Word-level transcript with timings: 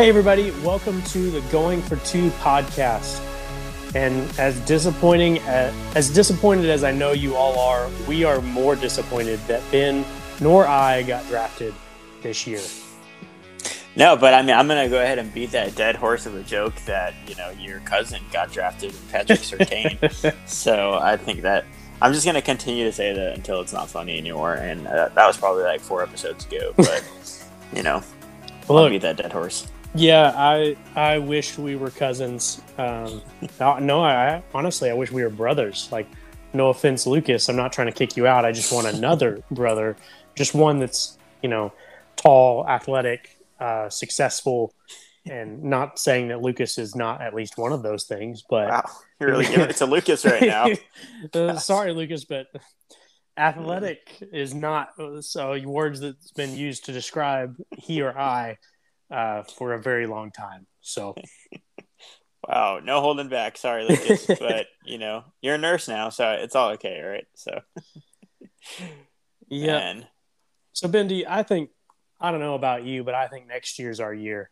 Hey, 0.00 0.08
everybody, 0.08 0.50
welcome 0.64 1.02
to 1.02 1.30
the 1.30 1.42
Going 1.52 1.82
for 1.82 1.96
Two 1.96 2.30
podcast. 2.40 3.20
And 3.94 4.26
as 4.38 4.58
disappointing 4.60 5.40
as, 5.40 5.74
as 5.94 6.08
disappointed 6.08 6.70
as 6.70 6.84
I 6.84 6.90
know 6.90 7.12
you 7.12 7.36
all 7.36 7.58
are, 7.58 7.90
we 8.08 8.24
are 8.24 8.40
more 8.40 8.74
disappointed 8.74 9.38
that 9.40 9.62
Ben 9.70 10.06
nor 10.40 10.66
I 10.66 11.02
got 11.02 11.26
drafted 11.26 11.74
this 12.22 12.46
year. 12.46 12.62
No, 13.94 14.16
but 14.16 14.32
I 14.32 14.40
mean, 14.40 14.56
I'm 14.56 14.66
gonna 14.66 14.88
go 14.88 15.02
ahead 15.02 15.18
and 15.18 15.34
beat 15.34 15.50
that 15.50 15.74
dead 15.74 15.96
horse 15.96 16.24
of 16.24 16.34
a 16.34 16.42
joke 16.44 16.76
that 16.86 17.12
you 17.28 17.34
know 17.34 17.50
your 17.50 17.80
cousin 17.80 18.22
got 18.32 18.50
drafted, 18.50 18.94
and 18.94 19.10
Patrick 19.10 19.40
Surtain. 19.40 20.34
so 20.48 20.94
I 20.94 21.18
think 21.18 21.42
that 21.42 21.66
I'm 22.00 22.14
just 22.14 22.24
gonna 22.24 22.40
continue 22.40 22.86
to 22.86 22.92
say 22.92 23.12
that 23.12 23.34
until 23.34 23.60
it's 23.60 23.74
not 23.74 23.90
funny 23.90 24.16
anymore. 24.16 24.54
And 24.54 24.86
uh, 24.86 25.10
that 25.14 25.26
was 25.26 25.36
probably 25.36 25.64
like 25.64 25.82
four 25.82 26.02
episodes 26.02 26.46
ago, 26.46 26.72
but 26.78 27.04
you 27.74 27.82
know, 27.82 28.02
well, 28.66 28.78
I'll 28.78 28.88
beat 28.88 29.02
that 29.02 29.18
dead 29.18 29.32
horse. 29.32 29.66
Yeah, 29.94 30.32
I 30.36 30.76
I 30.94 31.18
wish 31.18 31.58
we 31.58 31.76
were 31.76 31.90
cousins. 31.90 32.60
Um, 32.78 33.22
no, 33.58 34.02
I 34.02 34.42
honestly 34.54 34.88
I 34.90 34.94
wish 34.94 35.10
we 35.10 35.22
were 35.22 35.30
brothers. 35.30 35.88
Like, 35.90 36.06
no 36.52 36.68
offense, 36.68 37.06
Lucas. 37.06 37.48
I'm 37.48 37.56
not 37.56 37.72
trying 37.72 37.88
to 37.88 37.92
kick 37.92 38.16
you 38.16 38.26
out. 38.26 38.44
I 38.44 38.52
just 38.52 38.72
want 38.72 38.86
another 38.86 39.42
brother, 39.50 39.96
just 40.36 40.54
one 40.54 40.78
that's 40.78 41.18
you 41.42 41.48
know 41.48 41.72
tall, 42.14 42.68
athletic, 42.68 43.36
uh, 43.58 43.88
successful, 43.88 44.72
and 45.26 45.64
not 45.64 45.98
saying 45.98 46.28
that 46.28 46.40
Lucas 46.40 46.78
is 46.78 46.94
not 46.94 47.20
at 47.20 47.34
least 47.34 47.58
one 47.58 47.72
of 47.72 47.82
those 47.82 48.04
things. 48.04 48.44
But 48.48 48.68
wow, 48.68 48.90
you're 49.18 49.30
really 49.30 49.46
giving 49.46 49.70
it 49.70 49.76
to 49.76 49.86
Lucas 49.86 50.24
right 50.24 50.42
now. 50.42 50.68
uh, 51.34 51.56
sorry, 51.56 51.92
Lucas, 51.92 52.24
but 52.24 52.46
athletic 53.36 54.22
is 54.32 54.54
not 54.54 54.90
so 55.20 55.60
words 55.64 55.98
that's 55.98 56.30
been 56.32 56.54
used 56.54 56.84
to 56.84 56.92
describe 56.92 57.56
he 57.76 58.02
or 58.02 58.16
I 58.16 58.58
uh, 59.10 59.42
for 59.42 59.72
a 59.72 59.80
very 59.80 60.06
long 60.06 60.30
time. 60.30 60.66
So, 60.80 61.14
wow, 62.48 62.80
no 62.82 63.00
holding 63.00 63.28
back. 63.28 63.56
Sorry, 63.56 63.84
Lucas, 63.84 64.26
but 64.40 64.66
you 64.84 64.98
know 64.98 65.24
you're 65.40 65.56
a 65.56 65.58
nurse 65.58 65.88
now, 65.88 66.10
so 66.10 66.30
it's 66.32 66.54
all 66.54 66.70
okay, 66.70 67.00
right? 67.00 67.26
So, 67.34 67.60
yeah. 69.48 69.78
Man. 69.78 70.06
So, 70.72 70.88
Bendy, 70.88 71.26
I 71.26 71.42
think 71.42 71.70
I 72.20 72.30
don't 72.30 72.40
know 72.40 72.54
about 72.54 72.84
you, 72.84 73.04
but 73.04 73.14
I 73.14 73.28
think 73.28 73.46
next 73.48 73.78
year's 73.78 74.00
our 74.00 74.14
year. 74.14 74.50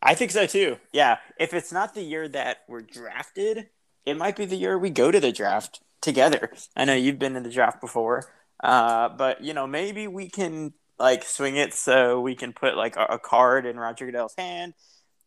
I 0.00 0.14
think 0.14 0.30
so 0.30 0.46
too. 0.46 0.78
Yeah, 0.92 1.18
if 1.38 1.52
it's 1.52 1.72
not 1.72 1.94
the 1.94 2.02
year 2.02 2.28
that 2.28 2.58
we're 2.68 2.82
drafted, 2.82 3.68
it 4.06 4.16
might 4.16 4.36
be 4.36 4.44
the 4.44 4.56
year 4.56 4.78
we 4.78 4.90
go 4.90 5.10
to 5.10 5.20
the 5.20 5.32
draft 5.32 5.80
together. 6.00 6.52
I 6.76 6.84
know 6.84 6.94
you've 6.94 7.18
been 7.18 7.36
in 7.36 7.42
the 7.42 7.50
draft 7.50 7.80
before, 7.80 8.32
uh, 8.62 9.08
but 9.10 9.42
you 9.42 9.54
know 9.54 9.66
maybe 9.66 10.06
we 10.06 10.28
can 10.28 10.72
like 10.98 11.24
swing 11.24 11.56
it 11.56 11.74
so 11.74 12.20
we 12.20 12.34
can 12.34 12.52
put 12.52 12.76
like 12.76 12.96
a, 12.96 13.04
a 13.04 13.18
card 13.18 13.66
in 13.66 13.78
Roger 13.78 14.06
Goodell's 14.06 14.34
hand, 14.36 14.74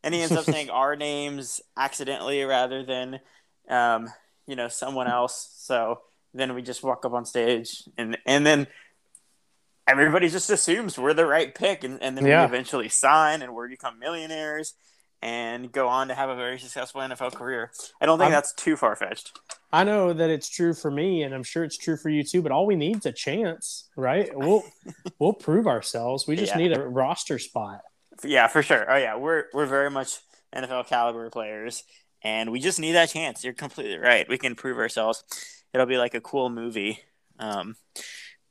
and 0.04 0.14
he 0.14 0.22
ends 0.22 0.36
up 0.36 0.46
saying 0.46 0.70
our 0.72 0.96
names 0.96 1.62
accidentally 1.78 2.44
rather 2.44 2.84
than, 2.84 3.20
um, 3.70 4.08
you 4.48 4.56
know, 4.56 4.68
someone 4.68 5.08
else. 5.08 5.52
So 5.58 6.00
then 6.34 6.54
we 6.54 6.62
just 6.62 6.84
walk 6.84 7.06
up 7.06 7.14
on 7.14 7.26
stage, 7.26 7.84
and 7.98 8.18
and 8.26 8.46
then 8.46 8.68
everybody 9.88 10.30
just 10.30 10.50
assumes 10.50 10.98
we're 10.98 11.14
the 11.14 11.26
right 11.26 11.54
pick, 11.54 11.84
and, 11.84 12.02
and 12.02 12.18
then 12.18 12.26
yeah. 12.26 12.42
we 12.42 12.48
eventually 12.48 12.90
sign, 12.90 13.42
and 13.42 13.56
we 13.56 13.68
become 13.68 14.00
millionaires 14.00 14.74
and 15.22 15.72
go 15.72 15.88
on 15.88 16.08
to 16.08 16.16
have 16.16 16.30
a 16.30 16.36
very 16.36 16.58
successful 16.58 17.02
NFL 17.02 17.36
career. 17.36 17.72
I 18.02 18.06
don't 18.06 18.18
think 18.18 18.28
I'm, 18.28 18.32
that's 18.32 18.54
too 18.54 18.76
far 18.76 18.96
fetched. 18.96 19.38
I 19.72 19.84
know 19.84 20.14
that 20.14 20.30
it's 20.30 20.50
true 20.50 20.74
for 20.74 20.90
me, 20.90 21.24
and 21.24 21.34
I'm 21.34 21.44
sure 21.44 21.64
it's 21.64 21.78
true 21.78 21.98
for 21.98 22.10
you 22.10 22.24
too. 22.24 22.42
But 22.42 22.52
all 22.52 22.66
we 22.66 22.76
need 22.76 22.98
is 22.98 23.06
a 23.06 23.12
chance, 23.12 23.90
right? 23.96 24.30
We'll 24.34 24.64
we'll 25.20 25.34
prove 25.34 25.68
ourselves. 25.68 26.28
We 26.28 26.36
just 26.36 26.54
yeah. 26.54 26.58
need 26.58 26.78
a 26.78 26.82
roster 26.82 27.40
spot. 27.40 27.82
Yeah, 28.24 28.48
for 28.48 28.64
sure. 28.64 28.92
Oh 28.92 28.98
yeah, 28.98 29.16
we're 29.16 29.46
we're 29.54 29.68
very 29.68 29.90
much 29.90 30.18
NFL 30.56 30.88
caliber 30.88 31.30
players, 31.30 31.84
and 32.24 32.52
we 32.52 32.60
just 32.60 32.80
need 32.80 32.94
that 32.94 33.10
chance. 33.10 33.44
You're 33.44 33.54
completely 33.54 33.98
right. 33.98 34.28
We 34.28 34.38
can 34.38 34.56
prove 34.56 34.78
ourselves. 34.78 35.24
It'll 35.74 35.86
be 35.86 35.98
like 35.98 36.16
a 36.16 36.22
cool 36.22 36.50
movie. 36.50 37.00
Um, 37.40 37.76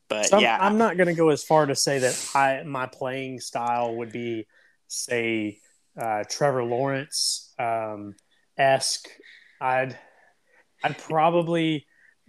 but 0.08 0.26
so 0.26 0.38
yeah, 0.38 0.56
I'm, 0.56 0.72
I'm 0.72 0.78
not 0.78 0.96
going 0.96 1.06
to 1.06 1.14
go 1.14 1.28
as 1.28 1.44
far 1.44 1.66
to 1.66 1.76
say 1.76 2.00
that 2.00 2.30
I 2.34 2.62
my 2.64 2.86
playing 2.86 3.40
style 3.40 3.94
would 3.96 4.10
be, 4.10 4.46
say, 4.88 5.60
uh, 6.00 6.24
Trevor 6.28 6.64
Lawrence 6.64 7.52
um, 7.58 8.14
esque. 8.56 9.08
I'd 9.60 9.98
I'd 10.82 10.98
probably 10.98 11.86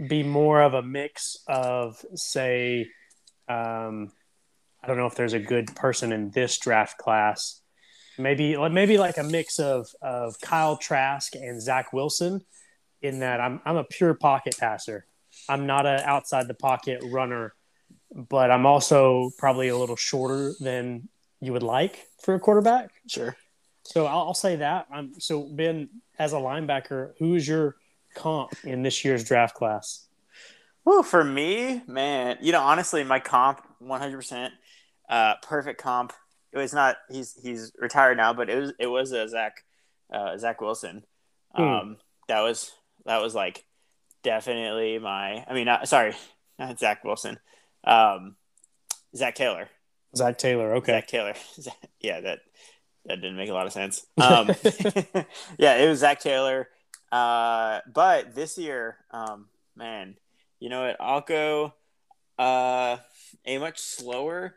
be 0.10 0.24
more 0.24 0.62
of 0.62 0.74
a 0.74 0.82
mix 0.82 1.38
of, 1.48 2.04
say, 2.16 2.88
um, 3.48 4.12
I 4.84 4.88
don't 4.88 4.98
know 4.98 5.06
if 5.06 5.16
there's 5.16 5.34
a 5.34 5.40
good 5.40 5.74
person 5.76 6.12
in 6.12 6.32
this 6.32 6.58
draft 6.58 6.98
class. 6.98 7.62
Maybe, 8.18 8.58
maybe 8.70 8.98
like 8.98 9.18
a 9.18 9.24
mix 9.24 9.60
of 9.60 9.88
of 10.02 10.40
Kyle 10.42 10.76
Trask 10.76 11.34
and 11.36 11.62
Zach 11.62 11.94
Wilson. 11.94 12.42
In 13.02 13.20
that, 13.20 13.40
I'm 13.40 13.62
I'm 13.66 13.78
a 13.78 13.84
pure 13.84 14.14
pocket 14.14 14.56
passer. 14.60 15.06
I'm 15.48 15.66
not 15.66 15.86
an 15.86 16.02
outside 16.02 16.48
the 16.48 16.54
pocket 16.54 17.02
runner, 17.10 17.54
but 18.14 18.52
I'm 18.52 18.66
also 18.66 19.32
probably 19.38 19.70
a 19.70 19.78
little 19.78 19.96
shorter 19.96 20.54
than 20.60 21.08
you 21.40 21.54
would 21.54 21.64
like 21.64 22.06
for 22.22 22.36
a 22.36 22.40
quarterback. 22.40 22.92
Sure. 23.08 23.36
So 23.84 24.06
I'll, 24.06 24.20
I'll 24.20 24.34
say 24.34 24.58
that. 24.58 24.88
I'm 24.92 25.20
so 25.20 25.44
Ben 25.44 25.90
as 26.20 26.34
a 26.34 26.38
linebacker. 26.38 27.14
Who 27.20 27.36
is 27.36 27.48
your 27.48 27.76
comp 28.16 28.54
in 28.64 28.84
this 28.84 29.04
year's 29.04 29.24
draft 29.24 29.56
class? 29.56 30.08
Well, 30.86 31.04
for 31.04 31.24
me, 31.24 31.82
man, 31.88 32.38
you 32.42 32.52
know, 32.52 32.62
honestly, 32.62 33.04
my 33.04 33.20
comp, 33.20 33.62
one 33.80 34.02
hundred 34.02 34.18
percent, 34.18 34.54
uh, 35.10 35.36
perfect 35.44 35.82
comp. 35.82 36.14
It 36.52 36.58
was 36.58 36.74
not. 36.74 36.98
He's 37.10 37.38
he's 37.42 37.72
retired 37.78 38.18
now, 38.18 38.34
but 38.34 38.50
it 38.50 38.60
was 38.60 38.74
it 38.80 38.88
was 38.88 39.12
a 39.12 39.28
Zach 39.28 39.64
uh, 40.12 40.38
Zach 40.38 40.62
Wilson. 40.62 41.04
Hmm. 41.54 41.62
Um, 41.62 41.98
that 42.28 42.42
was 42.42 42.72
that 43.06 43.22
was 43.22 43.36
like 43.36 43.64
definitely 44.24 45.00
my. 45.00 45.46
I 45.48 45.54
mean, 45.54 45.66
not, 45.66 45.88
sorry, 45.88 46.16
not 46.60 46.80
Zach 46.80 47.04
Wilson. 47.04 47.38
Um, 47.84 48.36
Zac 49.16 49.36
Taylor. 49.36 49.70
Zach 50.16 50.38
Taylor. 50.38 50.76
Okay. 50.76 50.94
Zach 50.94 51.08
Taylor. 51.08 51.34
yeah, 52.00 52.22
that 52.22 52.40
that 53.06 53.22
didn't 53.22 53.38
make 53.38 53.50
a 53.50 53.54
lot 53.54 53.68
of 53.68 53.74
sense. 53.74 54.06
Um, 54.22 54.48
yeah, 55.58 55.76
it 55.78 55.90
was 55.90 56.00
Zach 56.00 56.20
Taylor. 56.20 56.68
Uh, 57.12 57.80
but 57.92 58.36
this 58.36 58.58
year, 58.58 58.98
um, 59.12 59.48
man, 59.76 60.16
you 60.60 60.70
know 60.70 60.88
what? 60.88 60.98
I'll 61.00 61.22
go 61.22 61.74
uh, 62.38 62.98
a 63.46 63.58
much 63.58 63.80
slower, 63.80 64.56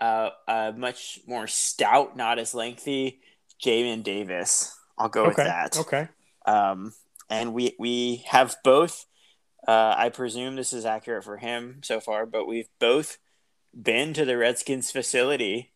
uh, 0.00 0.30
a 0.48 0.72
much 0.76 1.20
more 1.26 1.46
stout, 1.46 2.16
not 2.16 2.38
as 2.38 2.54
lengthy 2.54 3.20
Jamin 3.62 4.02
Davis. 4.02 4.76
I'll 4.96 5.08
go 5.08 5.22
okay. 5.22 5.28
with 5.28 5.36
that. 5.36 5.78
Okay. 5.78 6.08
Um, 6.46 6.94
and 7.28 7.52
we 7.52 7.74
we 7.78 8.24
have 8.28 8.56
both. 8.64 9.06
Uh, 9.66 9.94
I 9.96 10.08
presume 10.08 10.56
this 10.56 10.72
is 10.72 10.86
accurate 10.86 11.24
for 11.24 11.36
him 11.36 11.80
so 11.82 12.00
far, 12.00 12.26
but 12.26 12.46
we've 12.46 12.68
both 12.78 13.18
been 13.78 14.14
to 14.14 14.24
the 14.24 14.36
Redskins 14.36 14.90
facility 14.90 15.69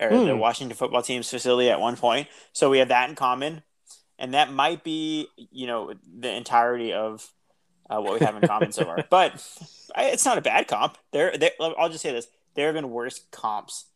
or 0.00 0.10
the 0.10 0.32
hmm. 0.32 0.38
Washington 0.38 0.76
football 0.76 1.02
team's 1.02 1.30
facility 1.30 1.70
at 1.70 1.80
one 1.80 1.96
point. 1.96 2.28
So 2.52 2.70
we 2.70 2.78
have 2.78 2.88
that 2.88 3.08
in 3.08 3.16
common 3.16 3.62
and 4.18 4.34
that 4.34 4.52
might 4.52 4.84
be 4.84 5.28
you 5.50 5.66
know 5.66 5.92
the 6.18 6.30
entirety 6.30 6.92
of 6.92 7.28
uh, 7.90 8.00
what 8.00 8.18
we 8.18 8.24
have 8.24 8.36
in 8.36 8.46
common 8.46 8.72
so 8.72 8.84
far. 8.84 9.04
But 9.10 9.34
it's 9.96 10.24
not 10.24 10.38
a 10.38 10.42
bad 10.42 10.68
comp. 10.68 10.96
There, 11.12 11.34
I'll 11.60 11.88
just 11.88 12.02
say 12.02 12.12
this: 12.12 12.26
there 12.54 12.66
have 12.66 12.74
been 12.74 12.90
worse 12.90 13.20
comps 13.30 13.86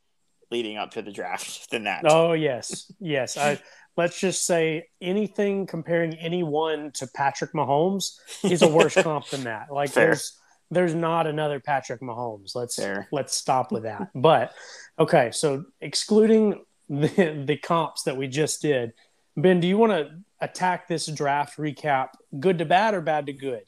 leading 0.50 0.76
up 0.76 0.92
to 0.92 1.02
the 1.02 1.12
draft 1.12 1.70
than 1.70 1.84
that. 1.84 2.04
Oh 2.04 2.32
yes, 2.32 2.90
yes. 3.00 3.36
I, 3.36 3.60
let's 3.96 4.20
just 4.20 4.46
say 4.46 4.88
anything 5.00 5.66
comparing 5.66 6.14
anyone 6.14 6.92
to 6.94 7.06
Patrick 7.06 7.52
Mahomes 7.52 8.18
is 8.44 8.62
a 8.62 8.68
worse 8.68 8.94
comp 9.02 9.28
than 9.28 9.44
that. 9.44 9.72
Like 9.72 9.90
Fair. 9.90 10.06
there's 10.06 10.38
there's 10.70 10.94
not 10.94 11.26
another 11.26 11.60
Patrick 11.60 12.00
Mahomes. 12.00 12.54
Let's 12.54 12.78
let's 13.10 13.34
stop 13.34 13.72
with 13.72 13.84
that. 13.84 14.10
But 14.14 14.52
okay, 14.98 15.30
so 15.32 15.64
excluding 15.80 16.64
the 16.88 17.44
the 17.46 17.56
comps 17.56 18.02
that 18.04 18.16
we 18.16 18.28
just 18.28 18.62
did 18.62 18.92
Ben, 19.38 19.60
do 19.60 19.68
you 19.68 19.78
want 19.78 19.92
to 19.92 20.10
attack 20.40 20.88
this 20.88 21.06
draft 21.06 21.58
recap 21.58 22.08
good 22.40 22.58
to 22.58 22.64
bad 22.64 22.94
or 22.94 23.00
bad 23.00 23.26
to 23.26 23.32
good? 23.32 23.62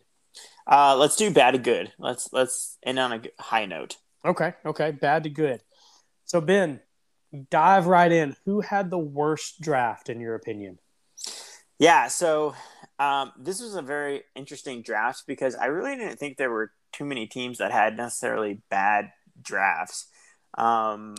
Uh, 0.66 0.96
let's 0.96 1.14
do 1.14 1.30
bad 1.30 1.52
to 1.52 1.58
good. 1.58 1.92
Let's 1.96 2.32
let's 2.32 2.76
end 2.82 2.98
on 2.98 3.12
a 3.12 3.22
high 3.40 3.66
note. 3.66 3.96
Okay, 4.24 4.54
okay, 4.66 4.90
bad 4.90 5.22
to 5.24 5.30
good. 5.30 5.62
So 6.24 6.40
Ben, 6.40 6.80
dive 7.50 7.86
right 7.86 8.10
in. 8.10 8.34
Who 8.44 8.60
had 8.60 8.90
the 8.90 8.98
worst 8.98 9.60
draft 9.60 10.08
in 10.08 10.20
your 10.20 10.34
opinion? 10.34 10.80
Yeah, 11.78 12.08
so 12.08 12.54
um, 12.98 13.32
this 13.38 13.62
was 13.62 13.76
a 13.76 13.82
very 13.82 14.22
interesting 14.34 14.82
draft 14.82 15.22
because 15.26 15.54
I 15.54 15.66
really 15.66 15.96
didn't 15.96 16.18
think 16.18 16.36
there 16.36 16.50
were 16.50 16.72
too 16.92 17.04
many 17.04 17.26
teams 17.26 17.58
that 17.58 17.72
had 17.72 17.96
necessarily 17.96 18.60
bad 18.70 19.12
drafts. 19.42 20.06
Um, 20.58 21.14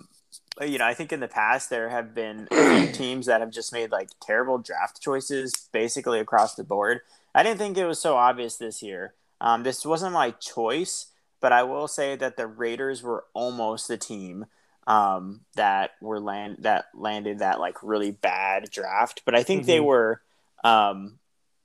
you 0.61 0.77
know, 0.77 0.85
I 0.85 0.93
think 0.93 1.11
in 1.13 1.19
the 1.21 1.27
past 1.27 1.69
there 1.69 1.89
have 1.89 2.13
been 2.13 2.47
teams 2.93 3.25
that 3.25 3.41
have 3.41 3.51
just 3.51 3.71
made 3.73 3.91
like 3.91 4.09
terrible 4.21 4.57
draft 4.57 5.01
choices 5.01 5.53
basically 5.71 6.19
across 6.19 6.55
the 6.55 6.63
board. 6.63 7.01
I 7.33 7.43
didn't 7.43 7.57
think 7.59 7.77
it 7.77 7.85
was 7.85 7.99
so 7.99 8.15
obvious 8.17 8.57
this 8.57 8.83
year. 8.83 9.13
Um, 9.39 9.63
this 9.63 9.85
wasn't 9.85 10.13
my 10.13 10.31
choice, 10.31 11.07
but 11.39 11.51
I 11.51 11.63
will 11.63 11.87
say 11.87 12.15
that 12.17 12.37
the 12.37 12.45
Raiders 12.47 13.01
were 13.01 13.23
almost 13.33 13.87
the 13.87 13.97
team 13.97 14.45
um, 14.87 15.41
that 15.55 15.91
were 16.01 16.19
land 16.19 16.57
that 16.59 16.85
landed 16.93 17.39
that 17.39 17.59
like 17.59 17.77
really 17.81 18.11
bad 18.11 18.69
draft, 18.69 19.21
but 19.25 19.33
I 19.35 19.43
think 19.43 19.63
Mhm. 19.63 19.67
they 19.67 19.79
were 19.79 20.21
um, 20.63 21.19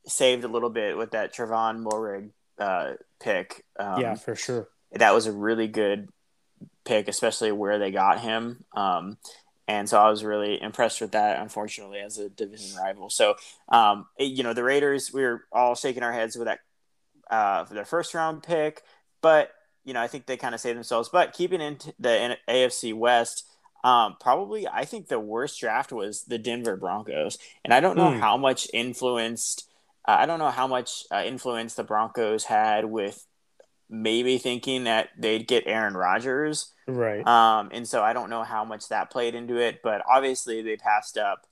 saved 0.07 0.45
a 0.45 0.49
little 0.49 0.71
bit 0.71 0.97
with 0.97 1.11
that 1.11 1.35
Trevon 1.35 1.83
Moehrig 1.83 2.31
uh, 2.59 2.95
pick. 3.21 3.65
Um, 3.79 4.01
yeah, 4.01 4.15
for 4.15 4.35
sure. 4.37 4.69
that 4.93 5.15
was 5.15 5.27
a 5.27 5.33
really 5.33 5.69
good 5.69 6.09
pick, 6.85 7.09
especially 7.09 7.53
where 7.53 7.79
they 7.79 7.91
got 7.91 8.21
him. 8.21 8.65
Um, 8.75 9.19
and 9.69 9.89
so 9.89 9.99
I 10.01 10.09
was 10.09 10.23
really 10.25 10.61
impressed 10.63 11.01
with 11.01 11.13
that. 11.13 11.41
Unfortunately, 11.41 11.99
as 11.99 12.19
a 12.19 12.29
division 12.29 12.77
rival, 12.79 13.11
so 13.11 13.35
um, 13.69 14.07
it- 14.17 14.25
you 14.33 14.43
know 14.45 14.53
the 14.53 14.63
Raiders, 14.65 15.13
we 15.13 15.23
were 15.23 15.45
all 15.53 15.75
shaking 15.75 16.03
our 16.05 16.13
heads 16.13 16.37
with 16.37 16.47
that 16.47 16.61
uh, 17.31 17.65
for 17.65 17.75
their 17.75 17.85
first 17.85 18.15
round 18.15 18.43
pick, 18.45 18.83
but 19.21 19.51
you 19.85 19.93
know 19.93 20.01
I 20.01 20.07
think 20.07 20.27
they 20.27 20.37
kind 20.37 20.55
of 20.55 20.61
saved 20.61 20.77
themselves. 20.77 21.09
But 21.09 21.33
keeping 21.33 21.61
into 21.61 21.93
the 21.99 22.37
AFC 22.49 22.95
West. 22.95 23.45
Um, 23.85 24.17
probably, 24.19 24.67
I 24.67 24.85
think 24.85 25.07
the 25.07 25.21
worst 25.21 25.61
draft 25.61 25.93
was 25.93 26.25
the 26.25 26.39
Denver 26.39 26.77
Broncos, 26.77 27.39
and 27.65 27.73
I 27.73 27.79
don't 27.79 27.97
know 27.97 28.15
Hmm. 28.15 28.19
how 28.19 28.37
much 28.37 28.67
influenced. 28.75 29.69
I 30.07 30.27
don't 30.27 30.39
know 30.39 30.51
how 30.51 30.67
much 30.67 31.05
uh, 31.11 31.23
influence 31.25 31.75
the 31.75 31.85
Broncos 31.85 32.45
had 32.45 32.85
with 32.85 33.27
maybe 33.89 34.39
thinking 34.39 34.85
that 34.85 35.11
they'd 35.19 35.47
get 35.47 35.65
Aaron 35.67 35.95
Rodgers. 35.95 36.73
Right. 36.87 37.27
Um, 37.27 37.71
and 37.73 37.87
so 37.87 38.03
I 38.03 38.13
don't 38.13 38.31
know 38.31 38.43
how 38.43 38.65
much 38.65 38.89
that 38.89 39.11
played 39.11 39.35
into 39.35 39.57
it, 39.57 39.81
but 39.83 40.03
obviously 40.09 40.63
they 40.63 40.77
passed 40.77 41.17
up 41.17 41.47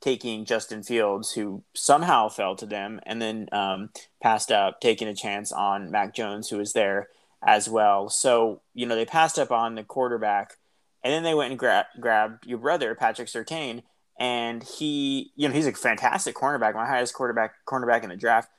taking 0.00 0.44
Justin 0.44 0.82
Fields, 0.82 1.32
who 1.32 1.64
somehow 1.74 2.28
fell 2.28 2.54
to 2.56 2.66
them, 2.66 3.00
and 3.04 3.20
then 3.20 3.48
um, 3.52 3.90
passed 4.22 4.52
up 4.52 4.80
taking 4.80 5.08
a 5.08 5.14
chance 5.14 5.52
on 5.52 5.90
Mac 5.90 6.14
Jones, 6.14 6.48
who 6.48 6.58
was 6.58 6.74
there 6.74 7.08
as 7.44 7.68
well. 7.68 8.08
So, 8.08 8.62
you 8.74 8.86
know, 8.86 8.94
they 8.94 9.06
passed 9.06 9.38
up 9.38 9.50
on 9.50 9.74
the 9.74 9.82
quarterback, 9.82 10.54
and 11.02 11.12
then 11.12 11.22
they 11.22 11.34
went 11.34 11.50
and 11.50 11.58
gra- 11.58 11.88
grabbed 11.98 12.46
your 12.46 12.58
brother, 12.58 12.94
Patrick 12.94 13.28
Surtain, 13.28 13.82
and 14.18 14.62
he, 14.62 15.32
you 15.36 15.48
know, 15.48 15.54
he's 15.54 15.66
a 15.66 15.72
fantastic 15.72 16.34
cornerback, 16.34 16.74
my 16.74 16.86
highest 16.86 17.14
quarterback 17.14 17.54
cornerback 17.66 18.02
in 18.02 18.08
the 18.08 18.16
draft, 18.16 18.50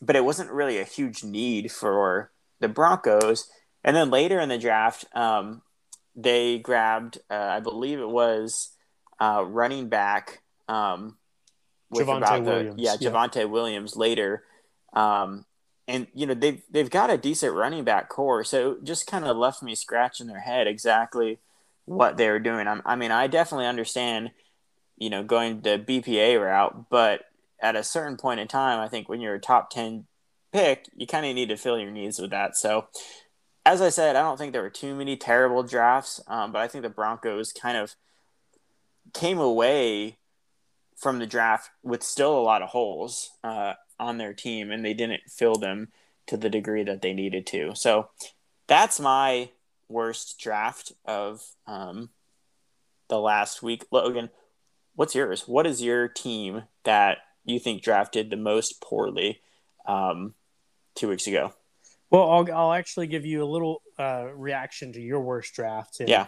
but 0.00 0.16
it 0.16 0.24
wasn't 0.24 0.50
really 0.50 0.78
a 0.78 0.84
huge 0.84 1.22
need 1.22 1.70
for 1.70 2.30
the 2.60 2.68
Broncos. 2.68 3.48
And 3.84 3.96
then 3.96 4.10
later 4.10 4.40
in 4.40 4.48
the 4.48 4.58
draft, 4.58 5.04
um, 5.14 5.62
they 6.14 6.58
grabbed, 6.58 7.18
uh, 7.30 7.34
I 7.34 7.60
believe 7.60 7.98
it 7.98 8.08
was 8.08 8.70
uh, 9.20 9.44
running 9.46 9.88
back 9.88 10.42
um, 10.68 11.16
with 11.90 12.06
Javonte 12.06 12.16
about 12.16 12.42
Williams, 12.42 12.74
yeah, 12.78 12.96
yeah. 12.98 13.10
Javonte 13.10 13.48
Williams 13.48 13.96
later. 13.96 14.44
Um, 14.92 15.46
and 15.88 16.06
you 16.14 16.26
know 16.26 16.34
they've 16.34 16.62
they've 16.70 16.90
got 16.90 17.10
a 17.10 17.18
decent 17.18 17.54
running 17.54 17.84
back 17.84 18.08
core, 18.08 18.44
so 18.44 18.72
it 18.72 18.84
just 18.84 19.06
kind 19.06 19.24
of 19.24 19.36
left 19.36 19.62
me 19.62 19.74
scratching 19.74 20.26
their 20.26 20.40
head 20.40 20.66
exactly 20.66 21.38
what 21.84 22.16
they 22.16 22.28
were 22.28 22.38
doing. 22.38 22.68
I'm, 22.68 22.82
I 22.86 22.96
mean, 22.96 23.10
I 23.10 23.26
definitely 23.26 23.66
understand, 23.66 24.30
you 24.96 25.10
know, 25.10 25.22
going 25.22 25.60
the 25.60 25.78
BPA 25.78 26.40
route, 26.40 26.88
but 26.90 27.22
at 27.60 27.76
a 27.76 27.84
certain 27.84 28.16
point 28.16 28.40
in 28.40 28.48
time, 28.48 28.80
I 28.80 28.88
think 28.88 29.08
when 29.08 29.20
you're 29.20 29.34
a 29.34 29.40
top 29.40 29.70
ten 29.70 30.06
pick, 30.52 30.86
you 30.94 31.06
kind 31.06 31.26
of 31.26 31.34
need 31.34 31.48
to 31.48 31.56
fill 31.56 31.78
your 31.78 31.90
needs 31.90 32.18
with 32.18 32.30
that. 32.30 32.56
So, 32.56 32.88
as 33.64 33.80
I 33.80 33.88
said, 33.88 34.16
I 34.16 34.22
don't 34.22 34.36
think 34.36 34.52
there 34.52 34.62
were 34.62 34.70
too 34.70 34.94
many 34.94 35.16
terrible 35.16 35.62
drafts, 35.62 36.20
um, 36.26 36.52
but 36.52 36.60
I 36.60 36.68
think 36.68 36.82
the 36.82 36.90
Broncos 36.90 37.52
kind 37.52 37.76
of 37.76 37.94
came 39.14 39.38
away 39.38 40.18
from 40.96 41.18
the 41.18 41.26
draft 41.26 41.70
with 41.82 42.02
still 42.02 42.38
a 42.38 42.42
lot 42.42 42.62
of 42.62 42.70
holes 42.70 43.30
uh, 43.42 43.74
on 43.98 44.18
their 44.18 44.32
team, 44.32 44.70
and 44.70 44.84
they 44.84 44.94
didn't 44.94 45.22
fill 45.28 45.56
them 45.56 45.88
to 46.26 46.36
the 46.36 46.50
degree 46.50 46.84
that 46.84 47.02
they 47.02 47.12
needed 47.12 47.46
to. 47.46 47.74
So, 47.74 48.10
that's 48.66 49.00
my 49.00 49.50
worst 49.88 50.38
draft 50.38 50.92
of 51.04 51.44
um, 51.66 52.10
the 53.08 53.18
last 53.18 53.62
week. 53.62 53.84
Logan, 53.90 54.30
what's 54.94 55.14
yours? 55.14 55.46
What 55.46 55.66
is 55.66 55.82
your 55.82 56.08
team 56.08 56.64
that 56.84 57.18
you 57.44 57.58
think 57.58 57.82
drafted 57.82 58.30
the 58.30 58.36
most 58.36 58.80
poorly 58.80 59.40
um, 59.86 60.34
two 60.94 61.08
weeks 61.08 61.26
ago? 61.26 61.52
Well, 62.10 62.30
I'll, 62.30 62.52
I'll 62.54 62.72
actually 62.72 63.06
give 63.06 63.24
you 63.24 63.42
a 63.42 63.46
little 63.46 63.82
uh, 63.98 64.26
reaction 64.34 64.92
to 64.92 65.00
your 65.00 65.20
worst 65.20 65.54
draft. 65.54 66.00
And, 66.00 66.08
Yeah. 66.08 66.26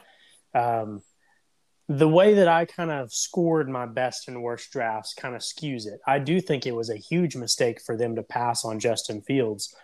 Um, 0.55 1.03
the 1.89 2.09
way 2.09 2.35
that 2.35 2.49
I 2.49 2.65
kind 2.65 2.91
of 2.91 3.13
scored 3.13 3.69
my 3.69 3.85
best 3.85 4.29
and 4.29 4.43
worst 4.43 4.73
drafts 4.73 5.13
kind 5.13 5.35
of 5.35 5.43
skews 5.43 5.87
it. 5.87 6.01
I 6.07 6.19
do 6.19 6.41
think 6.41 6.67
it 6.67 6.75
was 6.75 6.89
a 6.89 6.97
huge 6.97 7.37
mistake 7.37 7.81
for 7.83 7.97
them 7.97 8.17
to 8.17 8.23
pass 8.23 8.65
on 8.65 8.81
Justin 8.81 9.21
Fields, 9.21 9.75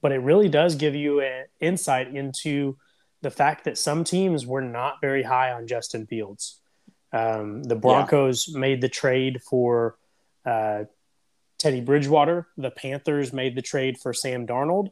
but 0.00 0.12
it 0.12 0.20
really 0.20 0.48
does 0.48 0.74
give 0.74 0.94
you 0.94 1.20
an 1.20 1.44
insight 1.60 2.14
into 2.14 2.78
the 3.20 3.30
fact 3.30 3.64
that 3.64 3.76
some 3.76 4.04
teams 4.04 4.46
were 4.46 4.62
not 4.62 5.02
very 5.02 5.22
high 5.22 5.52
on 5.52 5.66
Justin 5.66 6.06
Fields. 6.06 6.60
Um, 7.12 7.62
the 7.62 7.76
Broncos 7.76 8.54
made 8.54 8.80
the 8.80 8.88
trade 8.88 9.42
for 9.42 9.96
uh, 10.46 10.84
Teddy 11.58 11.80
Bridgewater. 11.80 12.48
The 12.56 12.70
Panthers 12.70 13.32
made 13.32 13.56
the 13.56 13.62
trade 13.62 13.98
for 13.98 14.12
Sam 14.12 14.46
Darnold, 14.46 14.90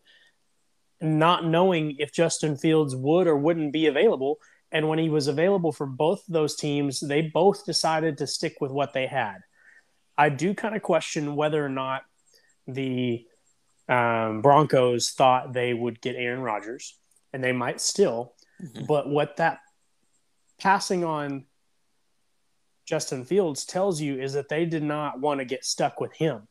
not 1.01 1.45
knowing 1.45 1.97
if 1.99 2.13
Justin 2.13 2.57
Fields 2.57 2.95
would 2.97 3.27
or 3.27 3.37
wouldn't 3.37 3.73
be 3.73 3.87
available. 3.87 4.39
And 4.71 4.89
when 4.89 4.99
he 4.99 5.09
was 5.09 5.29
available 5.29 5.73
for 5.73 5.87
both 5.87 6.25
those 6.29 6.55
teams, 6.55 7.01
they 7.01 7.23
both 7.23 7.65
decided 7.65 8.19
to 8.19 8.27
stick 8.27 8.57
with 8.61 8.71
what 8.71 8.93
they 8.93 9.07
had. 9.07 9.39
I 10.17 10.29
do 10.29 10.53
kind 10.53 10.75
of 10.75 10.83
question 10.83 11.37
whether 11.37 11.65
or 11.65 11.71
not 11.71 12.03
the 12.67 13.25
um, 13.89 14.43
Broncos 14.43 15.11
thought 15.11 15.55
they 15.55 15.73
would 15.73 16.01
get 16.01 16.17
Aaron 16.17 16.41
Rodgers, 16.41 16.99
and 17.33 17.43
they 17.43 17.53
might 17.53 17.81
still. 17.81 18.35
Mhm. 18.61 18.87
But 18.87 19.09
what 19.09 19.37
that 19.37 19.61
passing 20.61 21.05
on 21.05 21.47
Justin 22.89 23.27
Fields 23.27 23.67
tells 23.67 24.01
you 24.01 24.19
is 24.19 24.33
that 24.33 24.49
they 24.49 24.65
did 24.65 24.83
not 24.83 25.21
want 25.21 25.41
to 25.41 25.45
get 25.45 25.63
stuck 25.63 26.01
with 26.01 26.15
him 26.15 26.49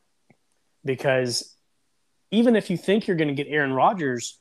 because 0.84 1.56
even 2.30 2.54
if 2.54 2.70
you 2.70 2.76
think 2.76 3.08
you're 3.08 3.16
going 3.16 3.34
to 3.34 3.34
get 3.34 3.48
Aaron 3.50 3.72
Rodgers, 3.72 4.38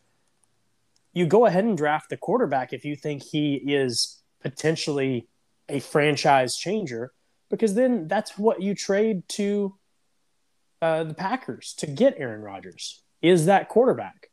you 1.12 1.26
go 1.26 1.48
ahead 1.48 1.64
and 1.64 1.76
draft 1.76 2.12
the 2.12 2.18
quarterback 2.18 2.72
if 2.72 2.86
you 2.86 2.96
think 2.96 3.24
he 3.24 3.56
is 3.56 4.22
potentially 4.44 5.28
a 5.70 5.80
franchise 5.80 6.56
changer 6.56 7.12
because 7.50 7.74
then 7.74 8.08
that's 8.08 8.38
what 8.38 8.62
you 8.62 8.76
trade 8.76 9.28
to 9.30 9.76
uh, 10.84 11.04
the 11.04 11.16
Packers 11.16 11.74
to 11.80 11.88
get 11.88 12.14
Aaron 12.18 12.42
Rodgers 12.42 13.02
is 13.24 13.48
that 13.48 13.70
quarterback. 13.70 14.28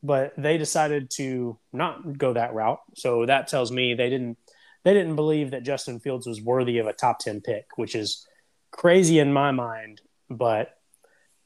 But 0.00 0.34
they 0.36 0.58
decided 0.58 1.10
to 1.16 1.58
not 1.72 2.18
go 2.18 2.34
that 2.34 2.54
route, 2.54 2.80
so 2.94 3.26
that 3.26 3.48
tells 3.48 3.72
me 3.72 3.94
they 3.94 4.10
didn't 4.10 4.38
they 4.84 4.94
didn't 4.94 5.16
believe 5.16 5.50
that 5.50 5.64
Justin 5.64 5.98
Fields 5.98 6.26
was 6.26 6.40
worthy 6.40 6.78
of 6.78 6.86
a 6.86 6.92
top 6.92 7.18
ten 7.18 7.40
pick, 7.40 7.66
which 7.76 7.94
is 7.94 8.26
crazy 8.70 9.18
in 9.18 9.32
my 9.32 9.50
mind. 9.50 10.00
But 10.30 10.76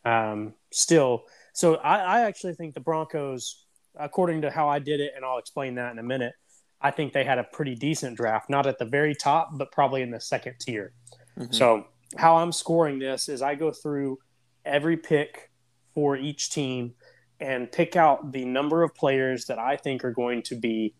um, 0.04 0.54
still, 0.72 1.24
so 1.52 1.76
I, 1.76 1.98
I 1.98 2.20
actually 2.22 2.54
think 2.54 2.74
the 2.74 2.80
Broncos, 2.80 3.64
according 3.98 4.42
to 4.42 4.50
how 4.50 4.68
I 4.68 4.78
did 4.78 5.00
it, 5.00 5.12
and 5.16 5.24
I'll 5.24 5.38
explain 5.38 5.76
that 5.76 5.92
in 5.92 5.98
a 5.98 6.02
minute. 6.02 6.34
I 6.80 6.90
think 6.90 7.12
they 7.12 7.24
had 7.24 7.38
a 7.38 7.44
pretty 7.44 7.74
decent 7.74 8.16
draft, 8.16 8.48
not 8.48 8.66
at 8.66 8.78
the 8.78 8.84
very 8.84 9.14
top, 9.14 9.50
but 9.54 9.72
probably 9.72 10.02
in 10.02 10.10
the 10.10 10.20
second 10.20 10.54
tier. 10.60 10.92
Mhm. 11.36 11.54
So, 11.54 11.86
how 12.16 12.36
I'm 12.36 12.52
scoring 12.52 12.98
this 12.98 13.28
is 13.28 13.42
I 13.42 13.54
go 13.54 13.70
through 13.70 14.18
every 14.64 14.96
pick 14.96 15.50
for 15.94 16.16
each 16.16 16.50
team 16.50 16.94
and 17.40 17.70
pick 17.70 17.96
out 17.96 18.32
the 18.32 18.44
number 18.44 18.82
of 18.82 18.94
players 18.94 19.46
that 19.46 19.58
I 19.58 19.76
think 19.76 20.04
are 20.04 20.12
going 20.12 20.42
to 20.44 20.56
be 20.56 20.94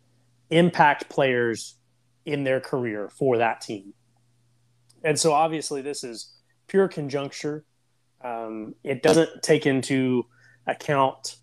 impact 0.50 1.09
players 1.09 1.77
in 2.28 2.44
their 2.44 2.61
career 2.61 3.08
for 3.08 3.38
that 3.38 3.61
team. 3.62 3.94
And 5.02 5.18
so, 5.18 5.32
obviously, 5.32 5.80
this 5.80 6.04
is 6.04 6.35
pure 6.66 6.88
conjuncture. 6.88 7.64
Um, 8.23 8.75
it 8.85 9.02
doesn't 9.02 9.42
take 9.42 9.64
into 9.66 10.26
account 10.66 11.37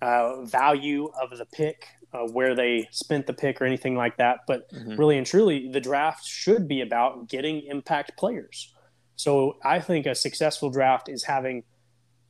uh, 0.00 0.42
value 0.44 1.10
of 1.20 1.36
the 1.36 1.46
pick, 1.46 1.86
uh, 2.12 2.26
where 2.32 2.54
they 2.54 2.86
spent 2.90 3.26
the 3.26 3.32
pick, 3.32 3.60
or 3.60 3.64
anything 3.64 3.96
like 3.96 4.16
that. 4.18 4.40
But 4.46 4.70
Mhm. 4.72 4.98
really 4.98 5.18
and 5.18 5.26
truly, 5.26 5.68
the 5.68 5.80
draft 5.80 6.24
should 6.24 6.68
be 6.68 6.80
about 6.80 7.28
getting 7.28 7.62
impact 7.62 8.16
players. 8.16 8.74
So 9.16 9.56
I 9.64 9.80
think 9.80 10.06
a 10.06 10.14
successful 10.14 10.70
draft 10.70 11.08
is 11.08 11.24
having 11.24 11.64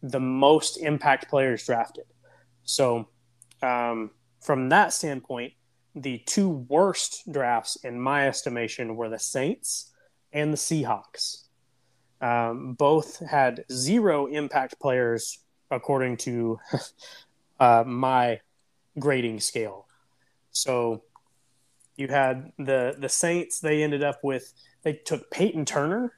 the 0.03 0.21
most 0.21 0.77
impact 0.77 1.29
players 1.29 1.67
drafted. 1.67 2.05
So 2.63 3.09
um, 3.63 4.11
from 4.41 4.69
that 4.69 4.93
standpoint, 4.93 5.53
the 5.97 6.19
two 6.27 6.51
worst 6.51 7.23
drafts, 7.33 7.77
in 7.83 7.99
my 7.99 8.29
estimation, 8.29 8.97
were 8.97 9.09
the 9.09 9.19
Saints 9.19 9.93
and 10.33 10.53
the 10.53 10.59
Seahawks. 10.59 11.45
Um, 12.21 12.75
both 12.75 13.19
had 13.27 13.65
zero 13.73 14.27
impact 14.27 14.79
players 14.79 15.39
according 15.71 16.19
to 16.19 16.59
uh, 17.61 17.83
my 17.87 18.41
grading 18.99 19.41
scale. 19.41 19.87
So 20.51 21.03
you 21.97 22.09
had 22.09 22.53
the 22.59 22.95
the 22.99 23.09
Saints. 23.09 23.61
They 23.61 23.83
ended 23.83 24.03
up 24.05 24.21
with 24.23 24.53
they 24.83 24.95
took 24.95 25.31
Payton 25.31 25.65
Turner, 25.65 26.13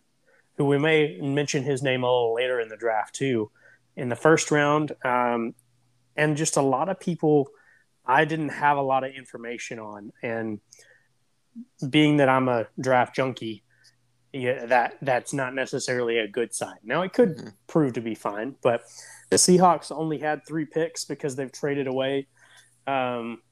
who 0.56 0.64
we 0.66 0.78
may 0.78 1.20
mention 1.20 1.62
his 1.62 1.82
name 1.82 2.02
a 2.02 2.06
little 2.06 2.34
later 2.34 2.60
in 2.60 2.68
the 2.68 2.76
draft 2.76 3.14
too, 3.14 3.50
in 3.96 4.08
the 4.08 4.16
first 4.16 4.50
round, 4.50 4.92
um, 5.04 5.54
and 6.16 6.36
just 6.36 6.56
a 6.56 6.62
lot 6.62 6.88
of 6.88 6.98
people 6.98 7.48
I 8.08 8.24
didn't 8.24 8.48
have 8.48 8.78
a 8.78 8.82
lot 8.82 9.04
of 9.04 9.12
information 9.12 9.78
on, 9.78 10.12
and 10.22 10.60
being 11.90 12.16
that 12.16 12.28
I'm 12.28 12.48
a 12.48 12.66
draft 12.80 13.14
junkie, 13.14 13.62
yeah, 14.32 14.66
that 14.66 14.96
that's 15.02 15.32
not 15.32 15.54
necessarily 15.54 16.18
a 16.18 16.26
good 16.26 16.54
sign. 16.54 16.78
Now 16.82 17.02
it 17.02 17.12
could 17.12 17.36
mm-hmm. 17.36 17.48
prove 17.66 17.92
to 17.94 18.00
be 18.00 18.14
fine, 18.14 18.56
but 18.62 18.82
the 19.30 19.36
Seahawks 19.36 19.92
only 19.92 20.18
had 20.18 20.40
three 20.46 20.64
picks 20.64 21.04
because 21.04 21.36
they've 21.36 21.52
traded 21.52 21.86
away 21.86 22.26
um, 22.86 23.42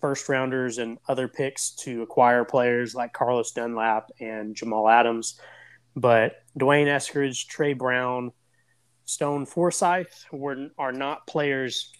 first 0.00 0.28
rounders 0.28 0.78
and 0.78 0.98
other 1.08 1.28
picks 1.28 1.70
to 1.70 2.02
acquire 2.02 2.44
players 2.44 2.94
like 2.94 3.12
Carlos 3.12 3.52
Dunlap 3.52 4.10
and 4.20 4.54
Jamal 4.54 4.88
Adams. 4.88 5.38
But 5.94 6.36
D'Wayne 6.56 6.86
Eskridge, 6.86 7.46
Tre 7.46 7.74
Brown, 7.74 8.32
Stone 9.04 9.46
Forsythe 9.46 10.06
were, 10.32 10.68
are 10.78 10.92
not 10.92 11.26
players 11.26 11.92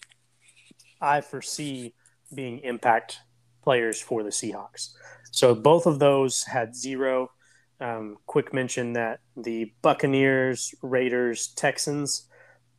I 1.01 1.21
foresee 1.21 1.93
being 2.33 2.59
impact 2.59 3.19
players 3.63 4.01
for 4.01 4.23
the 4.23 4.29
Seahawks. 4.29 4.93
So 5.31 5.53
both 5.53 5.85
of 5.85 5.99
those 5.99 6.43
had 6.43 6.75
zero. 6.75 7.31
Um, 7.79 8.17
quick 8.25 8.53
mention 8.53 8.93
that 8.93 9.19
the 9.35 9.71
Buccaneers, 9.81 10.73
Raiders, 10.81 11.49
Texans 11.49 12.27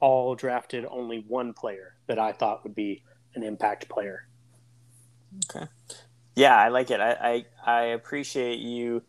all 0.00 0.34
drafted 0.34 0.84
only 0.90 1.24
one 1.26 1.52
player 1.52 1.94
that 2.06 2.18
I 2.18 2.32
thought 2.32 2.64
would 2.64 2.74
be 2.74 3.02
an 3.34 3.42
impact 3.42 3.88
player. 3.88 4.28
Okay. 5.50 5.66
Yeah, 6.34 6.56
I 6.56 6.68
like 6.68 6.90
it. 6.90 7.00
I 7.00 7.44
I, 7.66 7.72
I 7.72 7.82
appreciate 7.86 8.60
you 8.60 9.02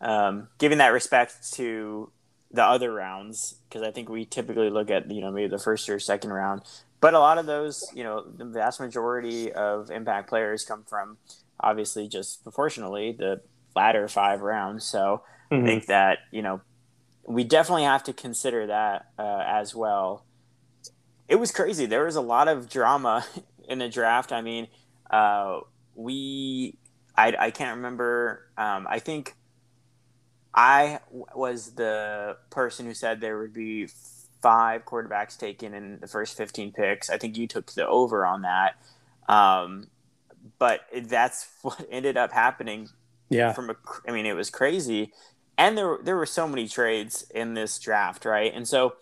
um, 0.00 0.48
giving 0.58 0.78
that 0.78 0.88
respect 0.88 1.52
to 1.54 2.10
the 2.50 2.62
other 2.62 2.92
rounds 2.92 3.56
because 3.68 3.82
I 3.82 3.90
think 3.90 4.08
we 4.08 4.24
typically 4.24 4.68
look 4.68 4.90
at 4.90 5.10
you 5.10 5.20
know 5.20 5.30
maybe 5.30 5.48
the 5.48 5.58
first 5.58 5.88
or 5.88 5.98
second 5.98 6.32
round, 6.32 6.62
but 7.02 7.12
a 7.12 7.18
lot 7.18 7.36
of 7.36 7.44
those 7.44 7.84
you 7.94 8.02
know 8.02 8.24
the 8.24 8.46
vast 8.46 8.80
majority 8.80 9.52
of 9.52 9.90
impact 9.90 10.30
players 10.30 10.64
come 10.64 10.84
from 10.88 11.18
obviously 11.60 12.08
just 12.08 12.42
proportionally 12.42 13.12
the 13.12 13.42
latter 13.76 14.08
five 14.08 14.40
rounds. 14.40 14.84
So 14.84 15.22
mm-hmm. 15.50 15.62
I 15.62 15.66
think 15.66 15.86
that 15.86 16.20
you 16.30 16.40
know 16.40 16.62
we 17.26 17.44
definitely 17.44 17.84
have 17.84 18.04
to 18.04 18.12
consider 18.12 18.68
that 18.68 19.06
uh, 19.18 19.42
as 19.46 19.74
well. 19.74 20.24
It 21.28 21.36
was 21.36 21.50
crazy. 21.50 21.86
There 21.86 22.04
was 22.04 22.16
a 22.16 22.20
lot 22.20 22.48
of 22.48 22.70
drama 22.70 23.26
in 23.68 23.78
the 23.78 23.88
draft. 23.88 24.32
I 24.32 24.40
mean, 24.40 24.68
uh, 25.10 25.60
we 25.94 26.78
I, 27.16 27.34
I 27.38 27.50
can't 27.50 27.76
remember. 27.76 28.46
Um, 28.56 28.86
I 28.88 29.00
think 29.00 29.34
I 30.54 31.00
was 31.34 31.74
the 31.74 32.36
person 32.50 32.86
who 32.86 32.94
said 32.94 33.20
there 33.20 33.38
would 33.38 33.52
be 33.52 33.88
five 34.42 34.84
quarterbacks 34.84 35.38
taken 35.38 35.72
in 35.72 36.00
the 36.00 36.08
first 36.08 36.36
15 36.36 36.72
picks. 36.72 37.08
I 37.08 37.16
think 37.16 37.38
you 37.38 37.46
took 37.46 37.72
the 37.72 37.86
over 37.86 38.26
on 38.26 38.42
that. 38.42 38.74
Um, 39.28 39.86
but 40.58 40.80
that's 41.04 41.48
what 41.62 41.86
ended 41.90 42.16
up 42.16 42.32
happening. 42.32 42.88
Yeah. 43.30 43.52
From 43.52 43.70
a, 43.70 43.76
I 44.06 44.12
mean, 44.12 44.26
it 44.26 44.34
was 44.34 44.50
crazy, 44.50 45.10
and 45.56 45.78
there 45.78 45.96
there 46.02 46.16
were 46.16 46.26
so 46.26 46.46
many 46.46 46.68
trades 46.68 47.24
in 47.34 47.54
this 47.54 47.78
draft, 47.78 48.26
right? 48.26 48.52
And 48.54 48.68
so, 48.68 48.96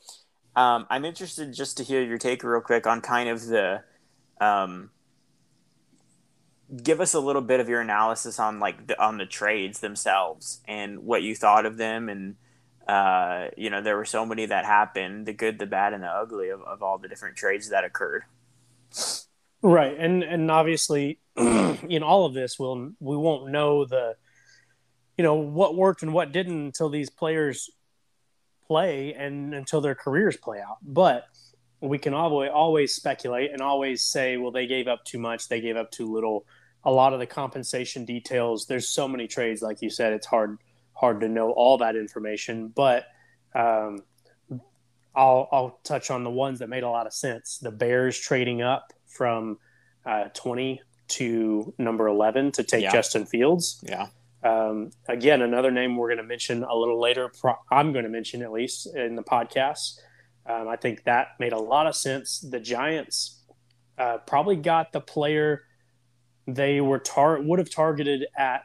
um, 0.54 0.87
I'm 0.88 1.04
interested 1.04 1.52
just 1.52 1.76
to 1.78 1.82
hear 1.82 2.00
your 2.00 2.16
take 2.16 2.44
real 2.44 2.61
quick 2.61 2.87
on 2.87 3.00
kind 3.00 3.28
of 3.28 3.44
the, 3.47 3.82
um, 4.40 4.90
give 6.80 7.00
us 7.00 7.12
a 7.12 7.18
little 7.18 7.42
bit 7.42 7.59
of 7.59 7.68
your 7.68 7.80
analysis 7.80 8.38
on 8.38 8.61
like 8.61 8.87
the, 8.87 9.02
on 9.02 9.18
the 9.18 9.26
trades 9.26 9.80
themselves 9.80 10.61
and 10.68 11.00
what 11.00 11.23
you 11.23 11.35
thought 11.35 11.66
of 11.66 11.76
them 11.76 12.09
and 12.09 12.37
uh, 12.90 13.50
you 13.56 13.70
know 13.70 13.80
there 13.80 13.97
were 13.97 14.04
so 14.04 14.26
many 14.26 14.47
that 14.47 14.64
happened 14.64 15.26
the 15.26 15.32
good 15.32 15.59
the 15.59 15.66
bad 15.66 15.92
and 15.92 16.02
the 16.02 16.09
ugly 16.09 16.49
of, 16.49 16.61
of 16.62 16.82
all 16.82 16.99
the 16.99 17.09
different 17.09 17.37
trades 17.37 17.70
that 17.70 17.85
occurred 17.85 18.25
right 19.62 19.97
and 19.99 20.25
and 20.25 20.50
obviously 20.50 21.20
in 21.37 22.02
all 22.02 22.26
of 22.26 22.35
this 22.35 22.59
we'll 22.59 22.90
we 22.99 23.16
won't 23.16 23.50
know 23.50 23.85
the 23.85 24.16
you 25.16 25.23
know 25.23 25.35
what 25.35 25.76
worked 25.76 26.02
and 26.02 26.12
what 26.12 26.32
didn't 26.32 26.61
until 26.61 26.88
these 26.88 27.11
players 27.11 27.70
play 28.66 29.14
and 29.14 29.54
until 29.54 29.80
their 29.80 29.94
careers 29.94 30.37
play 30.37 30.59
out 30.59 30.78
but 30.82 31.26
we 31.80 31.99
can 31.99 32.12
always 32.12 32.50
always 32.52 32.94
speculate 32.94 33.52
and 33.52 33.61
always 33.61 34.02
say 34.02 34.37
well 34.37 34.50
they 34.50 34.66
gave 34.66 34.88
up 34.88 35.04
too 35.04 35.18
much 35.18 35.49
they 35.49 35.61
gave 35.61 35.76
up 35.76 35.90
too 35.90 36.12
little 36.12 36.44
a 36.85 36.90
lot 36.90 37.12
of 37.12 37.18
the 37.18 37.26
compensation 37.26 38.04
details. 38.04 38.66
There's 38.66 38.88
so 38.88 39.06
many 39.06 39.28
trades, 39.28 39.62
like 39.62 39.82
you 39.82 39.90
said, 39.90 40.12
it's 40.12 40.26
hard 40.26 40.59
hard 41.00 41.21
to 41.21 41.28
know 41.28 41.50
all 41.50 41.78
that 41.78 41.97
information. 41.97 42.69
But 42.69 43.07
um, 43.54 44.00
I'll 45.14 45.49
I'll 45.50 45.80
touch 45.83 46.11
on 46.11 46.25
the 46.25 46.30
ones 46.30 46.59
that 46.59 46.69
made 46.69 46.83
a 46.83 46.90
lot 46.90 47.07
of 47.07 47.12
sense. 47.12 47.59
The 47.59 47.71
Bears 47.71 48.19
trading 48.19 48.62
up 48.62 48.92
from 49.07 49.59
uh, 50.07 50.25
20 50.35 50.80
to 51.09 51.75
number 51.78 52.07
11 52.07 52.52
to 52.52 52.62
take 52.62 52.85
yeah. 52.85 52.92
Justin 52.92 53.26
Fields. 53.26 53.83
Yeah. 53.87 54.07
Um, 54.42 54.90
again, 55.09 55.42
another 55.42 55.71
name 55.71 55.97
we're 55.97 56.09
going 56.09 56.19
to 56.19 56.25
mention 56.25 56.62
a 56.62 56.75
little 56.75 57.00
later. 57.00 57.30
Pro- 57.40 57.59
I'm 57.71 57.92
going 57.92 58.04
to 58.04 58.11
mention 58.11 58.42
at 58.42 58.52
least 58.52 58.87
in 58.95 59.16
the 59.16 59.23
podcast. 59.23 59.99
Um, 60.47 60.69
I 60.69 60.76
think 60.76 61.04
that 61.04 61.28
made 61.38 61.52
a 61.52 61.59
lot 61.59 61.87
of 61.87 61.95
sense. 61.95 62.40
The 62.40 62.61
Giants 62.61 63.42
uh, 63.99 64.19
probably 64.19 64.57
got 64.57 64.92
the 64.92 65.00
player 65.00 65.64
they 66.47 66.80
were 66.80 66.99
tar- 66.99 67.40
would 67.40 67.59
have 67.59 67.71
targeted 67.71 68.26
at 68.37 68.62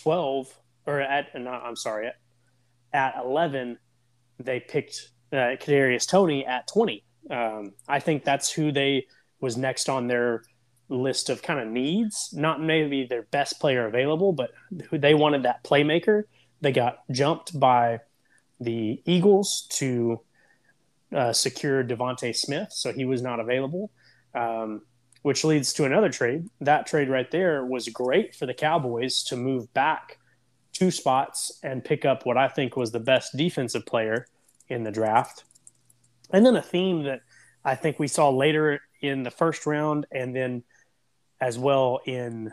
12 0.00 0.58
or 0.86 1.00
at 1.00 1.28
not 1.40 1.62
I'm 1.64 1.76
sorry 1.76 2.08
at, 2.08 2.16
at 2.92 3.24
11 3.24 3.78
they 4.38 4.60
picked 4.60 5.10
uh, 5.32 5.56
Kadarius 5.60 6.08
Toney 6.08 6.46
at 6.46 6.66
20 6.68 7.04
um, 7.30 7.72
I 7.88 8.00
think 8.00 8.24
that's 8.24 8.52
who 8.52 8.72
they 8.72 9.06
was 9.40 9.56
next 9.56 9.88
on 9.88 10.06
their 10.06 10.42
list 10.90 11.30
of 11.30 11.42
kind 11.42 11.58
of 11.58 11.66
needs. 11.66 12.34
Not 12.34 12.62
maybe 12.62 13.06
their 13.06 13.22
best 13.22 13.58
player 13.60 13.86
available 13.86 14.32
but 14.32 14.50
who 14.90 14.98
they 14.98 15.14
wanted 15.14 15.44
that 15.44 15.64
playmaker. 15.64 16.24
They 16.60 16.72
got 16.72 16.98
jumped 17.10 17.58
by 17.58 18.00
the 18.60 19.02
Eagles 19.04 19.66
to 19.70 20.20
uh, 21.14 21.32
secure 21.32 21.84
DeVonta 21.84 22.34
Smith 22.34 22.68
so 22.70 22.92
he 22.92 23.04
was 23.04 23.22
not 23.22 23.40
available 23.40 23.90
um, 24.34 24.82
which 25.22 25.44
leads 25.44 25.72
to 25.72 25.84
another 25.84 26.10
trade. 26.10 26.48
That 26.60 26.86
trade 26.86 27.08
right 27.08 27.30
there 27.30 27.64
was 27.64 27.88
great 27.88 28.34
for 28.34 28.46
the 28.46 28.54
Cowboys 28.54 29.22
to 29.24 29.36
move 29.36 29.72
back 29.72 30.18
two 30.74 30.90
spots 30.90 31.58
and 31.62 31.82
pick 31.84 32.04
up 32.04 32.26
what 32.26 32.36
I 32.36 32.48
think 32.48 32.76
was 32.76 32.92
the 32.92 33.00
best 33.00 33.36
defensive 33.36 33.86
player 33.86 34.26
in 34.68 34.82
the 34.82 34.90
draft. 34.90 35.44
And 36.30 36.44
then 36.44 36.56
a 36.56 36.62
theme 36.62 37.04
that 37.04 37.20
I 37.64 37.74
think 37.76 37.98
we 37.98 38.08
saw 38.08 38.28
later 38.28 38.80
in 39.00 39.22
the 39.22 39.30
first 39.30 39.64
round 39.66 40.06
and 40.12 40.34
then 40.34 40.64
as 41.40 41.58
well 41.58 42.00
in 42.04 42.52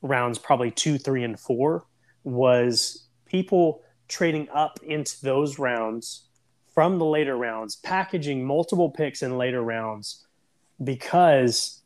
rounds 0.00 0.38
probably 0.38 0.70
two, 0.70 0.96
three, 0.96 1.24
and 1.24 1.38
four 1.38 1.84
was 2.24 3.08
people 3.26 3.82
trading 4.08 4.48
up 4.54 4.78
into 4.82 5.20
those 5.22 5.58
rounds 5.58 6.28
from 6.72 6.98
the 6.98 7.04
later 7.04 7.36
rounds, 7.36 7.76
packaging 7.76 8.44
multiple 8.44 8.90
picks 8.90 9.22
in 9.22 9.38
later 9.38 9.62
rounds 9.62 10.26
because 10.84 11.82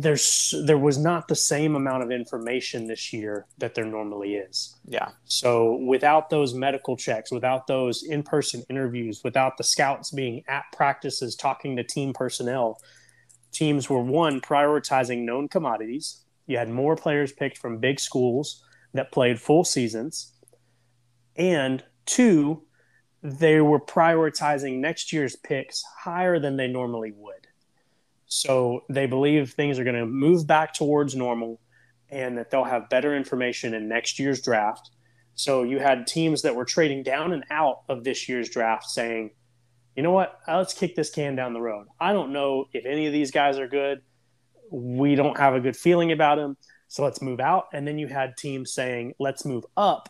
there's 0.00 0.54
there 0.64 0.78
was 0.78 0.98
not 0.98 1.28
the 1.28 1.34
same 1.34 1.74
amount 1.74 2.02
of 2.02 2.10
information 2.10 2.86
this 2.86 3.12
year 3.12 3.46
that 3.58 3.74
there 3.74 3.84
normally 3.84 4.34
is. 4.34 4.76
Yeah. 4.84 5.08
So 5.24 5.76
without 5.76 6.30
those 6.30 6.54
medical 6.54 6.96
checks, 6.96 7.32
without 7.32 7.66
those 7.66 8.02
in-person 8.02 8.64
interviews, 8.70 9.22
without 9.24 9.56
the 9.56 9.64
scouts 9.64 10.10
being 10.10 10.42
at 10.48 10.64
practices 10.72 11.34
talking 11.34 11.76
to 11.76 11.84
team 11.84 12.12
personnel, 12.12 12.80
teams 13.52 13.90
were 13.90 14.02
one 14.02 14.40
prioritizing 14.40 15.24
known 15.24 15.48
commodities. 15.48 16.24
You 16.46 16.58
had 16.58 16.70
more 16.70 16.96
players 16.96 17.32
picked 17.32 17.58
from 17.58 17.78
big 17.78 17.98
schools 17.98 18.64
that 18.94 19.12
played 19.12 19.40
full 19.40 19.64
seasons. 19.64 20.32
And 21.36 21.84
two, 22.06 22.62
they 23.22 23.60
were 23.60 23.80
prioritizing 23.80 24.78
next 24.78 25.12
year's 25.12 25.36
picks 25.36 25.82
higher 26.02 26.38
than 26.38 26.56
they 26.56 26.68
normally 26.68 27.12
would. 27.16 27.37
So 28.28 28.84
they 28.90 29.06
believe 29.06 29.52
things 29.52 29.78
are 29.78 29.84
going 29.84 29.96
to 29.96 30.06
move 30.06 30.46
back 30.46 30.74
towards 30.74 31.16
normal 31.16 31.60
and 32.10 32.38
that 32.38 32.50
they'll 32.50 32.64
have 32.64 32.88
better 32.88 33.16
information 33.16 33.74
in 33.74 33.88
next 33.88 34.18
year's 34.18 34.42
draft. 34.42 34.90
So 35.34 35.62
you 35.62 35.78
had 35.78 36.06
teams 36.06 36.42
that 36.42 36.54
were 36.54 36.64
trading 36.64 37.02
down 37.02 37.32
and 37.32 37.44
out 37.50 37.82
of 37.88 38.04
this 38.04 38.28
year's 38.28 38.48
draft 38.48 38.84
saying, 38.84 39.30
you 39.96 40.02
know 40.02 40.12
what, 40.12 40.38
uh, 40.46 40.58
let's 40.58 40.74
kick 40.74 40.94
this 40.94 41.10
can 41.10 41.36
down 41.36 41.54
the 41.54 41.60
road. 41.60 41.86
I 41.98 42.12
don't 42.12 42.32
know 42.32 42.66
if 42.72 42.84
any 42.86 43.06
of 43.06 43.12
these 43.12 43.30
guys 43.30 43.58
are 43.58 43.66
good. 43.66 44.00
We 44.70 45.14
don't 45.14 45.38
have 45.38 45.54
a 45.54 45.60
good 45.60 45.76
feeling 45.76 46.12
about 46.12 46.36
them. 46.36 46.56
So 46.88 47.02
let's 47.02 47.22
move 47.22 47.40
out. 47.40 47.66
And 47.72 47.86
then 47.86 47.98
you 47.98 48.06
had 48.06 48.36
teams 48.36 48.72
saying, 48.72 49.14
let's 49.18 49.44
move 49.44 49.64
up 49.76 50.08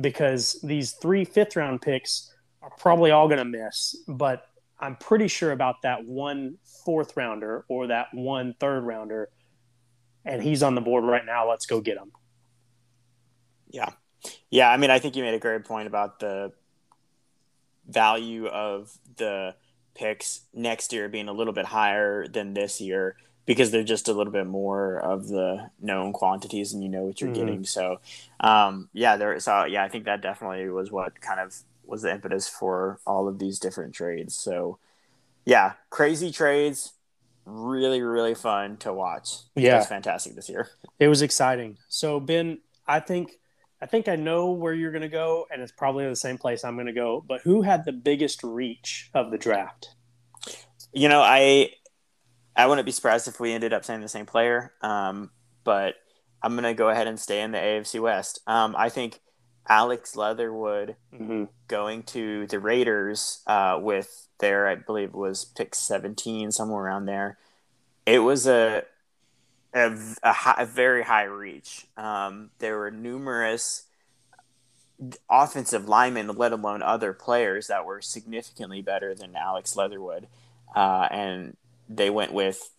because 0.00 0.60
these 0.62 0.92
three 0.92 1.24
fifth 1.24 1.56
round 1.56 1.82
picks 1.82 2.32
are 2.62 2.70
probably 2.78 3.10
all 3.10 3.28
going 3.28 3.38
to 3.38 3.44
miss. 3.44 3.96
But 4.08 4.44
I'm 4.80 4.96
pretty 4.96 5.28
sure 5.28 5.52
about 5.52 5.82
that 5.82 6.04
one 6.04 6.56
fourth 6.84 7.16
rounder 7.16 7.64
or 7.68 7.88
that 7.88 8.08
one 8.12 8.54
third 8.58 8.80
rounder, 8.84 9.28
and 10.24 10.42
he's 10.42 10.62
on 10.62 10.74
the 10.74 10.80
board 10.80 11.04
right 11.04 11.24
now. 11.24 11.48
Let's 11.48 11.66
go 11.66 11.80
get 11.80 11.98
him. 11.98 12.12
Yeah, 13.70 13.90
yeah. 14.50 14.70
I 14.70 14.76
mean, 14.76 14.90
I 14.90 14.98
think 14.98 15.16
you 15.16 15.22
made 15.22 15.34
a 15.34 15.38
great 15.38 15.64
point 15.64 15.86
about 15.86 16.18
the 16.18 16.52
value 17.88 18.46
of 18.46 18.96
the 19.16 19.54
picks 19.94 20.42
next 20.54 20.92
year 20.92 21.08
being 21.08 21.28
a 21.28 21.32
little 21.32 21.52
bit 21.52 21.66
higher 21.66 22.26
than 22.26 22.54
this 22.54 22.80
year 22.80 23.16
because 23.46 23.70
they're 23.70 23.82
just 23.82 24.08
a 24.08 24.12
little 24.12 24.32
bit 24.32 24.46
more 24.46 24.98
of 24.98 25.28
the 25.28 25.70
known 25.80 26.12
quantities 26.12 26.72
and 26.72 26.82
you 26.82 26.88
know 26.88 27.02
what 27.02 27.20
you're 27.20 27.30
Mhm. 27.30 27.34
getting. 27.34 27.64
So, 27.64 28.00
um, 28.38 28.88
yeah, 28.92 29.16
there. 29.16 29.38
So 29.40 29.64
yeah, 29.64 29.82
I 29.82 29.88
think 29.88 30.04
that 30.04 30.20
definitely 30.20 30.68
was 30.68 30.90
what 30.92 31.20
kind 31.20 31.40
of 31.40 31.54
was 31.90 32.02
the 32.02 32.12
impetus 32.12 32.48
for 32.48 33.00
all 33.06 33.28
of 33.28 33.38
these 33.38 33.58
different 33.58 33.94
trades. 33.94 34.34
So, 34.36 34.78
yeah, 35.44 35.72
crazy 35.90 36.30
trades, 36.30 36.92
really 37.44 38.00
really 38.02 38.34
fun 38.34 38.76
to 38.78 38.92
watch. 38.92 39.30
it 39.56 39.62
Yeah. 39.64 39.78
was 39.78 39.86
fantastic 39.86 40.34
this 40.34 40.48
year. 40.48 40.68
It 40.98 41.08
was 41.08 41.22
exciting. 41.22 41.78
So 41.88 42.20
Ben, 42.20 42.58
I 42.86 43.00
think 43.00 43.32
I 43.82 43.86
think 43.86 44.08
I 44.08 44.16
know 44.16 44.50
where 44.52 44.74
you're 44.74 44.92
going 44.92 45.00
to 45.02 45.08
go, 45.08 45.46
and 45.50 45.62
it's 45.62 45.72
probably 45.72 46.06
the 46.06 46.14
same 46.14 46.36
place 46.36 46.64
I'm 46.64 46.74
going 46.76 46.86
to 46.86 46.92
go. 46.92 47.24
But 47.26 47.40
who 47.40 47.62
had 47.62 47.86
the 47.86 47.92
biggest 47.92 48.42
reach 48.44 49.10
of 49.14 49.30
the 49.30 49.38
draft? 49.38 49.94
You 50.92 51.08
know, 51.08 51.20
I 51.22 51.70
I 52.54 52.66
wouldn't 52.66 52.84
be 52.84 52.92
surprised 52.92 53.26
if 53.26 53.40
we 53.40 53.52
ended 53.52 53.72
up 53.72 53.84
saying 53.84 54.02
the 54.02 54.08
same 54.08 54.26
player. 54.26 54.74
Um, 54.82 55.30
but 55.64 55.94
I'm 56.42 56.54
gonna 56.54 56.74
go 56.74 56.88
ahead 56.90 57.06
and 57.06 57.18
stay 57.18 57.40
in 57.40 57.52
the 57.52 57.58
AFC 57.58 58.00
West. 58.00 58.40
Um, 58.46 58.74
I 58.76 58.88
think 58.90 59.20
Alex 59.70 60.16
Leatherwood 60.16 60.96
Mm-hmm. 61.14 61.44
going 61.68 62.02
to 62.02 62.46
the 62.48 62.58
Raiders 62.58 63.42
uh, 63.46 63.78
with 63.80 64.26
their, 64.40 64.66
I 64.66 64.74
believe 64.74 65.10
it 65.10 65.14
was 65.14 65.44
pick 65.44 65.74
17, 65.74 66.50
somewhere 66.52 66.84
around 66.84 67.06
there. 67.06 67.38
It 68.04 68.18
was 68.18 68.46
a 68.46 68.84
a, 69.72 69.96
a, 70.22 70.32
high, 70.32 70.56
a 70.58 70.66
very 70.66 71.04
high 71.04 71.24
reach. 71.24 71.86
Um, 71.96 72.50
there 72.58 72.76
were 72.76 72.90
numerous 72.90 73.84
offensive 75.30 75.88
linemen, 75.88 76.28
let 76.28 76.52
alone 76.52 76.82
other 76.82 77.12
players, 77.12 77.68
that 77.68 77.84
were 77.84 78.00
significantly 78.00 78.82
better 78.82 79.14
than 79.14 79.36
Alex 79.36 79.76
Leatherwood, 79.76 80.26
uh, 80.74 81.06
and 81.10 81.56
they 81.88 82.10
went 82.10 82.32
with 82.32 82.70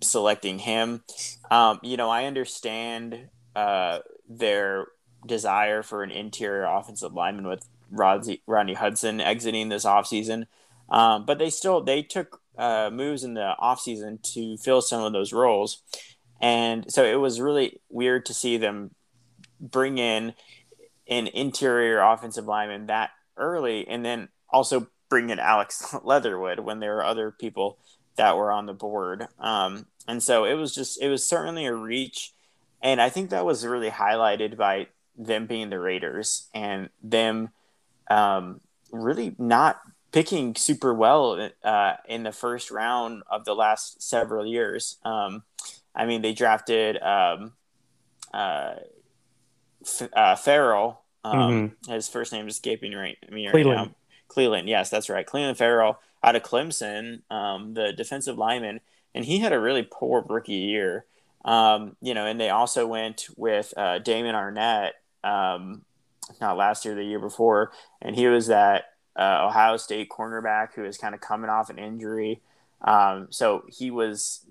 selecting 0.00 0.60
him. 0.60 1.02
Um, 1.50 1.78
you 1.82 1.96
know, 1.96 2.08
I 2.08 2.24
understand 2.24 3.28
uh, 3.54 3.98
their 4.28 4.86
desire 5.26 5.82
for 5.82 6.02
an 6.02 6.10
interior 6.10 6.64
offensive 6.64 7.12
lineman 7.12 7.46
with 7.46 7.66
Rodney, 7.90 8.42
Rodney 8.46 8.74
Hudson 8.74 9.20
exiting 9.20 9.68
this 9.68 9.84
offseason. 9.84 10.46
Um, 10.88 11.24
but 11.24 11.38
they 11.38 11.50
still 11.50 11.82
they 11.82 12.02
took 12.02 12.40
uh, 12.58 12.90
moves 12.92 13.24
in 13.24 13.34
the 13.34 13.54
offseason 13.60 14.22
to 14.34 14.56
fill 14.56 14.82
some 14.82 15.02
of 15.02 15.12
those 15.12 15.32
roles. 15.32 15.82
And 16.40 16.90
so 16.90 17.04
it 17.04 17.16
was 17.16 17.40
really 17.40 17.80
weird 17.88 18.26
to 18.26 18.34
see 18.34 18.56
them 18.56 18.94
bring 19.60 19.98
in 19.98 20.34
an 21.08 21.26
interior 21.28 22.00
offensive 22.00 22.46
lineman 22.46 22.86
that 22.86 23.10
early 23.36 23.86
and 23.86 24.04
then 24.04 24.28
also 24.48 24.88
bring 25.08 25.30
in 25.30 25.38
Alex 25.38 25.94
Leatherwood 26.04 26.60
when 26.60 26.80
there 26.80 26.94
were 26.94 27.04
other 27.04 27.30
people 27.30 27.78
that 28.16 28.36
were 28.36 28.52
on 28.52 28.66
the 28.66 28.72
board. 28.72 29.26
Um, 29.38 29.86
and 30.08 30.22
so 30.22 30.44
it 30.44 30.54
was 30.54 30.74
just, 30.74 31.00
it 31.00 31.08
was 31.08 31.24
certainly 31.24 31.66
a 31.66 31.74
reach. 31.74 32.32
And 32.82 33.00
I 33.00 33.10
think 33.10 33.30
that 33.30 33.44
was 33.44 33.66
really 33.66 33.90
highlighted 33.90 34.56
by 34.56 34.88
them 35.16 35.46
being 35.46 35.70
the 35.70 35.78
Raiders 35.78 36.48
and 36.54 36.88
them 37.02 37.50
um, 38.08 38.60
really 38.92 39.34
not 39.38 39.80
picking 40.12 40.54
super 40.56 40.92
well 40.92 41.50
uh, 41.62 41.92
in 42.08 42.22
the 42.24 42.32
first 42.32 42.70
round 42.70 43.22
of 43.30 43.44
the 43.44 43.54
last 43.54 44.02
several 44.02 44.44
years. 44.46 44.96
Um, 45.04 45.42
I 45.94 46.06
mean, 46.06 46.22
they 46.22 46.32
drafted 46.32 47.00
um, 47.02 47.52
uh, 48.32 48.74
F- 49.84 50.08
uh, 50.12 50.36
Ferrell. 50.36 51.00
Um, 51.22 51.76
His 51.88 52.08
first 52.08 52.32
name 52.32 52.48
is 52.48 52.54
escaping 52.54 52.92
right 52.92 53.16
me 53.30 53.46
right 53.46 53.52
Cleveland. 53.52 53.90
now. 53.90 53.94
Cleveland, 54.28 54.68
yes, 54.68 54.90
that's 54.90 55.08
right. 55.10 55.26
Cleveland 55.26 55.58
Ferrell 55.58 56.00
out 56.22 56.36
of 56.36 56.42
Clemson, 56.42 57.22
um, 57.30 57.74
the 57.74 57.92
defensive 57.92 58.38
lineman, 58.38 58.80
and 59.14 59.24
he 59.24 59.38
had 59.38 59.52
a 59.52 59.60
really 59.60 59.86
poor 59.90 60.24
rookie 60.28 60.52
year. 60.54 61.04
Um, 61.44 61.96
you 62.00 62.14
know, 62.14 62.26
and 62.26 62.40
they 62.40 62.50
also 62.50 62.86
went 62.86 63.28
with 63.36 63.74
uh, 63.76 63.98
Damon 63.98 64.34
Arnette, 64.34 64.90
um, 65.24 65.82
not 66.40 66.56
last 66.56 66.84
year, 66.84 66.94
the 66.94 67.04
year 67.04 67.18
before, 67.18 67.72
and 68.00 68.14
he 68.14 68.26
was 68.26 68.46
that 68.48 68.84
uh, 69.18 69.46
Ohio 69.46 69.76
State 69.76 70.08
cornerback 70.08 70.74
who 70.74 70.82
was 70.82 70.98
kind 70.98 71.14
of 71.14 71.20
coming 71.20 71.50
off 71.50 71.70
an 71.70 71.78
injury. 71.78 72.40
Um, 72.82 73.28
so 73.30 73.64
he 73.68 73.90
was 73.90 74.46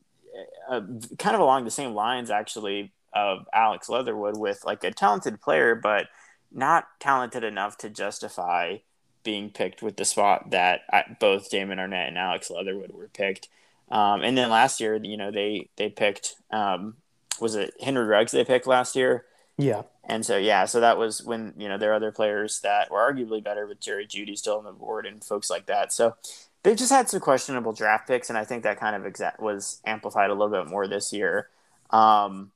uh, 0.69 0.81
kind 1.17 1.35
of 1.35 1.41
along 1.41 1.65
the 1.65 1.71
same 1.71 1.93
lines, 1.93 2.29
actually, 2.29 2.91
of 3.13 3.47
Alex 3.53 3.89
Leatherwood, 3.89 4.37
with 4.37 4.63
like 4.65 4.83
a 4.83 4.91
talented 4.91 5.41
player, 5.41 5.75
but 5.75 6.07
not 6.51 6.87
talented 6.99 7.43
enough 7.43 7.77
to 7.77 7.89
justify 7.89 8.77
being 9.23 9.49
picked 9.49 9.81
with 9.81 9.97
the 9.97 10.05
spot 10.05 10.51
that 10.51 10.81
uh, 10.91 11.01
both 11.19 11.49
Damon 11.49 11.77
Arnette 11.77 12.07
and 12.07 12.17
Alex 12.17 12.49
Leatherwood 12.49 12.91
were 12.91 13.09
picked. 13.09 13.49
Um, 13.91 14.21
and 14.21 14.37
then 14.37 14.49
last 14.49 14.79
year, 14.79 14.95
you 14.95 15.17
know, 15.17 15.31
they 15.31 15.69
they 15.75 15.89
picked 15.89 16.35
um, 16.51 16.95
was 17.41 17.55
it 17.55 17.73
Henry 17.81 18.05
Ruggs 18.05 18.31
they 18.31 18.43
picked 18.45 18.67
last 18.67 18.95
year, 18.95 19.25
Yeah. 19.59 19.83
and 20.05 20.25
so 20.25 20.37
yeah, 20.37 20.65
so 20.65 20.79
that 20.79 20.97
was 20.97 21.21
when 21.23 21.53
you 21.57 21.67
know 21.67 21.77
there 21.77 21.91
are 21.91 21.95
other 21.95 22.11
players 22.11 22.61
that 22.61 22.89
were 22.89 22.97
arguably 22.99 23.43
better 23.43 23.67
with 23.67 23.79
Jerry 23.81 24.07
Jeudy 24.07 24.37
still 24.37 24.57
on 24.57 24.63
the 24.63 24.71
board 24.71 25.05
and 25.05 25.23
folks 25.23 25.49
like 25.49 25.65
that. 25.67 25.91
So 25.91 26.15
they've 26.63 26.77
just 26.77 26.91
had 26.91 27.09
some 27.09 27.19
questionable 27.19 27.73
draft 27.73 28.07
picks, 28.07 28.29
and 28.29 28.37
I 28.37 28.45
think 28.45 28.63
that 28.63 28.79
kind 28.79 28.95
of 28.95 29.11
exa- 29.11 29.39
was 29.39 29.81
amplified 29.85 30.29
a 30.29 30.33
little 30.33 30.49
bit 30.63 30.69
more 30.69 30.87
this 30.87 31.11
year. 31.13 31.49
Um, 31.89 32.51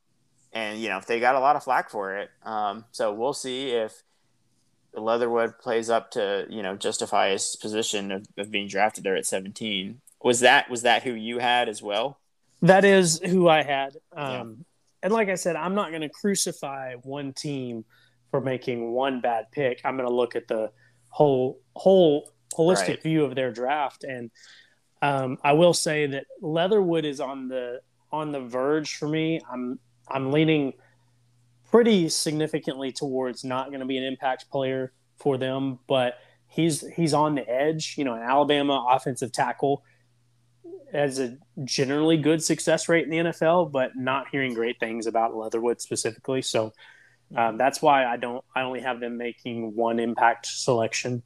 and 0.54 0.80
you 0.80 0.88
know 0.90 1.02
they 1.06 1.20
got 1.20 1.36
a 1.36 1.40
lot 1.40 1.56
of 1.56 1.64
flack 1.64 1.90
for 1.90 2.16
it. 2.18 2.30
Um, 2.44 2.86
so 2.92 3.12
we'll 3.14 3.34
see 3.34 3.72
if 3.72 4.04
Leatherwood 4.96 5.58
plays 5.60 5.90
up 5.90 6.12
to 6.12 6.46
you 6.50 6.62
know 6.64 6.76
justify 6.78 7.32
his 7.32 7.56
position 7.56 8.12
of, 8.12 8.28
of 8.38 8.50
being 8.52 8.68
drafted 8.68 9.04
there 9.04 9.16
at 9.16 9.26
17. 9.26 10.00
Was 10.24 10.40
that 10.40 10.70
was 10.70 10.84
that 10.84 11.04
who 11.04 11.14
you 11.14 11.40
had 11.40 11.68
as 11.68 11.82
well? 11.82 12.18
That 12.62 12.86
is 12.86 13.20
who 13.26 13.50
I 13.50 13.64
had. 13.64 13.98
Um, 14.16 14.32
Yeah. 14.32 14.44
And 15.04 15.14
like 15.14 15.30
I 15.30 15.36
said, 15.36 15.56
I'm 15.56 15.76
not 15.76 15.90
going 15.90 16.02
to 16.02 16.10
crucify 16.10 16.96
one 17.04 17.34
team 17.34 17.86
for 18.32 18.42
making 18.42 18.92
one 18.94 19.22
bad 19.22 19.52
pick. 19.52 19.82
I'm 19.84 19.96
going 19.98 20.10
to 20.10 20.16
look 20.16 20.36
at 20.36 20.48
the 20.48 20.72
whole 21.10 21.60
whole 21.76 22.32
holistic 22.58 22.88
Right. 22.88 23.04
view 23.04 23.24
of 23.26 23.36
their 23.36 23.52
draft. 23.52 24.04
And 24.04 24.32
um, 25.02 25.38
I 25.44 25.54
will 25.54 25.74
say 25.74 26.08
that 26.08 26.26
Leatherwood 26.42 27.06
is 27.06 27.20
on 27.20 27.48
the 27.50 27.82
on 28.12 28.32
the 28.32 28.40
verge 28.40 28.96
for 28.96 29.08
me. 29.08 29.42
I'm 29.52 29.78
I'm 30.10 30.32
leaning 30.32 30.74
pretty 31.70 32.10
significantly 32.10 32.92
towards 32.92 33.44
not 33.44 33.68
going 33.70 33.80
to 33.82 33.86
be 33.86 33.98
an 33.98 34.04
impact 34.04 34.50
player 34.50 34.94
for 35.18 35.38
them, 35.38 35.80
but 35.88 36.16
he's 36.48 36.88
he's 36.96 37.14
on 37.14 37.36
the 37.36 37.48
edge. 37.50 37.96
You 37.98 38.06
know, 38.06 38.14
an 38.14 38.22
Alabama 38.22 38.86
offensive 38.90 39.32
tackle 39.32 39.84
has 40.92 41.20
a 41.20 41.38
generally 41.64 42.18
good 42.18 42.44
success 42.44 42.88
rate 42.88 43.06
in 43.06 43.10
the 43.10 43.32
NFL, 43.32 43.72
but 43.72 43.96
not 43.96 44.28
hearing 44.32 44.54
great 44.54 44.80
things 44.80 45.08
about 45.08 45.36
Leatherwood 45.36 45.82
specifically. 45.82 46.42
So 46.42 46.74
um, 47.36 47.58
that's 47.58 47.82
why 47.82 48.06
I 48.06 48.18
don't. 48.18 48.44
I 48.56 48.62
only 48.62 48.82
have 48.82 49.00
them 49.00 49.18
making 49.18 49.76
one 49.76 50.00
impact 50.00 50.46
selection 50.46 51.24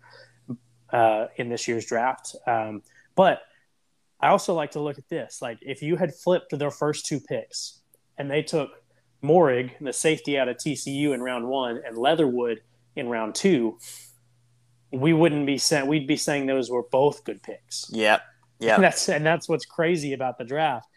uh, 0.91 1.27
in 1.35 1.49
this 1.49 1.67
year's 1.67 1.85
draft. 1.85 2.35
Um, 2.45 2.81
but 3.15 3.41
I 4.19 4.29
also 4.29 4.53
like 4.53 4.71
to 4.71 4.79
look 4.79 4.97
at 4.97 5.09
this. 5.09 5.41
Like 5.41 5.59
if 5.61 5.81
you 5.81 5.95
had 5.97 6.13
flipped 6.13 6.57
their 6.57 6.71
first 6.71 7.05
two 7.05 7.19
picks 7.19 7.81
and 8.17 8.31
they 8.31 8.41
took 8.41 8.69
Moehrig, 9.23 9.71
the 9.81 9.93
safety 9.93 10.37
out 10.37 10.47
of 10.47 10.57
TCU 10.57 11.13
in 11.13 11.21
round 11.21 11.47
one, 11.47 11.81
and 11.85 11.97
Leatherwood 11.97 12.61
in 12.95 13.09
round 13.09 13.35
two, 13.35 13.77
we 14.91 15.13
wouldn't 15.13 15.45
be 15.45 15.57
saying 15.57 15.87
we'd 15.87 16.07
be 16.07 16.17
saying 16.17 16.45
those 16.45 16.69
were 16.69 16.83
both 16.83 17.23
good 17.23 17.43
picks. 17.43 17.89
Yep. 17.91 18.21
Yep. 18.59 18.79
that's 18.79 19.09
and 19.09 19.25
that's 19.25 19.47
what's 19.47 19.65
crazy 19.65 20.13
about 20.13 20.37
the 20.37 20.43
draft. 20.43 20.87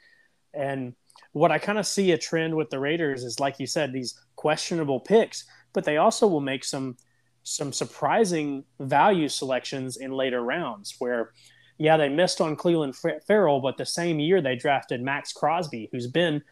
And 0.54 0.94
what 1.32 1.52
I 1.52 1.58
kind 1.58 1.78
of 1.78 1.86
see 1.86 2.12
a 2.12 2.18
trend 2.18 2.54
with 2.54 2.70
the 2.70 2.78
Raiders 2.78 3.24
is 3.24 3.38
like 3.40 3.60
you 3.60 3.66
said, 3.66 3.92
these 3.92 4.18
questionable 4.36 5.00
picks, 5.00 5.44
but 5.72 5.84
they 5.84 5.96
also 5.98 6.26
will 6.26 6.40
make 6.40 6.64
some 6.64 6.96
some 7.42 7.72
surprising 7.72 8.64
value 8.78 9.28
selections 9.28 9.96
in 9.96 10.12
later 10.12 10.42
rounds 10.42 10.96
where 10.98 11.32
yeah, 11.78 11.96
they 11.96 12.10
missed 12.10 12.42
on 12.42 12.56
Cleveland 12.56 12.94
Ferrell, 13.26 13.60
but 13.60 13.78
the 13.78 13.86
same 13.86 14.20
year 14.20 14.42
they 14.42 14.54
drafted 14.54 15.00
Maxx 15.00 15.32
Crosby, 15.32 15.88
who's 15.92 16.06
been 16.06 16.42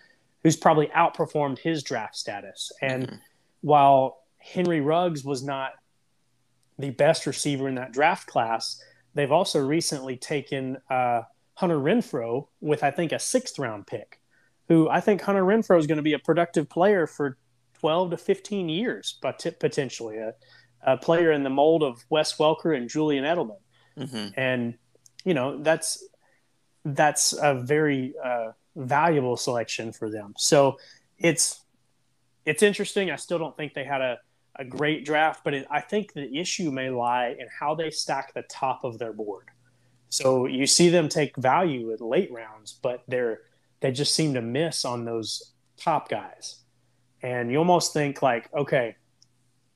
who's 0.42 0.56
probably 0.56 0.86
outperformed 0.88 1.58
his 1.58 1.82
draft 1.82 2.16
status. 2.16 2.72
And 2.80 3.08
Mhm. 3.08 3.20
while 3.60 4.22
Henry 4.38 4.80
Ruggs 4.80 5.24
was 5.24 5.42
not 5.42 5.72
the 6.78 6.90
best 6.90 7.26
receiver 7.26 7.68
in 7.68 7.74
that 7.74 7.92
draft 7.92 8.26
class, 8.28 8.82
they've 9.18 9.32
also 9.32 9.58
recently 9.58 10.16
taken 10.16 10.78
uh, 10.88 11.22
Hunter 11.54 11.78
Renfrow 11.78 12.46
with, 12.60 12.84
I 12.84 12.92
think, 12.92 13.10
a 13.10 13.18
sixth 13.18 13.58
round 13.58 13.88
pick, 13.88 14.20
who 14.68 14.88
I 14.88 15.00
think 15.00 15.20
Hunter 15.22 15.42
Renfrow 15.42 15.76
is 15.76 15.88
going 15.88 15.96
to 15.96 16.04
be 16.04 16.12
a 16.12 16.20
productive 16.20 16.68
player 16.68 17.08
for 17.08 17.36
12 17.80 18.12
to 18.12 18.16
15 18.16 18.68
years, 18.68 19.18
but 19.20 19.44
potentially 19.58 20.18
a, 20.18 20.34
a 20.84 20.96
player 20.96 21.32
in 21.32 21.42
the 21.42 21.50
mold 21.50 21.82
of 21.82 22.04
Wes 22.08 22.36
Welker 22.36 22.76
and 22.76 22.88
Julian 22.88 23.24
Edelman. 23.24 23.58
hmm 23.96 24.28
And, 24.36 24.78
you 25.24 25.34
know, 25.34 25.60
that's 25.64 26.04
that's 26.84 27.32
a 27.32 27.54
very 27.54 28.14
uh, 28.24 28.52
valuable 28.76 29.36
selection 29.36 29.90
for 29.90 30.08
them. 30.08 30.34
So 30.38 30.78
it's 31.18 31.64
it's 32.46 32.62
interesting. 32.62 33.10
I 33.10 33.16
still 33.16 33.40
don't 33.40 33.56
think 33.56 33.74
they 33.74 33.82
had 33.82 34.00
a, 34.00 34.18
a 34.58 34.64
great 34.64 35.04
draft, 35.04 35.42
but 35.44 35.54
it, 35.54 35.66
I 35.70 35.80
think 35.80 36.12
the 36.12 36.36
issue 36.36 36.70
may 36.70 36.90
lie 36.90 37.36
in 37.38 37.46
how 37.58 37.74
they 37.74 37.90
stack 37.90 38.34
the 38.34 38.42
top 38.42 38.84
of 38.84 38.98
their 38.98 39.12
board. 39.12 39.48
So 40.08 40.46
you 40.46 40.66
see 40.66 40.88
them 40.88 41.08
take 41.08 41.36
value 41.36 41.92
at 41.92 42.00
late 42.00 42.32
rounds, 42.32 42.72
but 42.72 43.02
they're 43.08 43.40
they 43.80 43.92
just 43.92 44.14
seem 44.14 44.34
to 44.34 44.42
miss 44.42 44.84
on 44.84 45.04
those 45.04 45.52
top 45.76 46.08
guys. 46.08 46.56
And 47.22 47.50
you 47.50 47.58
almost 47.58 47.92
think 47.92 48.22
like, 48.22 48.52
okay, 48.52 48.96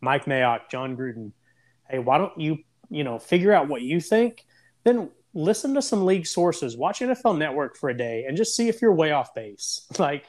Mike 0.01 0.25
Mayock, 0.25 0.71
Jon 0.71 0.97
Gruden, 0.97 1.33
hey, 1.89 1.99
why 1.99 2.19
don't 2.19 2.39
you, 2.39 2.59
you 2.91 3.05
know, 3.05 3.19
figure 3.19 3.53
out 3.53 3.69
what 3.69 3.83
you 3.83 4.01
think? 4.01 4.45
Then 4.85 5.11
listen 5.35 5.75
to 5.75 5.83
some 5.83 6.05
league 6.05 6.27
sources, 6.27 6.77
watch 6.77 7.01
NFL 7.01 7.39
Network 7.39 7.77
for 7.77 7.91
a 7.91 7.97
day, 7.97 8.25
and 8.27 8.37
just 8.37 8.57
see 8.57 8.69
if 8.69 8.83
you're 8.83 8.95
way 8.95 9.13
off 9.13 9.35
base. 9.35 9.87
Like, 9.99 10.27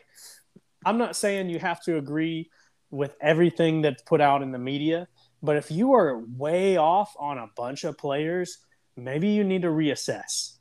I'm 0.86 0.98
not 0.98 1.16
saying 1.16 1.50
you 1.50 1.60
have 1.60 1.82
to 1.84 1.98
agree 1.98 2.50
with 2.94 3.16
everything 3.20 3.82
that's 3.82 4.04
put 4.04 4.22
out 4.22 4.44
in 4.44 4.52
the 4.52 4.60
media, 4.60 5.08
but 5.42 5.58
if 5.58 5.72
you 5.72 5.94
are 5.94 6.20
way 6.38 6.78
off 6.78 7.16
on 7.18 7.40
a 7.40 7.50
bunch 7.58 7.84
of 7.84 7.98
players, 7.98 8.60
maybe 8.96 9.30
you 9.30 9.44
need 9.44 9.64
to 9.64 9.70
reassess. 9.70 10.58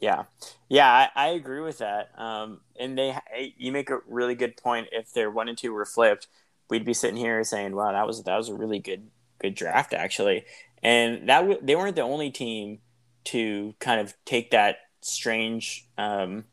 Yeah, 0.00 0.24
yeah, 0.68 0.90
I, 0.90 1.08
I 1.14 1.28
agree 1.28 1.60
with 1.60 1.78
that. 1.78 2.10
Um, 2.18 2.60
and 2.78 2.98
they, 2.98 3.16
you 3.56 3.70
make 3.70 3.88
a 3.88 4.00
really 4.08 4.34
good 4.34 4.56
point. 4.56 4.88
If 4.90 5.12
their 5.12 5.30
one 5.30 5.48
and 5.48 5.56
two 5.56 5.72
were 5.72 5.84
flipped, 5.84 6.26
we'd 6.68 6.84
be 6.84 6.92
sitting 6.92 7.16
here 7.16 7.44
saying, 7.44 7.76
"Wow, 7.76 7.92
that 7.92 8.04
was 8.04 8.24
that 8.24 8.36
was 8.36 8.48
a 8.48 8.54
really 8.54 8.80
good 8.80 9.08
good 9.40 9.54
draft, 9.54 9.94
actually." 9.94 10.44
And 10.82 11.28
that 11.28 11.42
w- 11.42 11.60
they 11.62 11.76
weren't 11.76 11.94
the 11.94 12.02
only 12.02 12.32
team 12.32 12.80
to 13.26 13.74
kind 13.78 14.00
of 14.00 14.14
take 14.24 14.50
that 14.50 14.78
strange 15.02 15.86
um, 15.96 16.46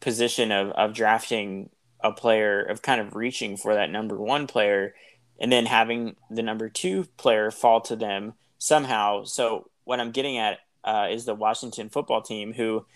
position 0.00 0.50
of 0.50 0.70
of 0.70 0.94
drafting 0.94 1.68
a 2.02 2.12
player 2.12 2.60
of 2.60 2.82
kind 2.82 3.00
of 3.00 3.14
reaching 3.14 3.56
for 3.56 3.74
that 3.74 3.90
number 3.90 4.16
one 4.16 4.46
player, 4.46 4.94
and 5.40 5.50
then 5.50 5.66
having 5.66 6.16
the 6.30 6.42
number 6.42 6.68
two 6.68 7.04
player 7.16 7.50
fall 7.50 7.80
to 7.82 7.96
them 7.96 8.34
somehow. 8.58 9.24
So 9.24 9.70
what 9.84 10.00
I'm 10.00 10.12
getting 10.12 10.38
at 10.38 10.58
uh, 10.84 11.08
is 11.10 11.24
the 11.24 11.34
Washington 11.34 11.88
football 11.88 12.22
team 12.22 12.54
who 12.54 12.86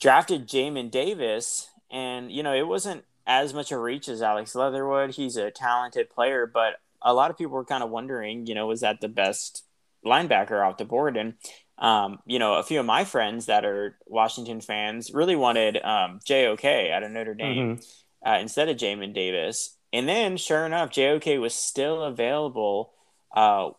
drafted 0.00 0.48
Jamin 0.48 0.90
Davis, 0.90 1.68
and 1.90 2.30
you 2.30 2.42
know 2.42 2.54
it 2.54 2.66
wasn't 2.66 3.04
as 3.26 3.54
much 3.54 3.70
a 3.70 3.78
reach 3.78 4.08
as 4.08 4.22
Alex 4.22 4.54
Leatherwood. 4.54 5.12
He's 5.12 5.36
a 5.36 5.50
talented 5.50 6.10
player, 6.10 6.46
but 6.46 6.74
a 7.00 7.14
lot 7.14 7.30
of 7.30 7.38
people 7.38 7.54
were 7.54 7.64
kind 7.64 7.82
of 7.82 7.90
wondering, 7.90 8.46
you 8.46 8.54
know, 8.54 8.66
was 8.66 8.80
that 8.80 9.00
the 9.00 9.08
best 9.08 9.64
linebacker 10.04 10.64
off 10.66 10.78
the 10.78 10.84
board? 10.84 11.16
And 11.16 11.34
um, 11.82 12.20
you 12.24 12.38
know, 12.38 12.54
a 12.54 12.62
few 12.62 12.78
of 12.78 12.86
my 12.86 13.04
friends 13.04 13.46
that 13.46 13.64
are 13.64 13.98
Washington 14.06 14.60
fans 14.60 15.12
really 15.12 15.34
wanted 15.34 15.82
um, 15.82 16.20
JOK 16.24 16.64
out 16.64 17.02
of 17.02 17.10
Notre 17.10 17.34
Dame 17.34 17.76
mm-hmm. 17.76 18.28
uh, 18.28 18.38
instead 18.38 18.68
of 18.68 18.76
Jamin 18.76 19.12
Davis. 19.12 19.76
And 19.92 20.08
then, 20.08 20.36
sure 20.36 20.64
enough, 20.64 20.90
JOK 20.90 21.40
was 21.40 21.54
still 21.54 22.04
available 22.04 22.92
uh, 23.34 23.70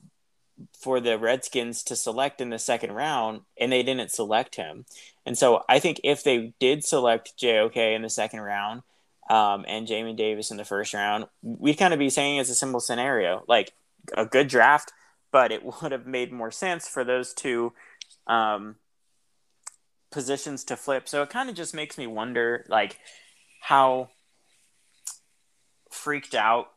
for 0.77 0.99
the 0.99 1.17
Redskins 1.17 1.81
to 1.83 1.95
select 1.95 2.41
in 2.41 2.49
the 2.49 2.59
second 2.59 2.91
round, 2.91 3.41
and 3.57 3.71
they 3.71 3.83
didn't 3.83 4.11
select 4.11 4.55
him. 4.55 4.85
And 5.25 5.37
so 5.37 5.63
I 5.69 5.79
think 5.79 6.01
if 6.03 6.25
they 6.25 6.53
did 6.59 6.83
select 6.83 7.37
JOK 7.37 7.77
in 7.77 8.01
the 8.01 8.09
second 8.09 8.41
round 8.41 8.83
um, 9.29 9.63
and 9.65 9.87
Jamin 9.87 10.17
Davis 10.17 10.51
in 10.51 10.57
the 10.57 10.65
first 10.65 10.93
round, 10.93 11.27
we'd 11.41 11.75
kind 11.75 11.93
of 11.93 11.99
be 11.99 12.09
saying 12.09 12.35
it's 12.35 12.49
a 12.49 12.55
simple 12.55 12.81
scenario, 12.81 13.45
like 13.47 13.71
a 14.17 14.25
good 14.25 14.49
draft, 14.49 14.91
but 15.31 15.53
it 15.53 15.63
would 15.81 15.93
have 15.93 16.05
made 16.05 16.33
more 16.33 16.51
sense 16.51 16.87
for 16.87 17.05
those 17.05 17.33
two 17.33 17.71
um, 18.27 18.75
positions 20.11 20.63
to 20.65 20.75
flip. 20.75 21.09
So 21.09 21.21
it 21.21 21.29
kind 21.29 21.49
of 21.49 21.55
just 21.55 21.73
makes 21.73 21.97
me 21.97 22.07
wonder, 22.07 22.65
like, 22.69 22.97
how 23.61 24.09
freaked 25.91 26.35
out 26.35 26.67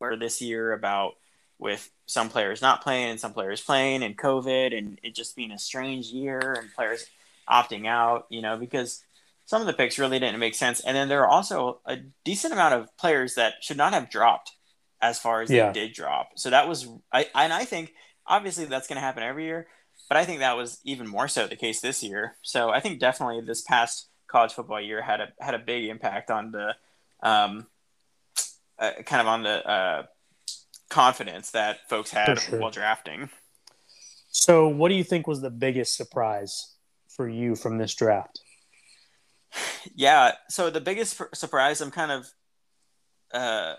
were 0.00 0.16
this 0.16 0.40
year 0.40 0.72
about 0.72 1.12
with 1.58 1.90
some 2.06 2.28
players 2.28 2.60
not 2.60 2.82
playing 2.82 3.10
and 3.10 3.20
some 3.20 3.32
players 3.32 3.60
playing 3.60 4.02
and 4.02 4.18
COVID 4.18 4.76
and 4.76 4.98
it 5.02 5.14
just 5.14 5.36
being 5.36 5.52
a 5.52 5.58
strange 5.58 6.08
year 6.08 6.56
and 6.58 6.74
players 6.74 7.06
opting 7.48 7.86
out, 7.86 8.26
you 8.28 8.42
know, 8.42 8.56
because 8.56 9.02
some 9.46 9.60
of 9.60 9.66
the 9.66 9.72
picks 9.72 9.98
really 9.98 10.18
didn't 10.18 10.40
make 10.40 10.54
sense. 10.54 10.80
And 10.80 10.96
then 10.96 11.08
there 11.08 11.22
are 11.22 11.28
also 11.28 11.80
a 11.86 11.98
decent 12.24 12.52
amount 12.52 12.74
of 12.74 12.96
players 12.96 13.36
that 13.36 13.54
should 13.62 13.76
not 13.76 13.92
have 13.92 14.10
dropped 14.10 14.52
as 15.00 15.18
far 15.18 15.42
as 15.42 15.50
yeah. 15.50 15.70
they 15.70 15.80
did 15.80 15.92
drop. 15.92 16.30
So 16.36 16.50
that 16.50 16.68
was, 16.68 16.88
I, 17.12 17.28
and 17.34 17.52
I 17.52 17.64
think 17.64 17.92
obviously 18.26 18.64
that's 18.64 18.88
going 18.88 18.96
to 18.96 19.02
happen 19.02 19.22
every 19.22 19.44
year, 19.44 19.66
but 20.08 20.16
I 20.16 20.24
think 20.24 20.40
that 20.40 20.56
was 20.56 20.80
even 20.84 21.08
more 21.08 21.28
so 21.28 21.46
the 21.46 21.56
case 21.56 21.80
this 21.80 22.02
year. 22.02 22.36
So 22.42 22.70
I 22.70 22.80
think 22.80 23.00
definitely 23.00 23.40
this 23.40 23.62
past 23.62 24.08
college 24.26 24.52
football 24.52 24.80
year 24.80 25.02
had 25.02 25.20
a, 25.20 25.28
had 25.40 25.54
a 25.54 25.58
big 25.58 25.88
impact 25.88 26.30
on 26.30 26.50
the, 26.50 26.74
um, 27.22 27.66
uh, 28.78 28.92
kind 29.04 29.20
of 29.20 29.26
on 29.28 29.42
the, 29.42 29.68
uh, 29.68 30.02
confidence 30.88 31.50
that 31.50 31.88
folks 31.88 32.10
had 32.10 32.38
sure. 32.38 32.60
while 32.60 32.70
drafting. 32.70 33.28
So, 34.28 34.68
what 34.68 34.88
do 34.88 34.94
you 34.94 35.04
think 35.04 35.26
was 35.26 35.40
the 35.40 35.50
biggest 35.50 35.96
surprise 35.96 36.74
for 37.08 37.28
you 37.28 37.54
from 37.54 37.78
this 37.78 37.94
draft? 37.94 38.40
Yeah, 39.94 40.32
so 40.48 40.70
the 40.70 40.80
biggest 40.80 41.20
surprise, 41.34 41.80
I'm 41.80 41.90
kind 41.90 42.10
of 42.10 42.26
uh, 43.32 43.74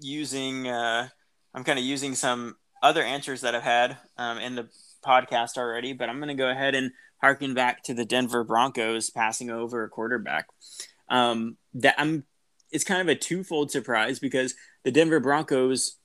using, 0.00 0.66
uh, 0.66 1.08
I'm 1.54 1.62
kind 1.64 1.78
of 1.78 1.84
using 1.84 2.14
some 2.14 2.56
other 2.84 3.02
answers 3.02 3.40
that 3.40 3.54
I've 3.54 3.62
had 3.62 3.96
um, 4.18 4.38
in 4.38 4.54
the 4.54 4.68
podcast 5.04 5.56
already, 5.56 5.94
but 5.94 6.08
I'm 6.08 6.18
going 6.18 6.28
to 6.28 6.34
go 6.34 6.50
ahead 6.50 6.74
and 6.74 6.92
harken 7.20 7.54
back 7.54 7.82
to 7.84 7.94
the 7.94 8.04
Denver 8.04 8.44
Broncos 8.44 9.10
passing 9.10 9.50
over 9.50 9.82
a 9.82 9.88
quarterback. 9.88 10.46
Um, 11.08 11.56
that 11.74 11.94
I'm, 11.98 12.24
it's 12.70 12.84
kind 12.84 13.00
of 13.00 13.08
a 13.08 13.18
twofold 13.18 13.70
surprise 13.70 14.18
because 14.18 14.54
the 14.84 14.90
Denver 14.90 15.20
Broncos 15.20 15.96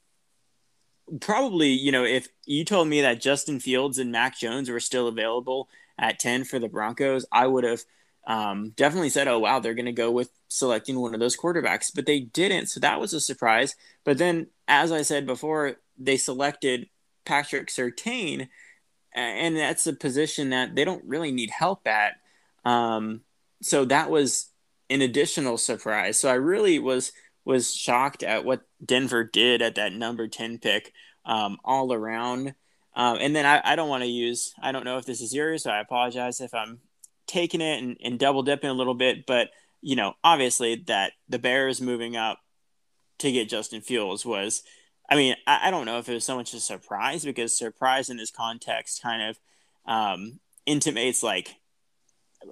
probably, 1.20 1.70
you 1.70 1.92
know, 1.92 2.06
if 2.06 2.30
you 2.46 2.64
told 2.64 2.88
me 2.88 3.02
that 3.02 3.22
Justin 3.22 3.60
Fields 3.60 3.98
and 3.98 4.12
Mac 4.12 4.38
Jones 4.38 4.70
were 4.70 4.80
still 4.80 5.08
available 5.08 5.68
at 5.98 6.20
10 6.20 6.46
for 6.46 6.60
the 6.60 6.70
Broncos, 6.70 7.26
I 7.32 7.48
would 7.48 7.66
have 7.66 7.82
um, 8.28 8.72
definitely 8.76 9.10
said, 9.10 9.28
oh, 9.28 9.40
wow, 9.40 9.60
they're 9.60 9.74
going 9.74 9.86
to 9.86 9.92
go 9.92 10.12
with 10.12 10.32
selecting 10.48 11.00
one 11.00 11.14
of 11.14 11.20
those 11.20 11.36
quarterbacks. 11.36 11.92
But 11.94 12.06
they 12.06 12.20
didn't. 12.20 12.68
So 12.68 12.80
that 12.80 13.00
was 13.00 13.14
a 13.14 13.20
surprise. 13.20 13.76
But 14.04 14.18
then, 14.18 14.48
as 14.70 14.92
I 14.92 15.02
said 15.02 15.26
before, 15.26 15.78
they 15.98 16.16
selected 16.16 16.88
Patrick 17.26 17.68
Surtain. 17.68 18.48
And 19.12 19.58
that's 19.58 19.88
a 19.88 19.94
position 19.94 20.52
that 20.52 20.76
they 20.76 20.86
don't 20.86 21.04
really 21.04 21.32
need 21.32 21.50
help 21.50 21.88
at. 21.88 22.14
Um, 22.64 23.22
so 23.62 23.84
that 23.86 24.10
was 24.10 24.52
an 24.90 25.02
additional 25.02 25.58
surprise. 25.58 26.20
So 26.20 26.30
I 26.30 26.36
really 26.36 26.80
was 26.80 27.12
was 27.44 27.74
shocked 27.74 28.22
at 28.22 28.46
what 28.46 28.62
Denver 28.86 29.24
did 29.24 29.64
at 29.64 29.76
that 29.76 29.92
number 29.92 30.28
10 30.28 30.60
pick 30.60 30.94
um, 31.26 31.58
all 31.66 31.92
around. 31.92 32.54
Um, 32.96 33.18
and 33.20 33.36
then 33.36 33.46
I, 33.46 33.62
I 33.64 33.76
don't 33.76 33.90
want 33.90 34.04
to 34.04 34.10
use, 34.10 34.54
I 34.62 34.72
don't 34.72 34.86
know 34.86 34.98
if 34.98 35.06
this 35.06 35.22
is 35.22 35.34
yours, 35.34 35.64
so 35.64 35.72
I 35.72 35.80
apologize 35.80 36.42
if 36.42 36.54
I'm 36.54 36.80
taking 37.26 37.62
it 37.62 37.82
and, 37.82 37.98
and 38.04 38.20
double 38.20 38.44
dipping 38.44 38.70
a 38.70 38.74
little 38.74 38.94
bit. 38.94 39.26
But, 39.26 39.50
you 39.82 39.96
know, 39.96 40.14
obviously 40.24 40.84
that 40.88 41.14
the 41.28 41.40
Bears 41.40 41.82
moving 41.82 42.16
up 42.16 42.40
to 43.20 43.32
get 43.32 43.50
Justin 43.50 43.82
Fields 43.82 44.26
was, 44.26 44.64
I 45.10 45.16
mean, 45.16 45.36
I, 45.48 45.68
I 45.68 45.72
don't 45.72 45.86
know 45.86 46.00
if 46.00 46.10
it 46.10 46.14
was 46.14 46.26
so 46.26 46.36
much 46.36 46.54
a 46.54 46.60
surprise 46.60 47.24
because 47.24 47.58
surprise 47.58 48.10
in 48.10 48.18
this 48.18 48.32
context 48.32 49.02
kind 49.02 49.30
of 49.30 49.40
um, 49.86 50.40
intimates 50.66 51.24
like 51.24 51.56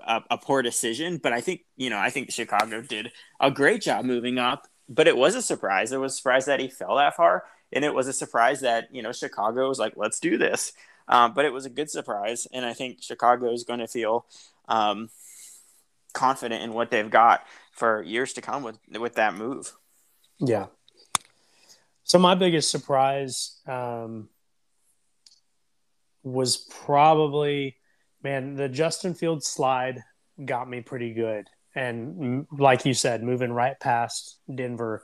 a, 0.05 0.21
a, 0.31 0.37
poor 0.37 0.61
decision. 0.61 1.17
But 1.17 1.33
I 1.33 1.41
think, 1.41 1.61
you 1.75 1.89
know, 1.89 1.97
I 1.97 2.09
think 2.09 2.31
Chicago 2.31 2.81
did 2.81 3.11
a 3.39 3.51
great 3.51 3.81
job 3.81 4.05
moving 4.05 4.37
up 4.37 4.67
but 4.89 5.07
it 5.07 5.17
was 5.17 5.35
a 5.35 5.41
surprise. 5.41 5.91
It 5.91 5.99
was 5.99 6.13
a 6.13 6.17
surprise 6.17 6.45
that 6.45 6.59
he 6.59 6.67
fell 6.67 6.95
that 6.95 7.15
far, 7.15 7.43
and 7.71 7.83
it 7.83 7.93
was 7.93 8.07
a 8.07 8.13
surprise 8.13 8.61
that 8.61 8.87
you 8.91 9.01
know 9.01 9.11
Chicago 9.11 9.67
was 9.67 9.79
like, 9.79 9.93
"Let's 9.95 10.19
do 10.19 10.37
this." 10.37 10.73
Um, 11.07 11.33
but 11.33 11.45
it 11.45 11.53
was 11.53 11.65
a 11.65 11.69
good 11.69 11.89
surprise, 11.89 12.47
and 12.51 12.65
I 12.65 12.73
think 12.73 13.01
Chicago 13.01 13.51
is 13.51 13.63
going 13.63 13.79
to 13.79 13.87
feel 13.87 14.25
um, 14.67 15.09
confident 16.13 16.63
in 16.63 16.73
what 16.73 16.91
they've 16.91 17.09
got 17.09 17.45
for 17.71 18.01
years 18.01 18.33
to 18.33 18.41
come 18.41 18.63
with 18.63 18.77
with 18.97 19.15
that 19.15 19.35
move. 19.35 19.73
Yeah. 20.39 20.67
So 22.03 22.19
my 22.19 22.35
biggest 22.35 22.69
surprise 22.69 23.59
um, 23.67 24.29
was 26.23 26.57
probably, 26.57 27.77
man, 28.23 28.55
the 28.55 28.69
Justin 28.69 29.13
Fields 29.13 29.47
slide 29.47 30.03
got 30.45 30.69
me 30.69 30.81
pretty 30.81 31.13
good 31.13 31.49
and 31.77 32.47
like 32.51 32.85
you 32.85 32.93
said, 32.95 33.21
moving 33.21 33.53
right 33.53 33.79
past 33.79 34.39
Denver. 34.53 35.03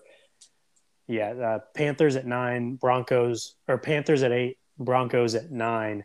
Yeah, 1.07 1.31
uh, 1.33 1.59
Panthers 1.75 2.15
at 2.15 2.25
nine, 2.25 2.75
Broncos 2.75 3.55
or 3.67 3.77
Panthers 3.77 4.23
at 4.23 4.31
eight, 4.31 4.57
Broncos 4.79 5.35
at 5.35 5.51
nine, 5.51 6.03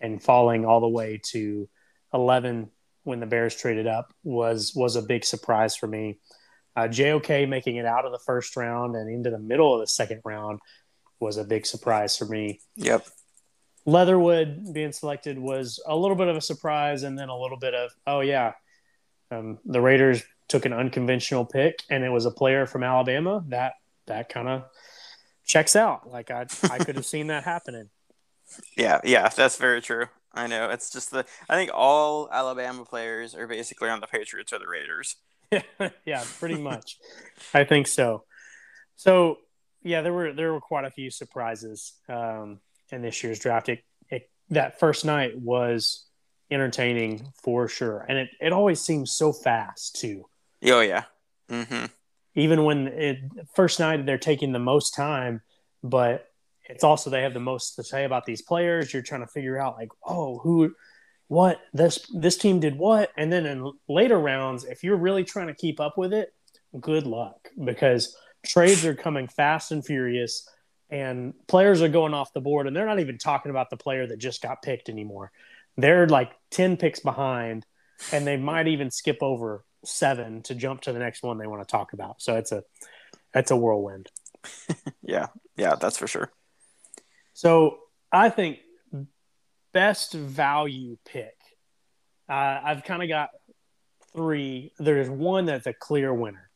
and 0.00 0.22
falling 0.22 0.64
all 0.64 0.80
the 0.80 0.88
way 0.88 1.20
to 1.30 1.68
eleven 2.12 2.70
when 3.02 3.18
the 3.18 3.26
Bears 3.26 3.56
traded 3.56 3.88
up 3.88 4.14
was 4.22 4.72
was 4.76 4.94
a 4.94 5.02
big 5.02 5.24
surprise 5.24 5.74
for 5.74 5.88
me. 5.88 6.20
Uh, 6.76 6.88
JOK 6.88 7.48
making 7.48 7.76
it 7.76 7.86
out 7.86 8.04
of 8.04 8.12
the 8.12 8.18
first 8.18 8.56
round 8.56 8.96
and 8.96 9.08
into 9.08 9.30
the 9.30 9.38
middle 9.38 9.74
of 9.74 9.80
the 9.80 9.86
second 9.86 10.20
round 10.24 10.60
was 11.20 11.36
a 11.36 11.44
big 11.44 11.66
surprise 11.66 12.16
for 12.16 12.26
me. 12.26 12.60
Yep. 12.76 13.06
Leatherwood 13.86 14.72
being 14.72 14.92
selected 14.92 15.38
was 15.38 15.80
a 15.86 15.96
little 15.96 16.16
bit 16.16 16.28
of 16.28 16.36
a 16.36 16.40
surprise, 16.40 17.02
and 17.02 17.18
then 17.18 17.28
a 17.28 17.38
little 17.38 17.58
bit 17.58 17.74
of 17.74 17.90
oh 18.06 18.20
yeah, 18.20 18.52
um, 19.30 19.58
the 19.64 19.80
Raiders 19.80 20.22
took 20.48 20.64
an 20.64 20.72
unconventional 20.72 21.44
pick, 21.44 21.82
and 21.90 22.02
it 22.02 22.10
was 22.10 22.24
a 22.24 22.30
player 22.30 22.66
from 22.66 22.82
Alabama. 22.82 23.44
That 23.48 23.74
that 24.06 24.30
kind 24.30 24.48
of 24.48 24.64
checks 25.44 25.76
out. 25.76 26.10
Like 26.10 26.30
I 26.30 26.46
I 26.70 26.78
could 26.78 26.96
have 26.96 27.06
seen 27.06 27.26
that 27.28 27.44
happening. 27.44 27.90
Yeah, 28.76 29.00
yeah, 29.02 29.30
that's 29.30 29.56
very 29.56 29.80
true. 29.80 30.06
I 30.34 30.46
know. 30.46 30.68
It's 30.68 30.90
just 30.90 31.10
the. 31.10 31.24
I 31.48 31.56
think 31.56 31.70
all 31.72 32.28
Alabama 32.30 32.84
players 32.84 33.34
are 33.34 33.46
basically 33.46 33.88
on 33.88 34.00
the 34.00 34.06
Patriots 34.06 34.52
or 34.52 34.58
the 34.58 34.68
Raiders. 34.68 35.16
yeah, 36.04 36.24
pretty 36.38 36.60
much. 36.60 36.98
I 37.52 37.64
think 37.64 37.86
so. 37.86 38.24
So 38.96 39.38
yeah, 39.82 40.02
there 40.02 40.12
were 40.12 40.32
there 40.32 40.52
were 40.52 40.60
quite 40.60 40.84
a 40.84 40.90
few 40.90 41.10
surprises 41.10 41.94
um, 42.08 42.60
in 42.90 43.02
this 43.02 43.22
year's 43.22 43.38
draft. 43.38 43.68
It, 43.68 43.84
it, 44.08 44.30
that 44.50 44.80
first 44.80 45.04
night 45.04 45.38
was 45.38 46.06
entertaining 46.50 47.32
for 47.42 47.68
sure, 47.68 48.04
and 48.08 48.18
it, 48.18 48.30
it 48.40 48.52
always 48.52 48.80
seems 48.80 49.12
so 49.12 49.32
fast 49.32 49.96
too. 49.96 50.24
Oh 50.64 50.80
yeah. 50.80 51.04
Mm-hmm. 51.50 51.86
Even 52.36 52.64
when 52.64 52.88
it 52.88 53.18
first 53.54 53.78
night 53.78 54.06
they're 54.06 54.18
taking 54.18 54.52
the 54.52 54.58
most 54.58 54.94
time, 54.94 55.42
but 55.82 56.26
it's 56.64 56.84
also 56.84 57.10
they 57.10 57.22
have 57.22 57.34
the 57.34 57.40
most 57.40 57.76
to 57.76 57.84
say 57.84 58.04
about 58.04 58.24
these 58.24 58.42
players. 58.42 58.92
You're 58.92 59.02
trying 59.02 59.20
to 59.20 59.26
figure 59.26 59.58
out 59.58 59.76
like, 59.76 59.90
oh, 60.04 60.38
who, 60.38 60.74
what 61.28 61.60
this 61.72 62.06
this 62.12 62.36
team 62.36 62.60
did 62.60 62.76
what, 62.76 63.10
and 63.16 63.32
then 63.32 63.46
in 63.46 63.72
later 63.88 64.18
rounds, 64.18 64.64
if 64.64 64.84
you're 64.84 64.96
really 64.96 65.24
trying 65.24 65.48
to 65.48 65.54
keep 65.54 65.80
up 65.80 65.96
with 65.96 66.12
it, 66.12 66.32
good 66.80 67.06
luck 67.06 67.48
because 67.62 68.16
trades 68.44 68.84
are 68.84 68.94
coming 68.94 69.28
fast 69.28 69.72
and 69.72 69.84
furious 69.84 70.48
and 70.90 71.34
players 71.46 71.82
are 71.82 71.88
going 71.88 72.14
off 72.14 72.32
the 72.32 72.40
board 72.40 72.66
and 72.66 72.76
they're 72.76 72.86
not 72.86 73.00
even 73.00 73.18
talking 73.18 73.50
about 73.50 73.70
the 73.70 73.76
player 73.76 74.06
that 74.06 74.18
just 74.18 74.42
got 74.42 74.62
picked 74.62 74.88
anymore. 74.88 75.32
They're 75.76 76.06
like 76.06 76.32
10 76.50 76.76
picks 76.76 77.00
behind 77.00 77.66
and 78.12 78.26
they 78.26 78.36
might 78.36 78.68
even 78.68 78.90
skip 78.90 79.18
over 79.22 79.64
seven 79.84 80.42
to 80.42 80.54
jump 80.54 80.82
to 80.82 80.92
the 80.92 80.98
next 80.98 81.22
one 81.22 81.38
they 81.38 81.46
want 81.46 81.66
to 81.66 81.70
talk 81.70 81.92
about. 81.92 82.20
So 82.20 82.36
it's 82.36 82.52
a 82.52 82.62
it's 83.34 83.50
a 83.50 83.56
whirlwind. 83.56 84.08
Yeah. 85.02 85.26
Yeah 85.56 85.74
that's 85.74 85.98
for 85.98 86.06
sure. 86.06 86.30
So 87.32 87.78
i 88.12 88.28
think 88.28 88.58
best 89.74 90.14
value 90.14 90.96
pick 91.04 91.36
uh, 92.30 92.60
i've 92.64 92.84
kind 92.84 93.02
of 93.02 93.08
got 93.10 93.28
three 94.14 94.72
there's 94.78 95.10
one 95.10 95.44
that's 95.44 95.66
a 95.66 95.74
clear 95.74 96.14
winner 96.14 96.48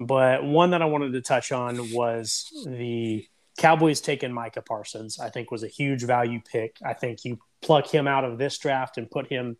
but 0.00 0.42
one 0.42 0.70
that 0.70 0.80
I 0.80 0.86
wanted 0.86 1.12
to 1.12 1.20
touch 1.20 1.52
on 1.52 1.92
was 1.92 2.50
the 2.66 3.26
Cowboys 3.58 4.00
taking 4.00 4.32
Micah 4.32 4.62
Parsons. 4.62 5.20
I 5.20 5.28
think 5.28 5.50
was 5.50 5.62
a 5.62 5.68
huge 5.68 6.02
value 6.04 6.40
pick. 6.40 6.78
I 6.82 6.94
think 6.94 7.26
you 7.26 7.38
pluck 7.60 7.86
him 7.86 8.08
out 8.08 8.24
of 8.24 8.38
this 8.38 8.56
draft 8.56 8.96
and 8.96 9.10
put 9.10 9.28
him 9.28 9.58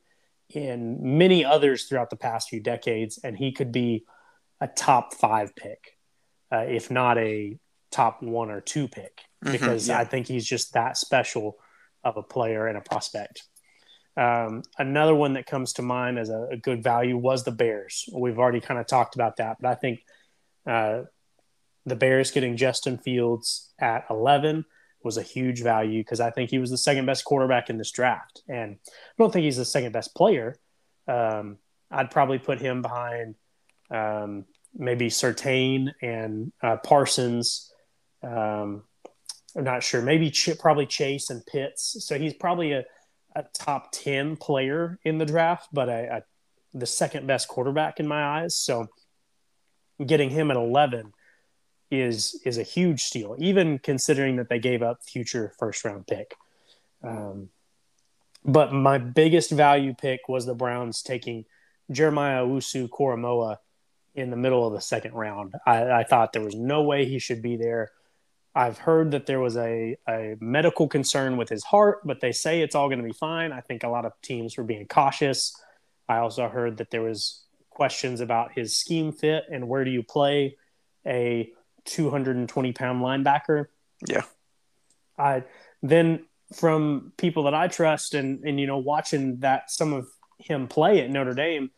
in 0.48 1.18
many 1.18 1.44
others 1.44 1.84
throughout 1.84 2.08
the 2.08 2.16
past 2.16 2.48
few 2.48 2.60
decades, 2.60 3.18
and 3.22 3.36
he 3.36 3.52
could 3.52 3.70
be 3.70 4.06
a 4.62 4.66
top 4.66 5.12
five 5.14 5.54
pick, 5.54 5.98
uh, 6.50 6.64
if 6.66 6.90
not 6.90 7.18
a 7.18 7.58
top 7.90 8.22
one 8.22 8.50
or 8.50 8.62
two 8.62 8.88
pick, 8.88 9.20
mm-hmm, 9.44 9.52
because 9.52 9.84
mm-hmm, 9.84 9.92
yeah. 9.92 10.00
I 10.00 10.04
think 10.06 10.26
he's 10.26 10.46
just 10.46 10.72
that 10.72 10.96
special 10.96 11.58
of 12.04 12.16
a 12.16 12.22
player 12.22 12.66
and 12.66 12.78
a 12.78 12.80
prospect. 12.80 13.42
Um, 14.16 14.62
another 14.78 15.14
one 15.14 15.34
that 15.34 15.46
comes 15.46 15.74
to 15.74 15.82
mind 15.82 16.18
as 16.18 16.30
a, 16.30 16.48
a, 16.52 16.56
good 16.56 16.82
value 16.82 17.16
was 17.16 17.44
the 17.44 17.52
Bears. 17.52 18.08
We've 18.12 18.38
already 18.38 18.60
kind 18.60 18.80
of 18.80 18.86
talked 18.86 19.14
about 19.14 19.36
that, 19.36 19.58
but 19.60 19.70
I 19.70 19.74
think 19.76 20.00
uh, 20.66 21.02
the 21.86 21.96
Bears 21.96 22.30
getting 22.30 22.56
Justin 22.56 22.98
Fields 22.98 23.72
at 23.78 24.04
11 24.10 24.64
was 25.02 25.16
a 25.16 25.22
huge 25.22 25.62
value 25.62 26.02
because 26.02 26.20
I 26.20 26.30
think 26.30 26.50
he 26.50 26.58
was 26.58 26.70
the 26.70 26.76
second 26.76 27.06
best 27.06 27.24
quarterback 27.24 27.70
in 27.70 27.78
this 27.78 27.92
draft. 27.92 28.42
And 28.48 28.76
I 28.86 29.12
don't 29.18 29.32
think 29.32 29.44
he's 29.44 29.56
the 29.56 29.64
second 29.64 29.92
best 29.92 30.14
player. 30.14 30.56
Um, 31.08 31.58
I'd 31.90 32.10
probably 32.10 32.38
put 32.38 32.60
him 32.60 32.82
behind 32.82 33.36
um, 33.90 34.44
maybe 34.74 35.08
Surtain 35.08 35.92
and 36.02 36.52
uh, 36.62 36.76
Parsons. 36.76 37.72
Um, 38.22 38.82
I'm 39.56 39.64
not 39.64 39.82
sure. 39.82 40.02
Maybe 40.02 40.30
Ch- 40.30 40.58
probably 40.58 40.86
Chase 40.86 41.30
and 41.30 41.44
Pitts. 41.44 41.96
So 42.04 42.18
he's 42.18 42.34
probably 42.34 42.72
a, 42.72 42.84
a 43.34 43.44
top 43.52 43.90
10 43.92 44.36
player 44.36 44.98
in 45.04 45.18
the 45.18 45.26
draft, 45.26 45.68
but 45.72 45.88
a, 45.88 46.24
the 46.72 46.86
second 46.86 47.26
best 47.26 47.48
quarterback 47.48 48.00
in 48.00 48.06
my 48.06 48.42
eyes. 48.42 48.56
So 48.56 48.88
getting 50.04 50.30
him 50.30 50.50
at 50.50 50.56
11 50.56 51.12
is 51.90 52.40
is 52.44 52.56
a 52.56 52.62
huge 52.62 53.02
steal, 53.02 53.34
even 53.38 53.78
considering 53.78 54.36
that 54.36 54.48
they 54.48 54.60
gave 54.60 54.82
up 54.82 55.02
future 55.02 55.52
first 55.58 55.84
round 55.84 56.06
pick. 56.06 56.36
Um, 57.02 57.48
but 58.44 58.72
my 58.72 58.98
biggest 58.98 59.50
value 59.50 59.94
pick 59.94 60.28
was 60.28 60.46
the 60.46 60.54
Browns 60.54 61.02
taking 61.02 61.44
Jeremiah 61.90 62.44
Owusu-Koramoah 62.44 63.56
in 64.14 64.30
the 64.30 64.36
middle 64.36 64.66
of 64.66 64.72
the 64.72 64.80
second 64.80 65.14
round. 65.14 65.54
I, 65.66 65.90
I, 65.90 66.04
thought 66.04 66.32
there 66.32 66.42
was 66.42 66.54
no 66.54 66.82
way 66.82 67.04
he 67.04 67.18
should 67.18 67.42
be 67.42 67.56
there. 67.56 67.90
I've 68.54 68.78
heard 68.78 69.12
that 69.12 69.26
there 69.26 69.38
was 69.38 69.56
a, 69.56 69.96
a 70.08 70.36
medical 70.40 70.88
concern 70.88 71.36
with 71.36 71.48
his 71.48 71.62
heart, 71.62 72.00
but 72.04 72.20
they 72.20 72.32
say 72.32 72.62
it's 72.62 72.74
all 72.74 72.88
going 72.88 72.98
to 72.98 73.04
be 73.04 73.12
fine. 73.12 73.52
I 73.52 73.60
think 73.60 73.84
a 73.84 73.88
lot 73.88 74.04
of 74.04 74.12
teams 74.22 74.56
were 74.56 74.64
being 74.64 74.86
cautious. 74.86 75.54
I 76.08 76.18
also 76.18 76.48
heard 76.48 76.78
that 76.78 76.90
there 76.90 77.02
was 77.02 77.44
questions 77.70 78.20
about 78.20 78.52
his 78.52 78.76
scheme 78.76 79.12
fit 79.12 79.44
and 79.50 79.68
where 79.68 79.84
do 79.84 79.90
you 79.90 80.02
play 80.02 80.56
a 81.06 81.50
220 81.84 82.72
pound 82.72 83.02
linebacker. 83.02 83.66
Yeah. 84.06 84.22
I 85.18 85.44
then 85.82 86.26
from 86.52 87.12
people 87.16 87.44
that 87.44 87.54
I 87.54 87.68
trust 87.68 88.14
and 88.14 88.44
and 88.44 88.58
you 88.58 88.66
know 88.66 88.78
watching 88.78 89.38
that 89.40 89.70
some 89.70 89.92
of 89.92 90.08
him 90.38 90.68
play 90.68 91.00
at 91.00 91.10
Notre 91.10 91.34
Dame, 91.34 91.70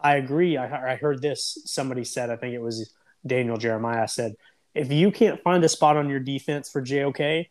I 0.00 0.16
agree. 0.16 0.56
I, 0.56 0.92
I 0.92 0.96
heard 0.96 1.20
this 1.20 1.58
somebody 1.64 2.04
said 2.04 2.30
I 2.30 2.36
think 2.36 2.54
it 2.54 2.62
was 2.62 2.92
Daniel 3.26 3.56
Jeremiah 3.56 4.08
said 4.08 4.34
if 4.74 4.92
you 4.92 5.10
can't 5.10 5.42
find 5.42 5.64
a 5.64 5.68
spot 5.68 5.96
on 5.96 6.08
your 6.08 6.20
defense 6.20 6.70
for 6.70 6.80
JOK, 6.82 7.46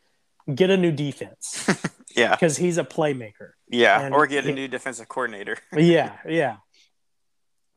get 0.53 0.69
a 0.69 0.77
new 0.77 0.91
defense. 0.91 1.67
yeah, 2.15 2.31
because 2.31 2.57
he's 2.57 2.77
a 2.77 2.83
playmaker. 2.83 3.51
Yeah, 3.69 4.01
and 4.01 4.13
or 4.13 4.27
get 4.27 4.45
a 4.45 4.51
new 4.51 4.67
defensive 4.67 5.07
coordinator. 5.07 5.57
yeah, 5.75 6.17
yeah. 6.27 6.57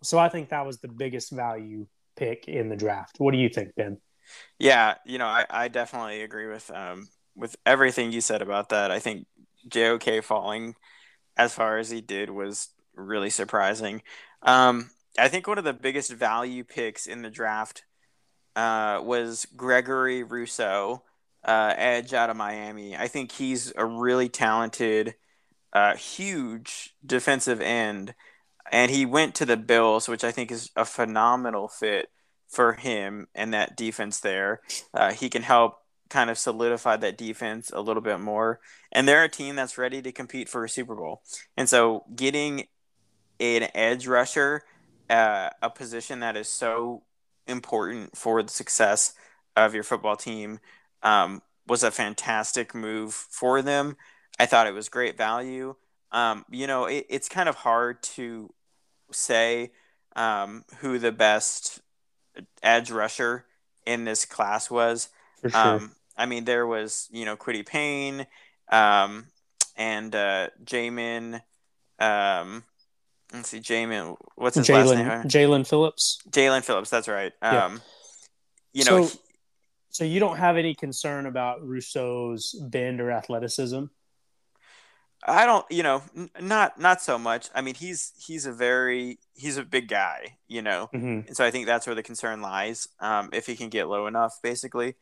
So 0.03 0.19
I 0.19 0.29
think 0.29 0.51
that 0.51 0.65
was 0.65 0.79
the 0.79 0.89
biggest 0.89 1.31
value 1.31 1.87
pick 2.17 2.49
in 2.49 2.69
the 2.69 2.77
draft. 2.77 3.17
What 3.19 3.33
do 3.33 3.39
you 3.39 3.49
think, 3.49 3.75
Ben? 3.75 3.99
Yeah, 4.59 4.95
you 5.05 5.19
know, 5.19 5.27
I, 5.27 5.45
I 5.51 5.69
definitely 5.69 6.23
agree 6.23 6.47
with 6.47 6.71
um 6.71 7.09
with 7.37 7.57
everything 7.67 8.13
you 8.13 8.21
said 8.21 8.43
about 8.43 8.69
that. 8.71 8.91
I 8.91 8.99
think 8.99 9.27
JOK 9.69 10.23
falling 10.23 10.77
as 11.37 11.55
far 11.55 11.79
as 11.79 11.91
he 11.91 12.01
did 12.01 12.31
was 12.31 12.69
really 12.95 13.31
surprising. 13.31 14.03
Um, 14.43 14.91
I 15.19 15.29
think 15.29 15.47
one 15.47 15.59
of 15.59 15.65
the 15.65 15.73
biggest 15.73 16.13
value 16.13 16.65
picks 16.65 17.07
in 17.07 17.23
the 17.23 17.31
draft 17.31 17.85
uh, 18.57 19.01
was 19.03 19.47
Gregory 19.57 20.23
Rousseau, 20.23 21.03
uh, 21.45 21.75
edge 21.77 22.15
out 22.15 22.31
of 22.31 22.37
Miami. 22.37 22.97
I 22.97 23.09
think 23.09 23.33
he's 23.33 23.73
a 23.77 23.85
really 23.85 24.29
talented, 24.29 25.15
uh, 25.73 25.97
huge 25.97 26.95
defensive 27.05 27.61
end 27.61 28.15
and 28.71 28.91
he 28.91 29.05
went 29.05 29.35
to 29.37 29.47
the 29.47 29.57
Bills, 29.57 30.09
which 30.09 30.25
I 30.25 30.31
think 30.31 30.51
is 30.51 30.71
a 30.77 30.85
phenomenal 30.85 31.69
fit 31.69 32.11
for 32.49 32.75
him 32.75 33.29
and 33.35 33.53
that 33.53 33.77
defense 33.77 34.21
there. 34.21 34.61
Uh, 34.95 35.13
he 35.13 35.29
can 35.29 35.43
help 35.43 35.79
kind 36.09 36.31
of 36.31 36.39
solidify 36.39 36.97
that 36.97 37.19
defense 37.19 37.71
a 37.73 37.81
little 37.81 38.03
bit 38.03 38.21
more. 38.21 38.61
And 38.93 39.07
they're 39.07 39.25
a 39.25 39.29
team 39.29 39.57
that's 39.57 39.79
ready 39.79 40.03
to 40.03 40.13
compete 40.13 40.49
for 40.49 40.65
a 40.65 40.69
Super 40.69 40.95
Bowl. 40.95 41.23
And 41.57 41.69
so 41.69 42.05
getting 42.15 42.67
an 43.39 43.69
edge 43.75 44.07
rusher, 44.07 44.63
a 45.09 45.71
position 45.75 46.21
that 46.21 46.37
is 46.37 46.49
so 46.49 47.03
important 47.51 48.17
for 48.17 48.43
the 48.43 48.51
success 48.51 49.15
of 49.57 49.75
your 49.75 49.83
football 49.83 50.17
team, 50.17 50.61
um, 51.03 51.43
was 51.67 51.83
a 51.83 51.91
fantastic 51.91 52.75
move 52.75 53.13
for 53.13 53.63
them. 53.63 53.97
I 54.39 54.47
thought 54.47 54.67
it 54.67 54.75
was 54.75 54.89
great 54.89 55.17
value. 55.17 55.75
Um, 56.13 56.45
you 56.51 56.67
know, 56.67 56.87
it, 56.87 57.07
it's 57.09 57.29
kind 57.29 57.49
of 57.49 57.57
hard 57.57 58.03
to 58.03 58.53
say 59.13 59.73
um, 60.17 60.65
who 60.79 60.99
the 60.99 61.13
best 61.13 61.81
edge 62.63 62.91
rusher 62.91 63.45
in 63.87 64.05
this 64.05 64.25
class 64.25 64.71
was. 64.71 65.09
Sure. 65.43 65.57
Um, 65.57 65.93
I 66.17 66.27
mean, 66.27 66.45
there 66.45 66.67
was 66.67 67.09
you 67.11 67.25
know 67.25 67.37
Kwity 67.37 67.65
Paye 67.65 68.27
um, 68.71 69.27
and 69.77 70.15
uh, 70.15 70.49
Jamin. 70.65 71.43
Um, 71.99 72.65
let's 73.33 73.49
see, 73.49 73.61
Jamin. 73.61 74.17
What's 74.37 74.57
his 74.57 74.67
Jalen, 74.67 74.87
last 74.87 74.97
name? 74.97 75.09
Jaelan 75.25 75.67
Phillips. 75.67 76.19
Jaelan 76.31 76.65
Phillips. 76.65 76.91
That's 76.91 77.09
right. 77.09 77.33
Um, 77.43 77.53
yeah. 77.53 77.79
You 78.73 78.85
know. 78.85 79.05
So, 79.05 79.13
he, 79.13 79.19
so 79.91 80.05
you 80.05 80.21
don't 80.21 80.37
have 80.37 80.57
any 80.57 80.75
concern 80.75 81.27
about 81.27 81.67
Rousseau's 81.67 82.55
bend 82.69 83.01
or 83.01 83.11
athleticism? 83.11 83.85
I 85.27 85.45
don't, 85.45 85.67
you 85.71 85.83
know, 85.83 86.03
n- 86.17 86.31
not 86.41 86.81
not 86.81 87.03
so 87.03 87.19
much. 87.19 87.51
I 87.55 87.61
mean, 87.61 87.75
he's 87.75 88.13
he's 88.17 88.47
a 88.47 88.53
very 88.53 89.19
he's 89.35 89.59
a 89.59 89.65
big 89.65 89.89
guy, 89.89 90.39
you 90.49 90.63
know, 90.63 90.89
mm-hmm. 90.95 91.27
and 91.29 91.37
so 91.37 91.45
I 91.45 91.51
think 91.51 91.67
that's 91.67 91.87
where 91.87 91.95
the 91.95 92.03
concern 92.03 92.41
lies. 92.41 92.89
Um, 93.01 93.29
if 93.33 93.47
he 93.47 93.57
can 93.57 93.69
get 93.69 93.89
low 93.89 94.07
enough, 94.07 94.39
basically. 94.43 94.95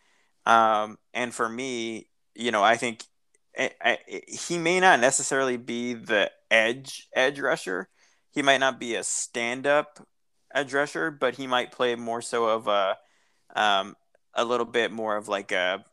Um, 0.45 0.99
and 1.15 1.33
for 1.33 1.49
me, 1.49 2.09
you 2.35 2.51
know, 2.51 2.65
I 2.65 2.77
think 2.77 3.05
I, 3.57 3.71
I, 3.81 3.99
he 4.27 4.59
may 4.59 4.81
not 4.81 4.99
necessarily 4.99 5.57
be 5.57 5.95
the 5.95 6.31
edge 6.51 7.09
edge 7.15 7.39
rusher. 7.39 7.89
He 8.39 8.43
might 8.43 8.59
not 8.61 8.79
be 8.79 8.95
a 8.95 9.03
stand 9.03 9.67
up 9.67 10.07
edge 10.55 10.73
rusher, 10.73 11.11
but 11.11 11.35
he 11.37 11.49
might 11.49 11.73
play 11.73 11.97
more 11.97 12.23
so 12.23 12.47
of 12.47 12.69
a 12.69 12.97
um, 13.57 13.97
a 14.35 14.45
little 14.45 14.67
bit 14.67 14.93
more 14.93 15.17
of 15.17 15.29
like 15.29 15.53
a 15.53 15.85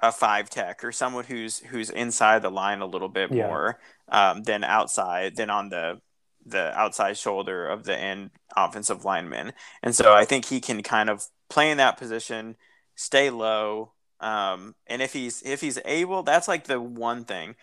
a 0.00 0.12
five 0.12 0.48
tech 0.48 0.84
or 0.84 0.92
someone 0.92 1.24
who's 1.24 1.58
who's 1.58 1.90
inside 1.90 2.42
the 2.42 2.50
line 2.50 2.80
a 2.80 2.86
little 2.86 3.08
bit 3.08 3.30
Yeah. 3.30 3.46
more 3.48 3.78
um, 4.08 4.42
than 4.44 4.62
outside 4.64 5.36
than 5.36 5.50
on 5.50 5.70
the 5.70 6.00
the 6.46 6.72
outside 6.78 7.16
shoulder 7.16 7.66
of 7.68 7.84
the 7.84 7.96
end 7.96 8.30
offensive 8.56 9.04
lineman. 9.04 9.52
And 9.82 9.94
so 9.94 10.14
I 10.14 10.24
think 10.24 10.46
he 10.46 10.60
can 10.60 10.82
kind 10.82 11.10
of 11.10 11.26
play 11.50 11.70
in 11.70 11.78
that 11.78 11.98
position, 11.98 12.56
stay 12.94 13.30
low. 13.30 13.92
Um, 14.20 14.74
and 14.86 15.02
if 15.02 15.12
he's 15.12 15.42
if 15.42 15.60
he's 15.60 15.78
able, 15.84 16.22
that's 16.22 16.48
like 16.48 16.64
the 16.66 16.80
one 16.80 17.24
thing. 17.24 17.56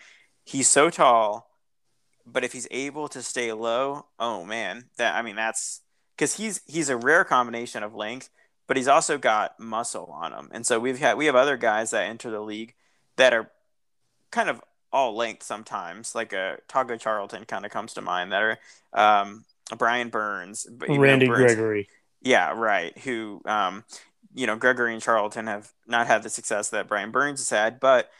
He's 0.44 0.68
so 0.68 0.90
tall, 0.90 1.48
but 2.26 2.44
if 2.44 2.52
he's 2.52 2.68
able 2.70 3.08
to 3.08 3.22
stay 3.22 3.52
low, 3.52 4.06
oh 4.18 4.44
man, 4.44 4.86
that 4.96 5.14
I 5.14 5.22
mean 5.22 5.36
that's 5.36 5.82
because 6.16 6.36
he's 6.36 6.60
he's 6.66 6.88
a 6.88 6.96
rare 6.96 7.24
combination 7.24 7.82
of 7.82 7.94
length, 7.94 8.30
but 8.66 8.76
he's 8.76 8.88
also 8.88 9.16
got 9.18 9.58
muscle 9.60 10.10
on 10.12 10.32
him. 10.32 10.48
And 10.52 10.66
so 10.66 10.80
we've 10.80 10.98
had 10.98 11.16
we 11.16 11.26
have 11.26 11.36
other 11.36 11.56
guys 11.56 11.90
that 11.90 12.08
enter 12.08 12.30
the 12.30 12.40
league 12.40 12.74
that 13.16 13.32
are 13.32 13.50
kind 14.30 14.48
of 14.48 14.60
all 14.92 15.14
length 15.14 15.42
sometimes, 15.42 16.14
like 16.14 16.32
a 16.32 16.58
Taco 16.68 16.96
Charlton 16.96 17.44
kind 17.44 17.64
of 17.64 17.70
comes 17.70 17.94
to 17.94 18.02
mind. 18.02 18.32
That 18.32 18.42
are 18.42 18.58
um, 18.92 19.44
Brian 19.76 20.08
Burns, 20.08 20.66
but 20.70 20.88
even 20.88 21.00
though 21.00 21.06
Randy 21.06 21.26
Burns- 21.26 21.54
Gregory. 21.54 21.88
yeah, 22.22 22.52
right. 22.52 22.96
Who, 22.98 23.42
um, 23.46 23.84
you 24.34 24.46
know, 24.46 24.56
Gregory 24.56 24.92
and 24.92 25.02
Charlton 25.02 25.46
have 25.46 25.72
not 25.86 26.06
had 26.06 26.22
the 26.22 26.28
success 26.28 26.70
that 26.70 26.88
Brian 26.88 27.10
Burns 27.10 27.40
has 27.40 27.50
had, 27.50 27.80
but 27.80 28.10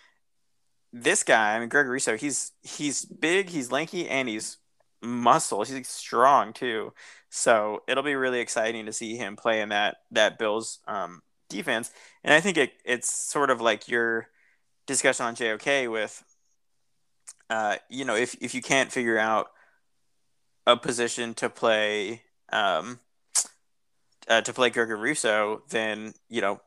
this 1.02 1.22
guy, 1.22 1.54
I 1.54 1.60
mean, 1.60 1.68
Greg 1.68 1.86
Rousseau, 1.86 2.16
he's 2.16 2.52
he's 2.62 3.04
big, 3.04 3.50
he's 3.50 3.70
lanky, 3.70 4.08
and 4.08 4.28
he's 4.28 4.58
muscle. 5.02 5.62
He's 5.62 5.88
strong 5.88 6.52
too. 6.52 6.92
So 7.28 7.82
it'll 7.86 8.02
be 8.02 8.14
really 8.14 8.40
exciting 8.40 8.86
to 8.86 8.92
see 8.92 9.16
him 9.16 9.36
play 9.36 9.60
in 9.60 9.68
that 9.70 9.98
that 10.10 10.38
Bills 10.38 10.78
um, 10.88 11.22
defense. 11.48 11.90
And 12.24 12.32
I 12.32 12.40
think 12.40 12.56
it 12.56 12.72
it's 12.84 13.10
sort 13.10 13.50
of 13.50 13.60
like 13.60 13.88
your 13.88 14.28
discussion 14.86 15.26
on 15.26 15.34
JOK 15.34 15.90
with, 15.90 16.22
uh, 17.50 17.76
you 17.90 18.04
know, 18.04 18.16
if 18.16 18.34
if 18.40 18.54
you 18.54 18.62
can't 18.62 18.92
figure 18.92 19.18
out 19.18 19.48
a 20.66 20.76
position 20.76 21.34
to 21.34 21.50
play. 21.50 22.22
Um, 22.52 23.00
uh, 24.28 24.40
to 24.40 24.52
play 24.52 24.70
Gregory 24.70 24.98
Rousseau, 24.98 25.62
then 25.68 26.12
you 26.28 26.40
know 26.40 26.60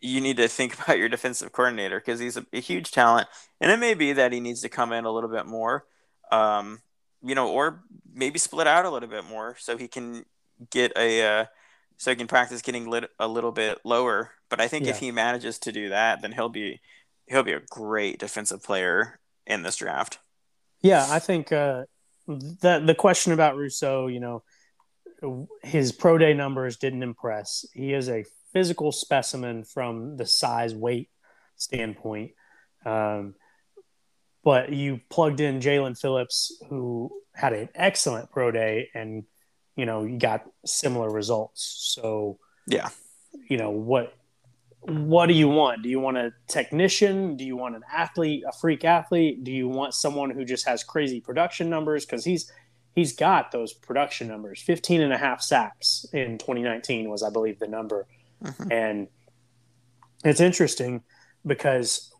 you 0.00 0.20
need 0.20 0.36
to 0.36 0.48
think 0.48 0.74
about 0.82 0.98
your 0.98 1.08
defensive 1.08 1.52
coordinator 1.52 1.98
because 1.98 2.20
he's 2.20 2.36
a, 2.36 2.46
a 2.52 2.60
huge 2.60 2.90
talent, 2.90 3.28
and 3.60 3.70
it 3.70 3.78
may 3.78 3.94
be 3.94 4.12
that 4.12 4.32
he 4.32 4.40
needs 4.40 4.60
to 4.62 4.68
come 4.68 4.92
in 4.92 5.04
a 5.04 5.10
little 5.10 5.30
bit 5.30 5.46
more, 5.46 5.84
um, 6.30 6.80
you 7.22 7.34
know, 7.34 7.48
or 7.48 7.82
maybe 8.12 8.38
split 8.38 8.66
out 8.66 8.84
a 8.84 8.90
little 8.90 9.08
bit 9.08 9.24
more 9.24 9.56
so 9.58 9.76
he 9.76 9.88
can 9.88 10.24
get 10.70 10.92
a 10.96 11.22
uh, 11.22 11.44
so 11.96 12.10
he 12.10 12.16
can 12.16 12.26
practice 12.26 12.62
getting 12.62 12.88
lit 12.88 13.10
a 13.18 13.28
little 13.28 13.52
bit 13.52 13.78
lower. 13.84 14.30
But 14.48 14.60
I 14.60 14.68
think 14.68 14.86
if 14.86 14.98
he 14.98 15.10
manages 15.10 15.58
to 15.60 15.72
do 15.72 15.90
that, 15.90 16.22
then 16.22 16.32
he'll 16.32 16.48
be 16.48 16.80
he'll 17.26 17.42
be 17.42 17.52
a 17.52 17.60
great 17.60 18.18
defensive 18.18 18.62
player 18.62 19.18
in 19.46 19.62
this 19.62 19.76
draft. 19.76 20.18
Yeah, 20.80 21.06
I 21.10 21.18
think 21.18 21.52
uh, 21.52 21.84
that 22.60 22.86
the 22.86 22.94
question 22.94 23.32
about 23.32 23.56
Rousseau, 23.56 24.06
you 24.06 24.20
know, 24.20 24.42
his 25.62 25.92
pro 25.92 26.18
day 26.18 26.34
numbers 26.34 26.76
didn't 26.76 27.02
impress. 27.02 27.66
He 27.74 27.92
is 27.92 28.08
a 28.08 28.24
physical 28.52 28.92
specimen 28.92 29.64
from 29.64 30.16
the 30.16 30.26
size 30.26 30.74
weight 30.74 31.10
standpoint. 31.56 32.32
Um, 32.84 33.34
but 34.44 34.72
you 34.72 35.00
plugged 35.10 35.40
in 35.40 35.60
Jaelan 35.60 35.98
Phillips, 35.98 36.62
who 36.68 37.10
had 37.34 37.52
an 37.52 37.68
excellent 37.74 38.30
pro 38.30 38.50
day, 38.50 38.88
and 38.94 39.24
you 39.76 39.86
know 39.86 40.04
you 40.04 40.18
got 40.18 40.44
similar 40.64 41.10
results. 41.10 41.92
So 41.94 42.38
Yeah. 42.66 42.88
you 43.48 43.58
know 43.58 43.70
what 43.70 44.14
what 44.80 45.26
do 45.26 45.34
you 45.34 45.48
want? 45.48 45.82
Do 45.82 45.88
you 45.88 45.98
want 46.00 46.16
a 46.18 46.32
technician? 46.46 47.36
Do 47.36 47.44
you 47.44 47.56
want 47.56 47.74
an 47.74 47.82
athlete, 47.92 48.44
a 48.48 48.52
freak 48.52 48.84
athlete? 48.84 49.42
Do 49.42 49.50
you 49.50 49.68
want 49.68 49.92
someone 49.92 50.30
who 50.30 50.44
just 50.44 50.66
has 50.68 50.84
crazy 50.84 51.20
production 51.20 51.68
numbers? 51.68 52.06
Because 52.06 52.24
he's 52.24 52.50
he's 52.94 53.12
got 53.14 53.52
those 53.52 53.72
production 53.72 54.26
numbers 54.26 54.60
15 54.62 55.00
and 55.02 55.12
a 55.12 55.18
half 55.18 55.40
sacks 55.40 56.04
in 56.12 56.36
2019 56.36 57.08
was 57.08 57.22
i 57.22 57.30
believe 57.30 57.56
the 57.60 57.68
number 57.68 58.08
Mhm. 58.42 58.68
and 58.70 59.08
it's 60.24 60.40
interesting 60.40 61.02
because 61.46 62.12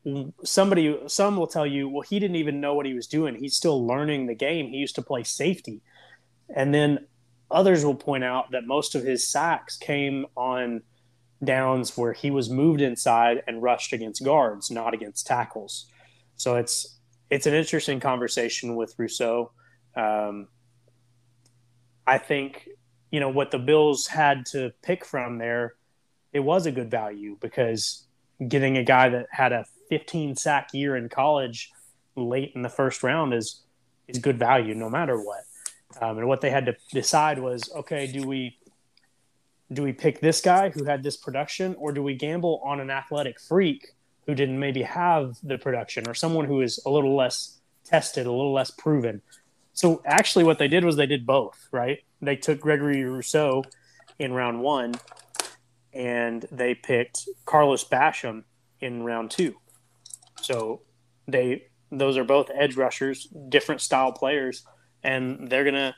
somebody 0.45 0.99
some 1.07 1.37
will 1.37 1.47
tell 1.47 1.67
you 1.67 1.89
well 1.89 2.03
he 2.03 2.19
didn't 2.19 2.37
even 2.37 2.61
know 2.61 2.75
what 2.75 2.87
he 2.87 2.95
was 2.95 3.07
doing 3.07 3.35
he's 3.35 3.55
still 3.55 3.87
learning 3.87 4.27
the 4.27 4.35
game 4.35 4.69
he 4.69 4.77
used 4.77 4.95
to 4.95 5.03
play 5.03 5.23
safety 5.23 5.81
and 6.55 6.73
then 6.73 7.07
others 7.51 7.85
will 7.85 7.95
point 7.95 8.25
out 8.25 8.51
that 8.53 8.67
most 8.67 8.95
of 8.95 9.03
his 9.03 9.27
sacks 9.27 9.77
came 9.77 10.27
on 10.37 10.83
downs 11.45 11.97
where 11.97 12.13
he 12.13 12.31
was 12.31 12.49
moved 12.49 12.81
inside 12.81 13.43
and 13.47 13.63
rushed 13.63 13.93
against 13.93 14.25
guards 14.25 14.71
not 14.71 14.95
against 14.95 15.27
tackles 15.27 15.87
so 16.37 16.57
it's 16.57 16.99
it's 17.31 17.47
an 17.47 17.55
interesting 17.55 18.01
conversation 18.01 18.77
with 18.77 18.95
rousseau 18.99 19.51
um, 19.97 20.49
I 22.07 22.19
think 22.19 22.69
you 23.11 23.21
know 23.21 23.29
what 23.29 23.51
the 23.51 23.59
Bills 23.59 24.07
had 24.07 24.47
to 24.47 24.73
pick 24.83 25.05
from 25.05 25.39
there. 25.39 25.75
It 26.33 26.41
was 26.41 26.67
a 26.67 26.73
good 26.73 26.91
value 26.91 27.37
because 27.41 28.05
getting 28.47 28.77
a 28.77 28.85
guy 28.85 29.09
that 29.09 29.27
had 29.31 29.53
a 29.53 29.65
15 29.89 30.37
sack 30.37 30.69
year 30.73 30.97
in 30.97 31.09
college 31.09 31.71
late 32.17 32.53
in 32.55 32.63
the 32.63 32.69
first 32.69 33.03
round 33.03 33.33
is 33.35 33.63
is 34.07 34.19
good 34.19 34.39
value 34.39 34.75
no 34.75 34.89
matter 34.89 35.21
what. 35.21 35.45
Um, 36.01 36.19
and 36.19 36.29
what 36.29 36.41
they 36.41 36.51
had 36.51 36.67
to 36.67 36.77
decide 36.93 37.39
was, 37.39 37.71
okay, 37.75 38.07
do 38.07 38.27
we 38.27 38.59
do 39.73 39.83
we 39.83 39.93
pick 39.93 40.21
this 40.21 40.41
guy 40.41 40.71
who 40.71 40.85
had 40.85 41.03
this 41.03 41.17
production, 41.17 41.75
or 41.79 41.93
do 41.93 42.03
we 42.03 42.15
gamble 42.15 42.61
on 42.65 42.81
an 42.81 42.91
athletic 42.91 43.39
freak 43.39 43.95
who 44.27 44.35
didn't 44.35 44.59
maybe 44.59 44.83
have 44.83 45.37
the 45.43 45.59
production, 45.59 46.09
or 46.09 46.15
someone 46.15 46.47
who 46.47 46.63
is 46.63 46.81
a 46.87 46.91
little 46.91 47.15
less 47.15 47.59
tested, 47.85 48.27
a 48.27 48.33
little 48.33 48.53
less 48.53 48.71
proven? 48.71 49.21
So 49.75 50.03
actually, 50.07 50.45
what 50.45 50.59
they 50.59 50.69
did 50.69 50.85
was 50.85 50.97
they 50.97 51.07
did 51.07 51.27
both, 51.27 51.69
right? 51.71 51.99
They 52.23 52.37
took 52.37 52.61
Gregory 52.61 53.05
Rousseau 53.05 53.63
in 54.19 54.33
round 54.33 54.63
one, 54.63 54.95
and 55.93 56.47
they 56.51 56.75
picked 56.75 57.29
Carlos 57.45 57.85
Basham 57.85 58.45
in 58.81 59.03
round 59.03 59.31
two. 59.31 59.57
So 60.41 60.83
they 61.27 61.65
those 61.91 62.17
are 62.17 62.25
both 62.25 62.51
edge 62.55 62.77
rushers, 62.77 63.27
different 63.49 63.81
style 63.81 64.13
players, 64.13 64.65
and 65.03 65.49
they're 65.49 65.65
gonna 65.65 65.97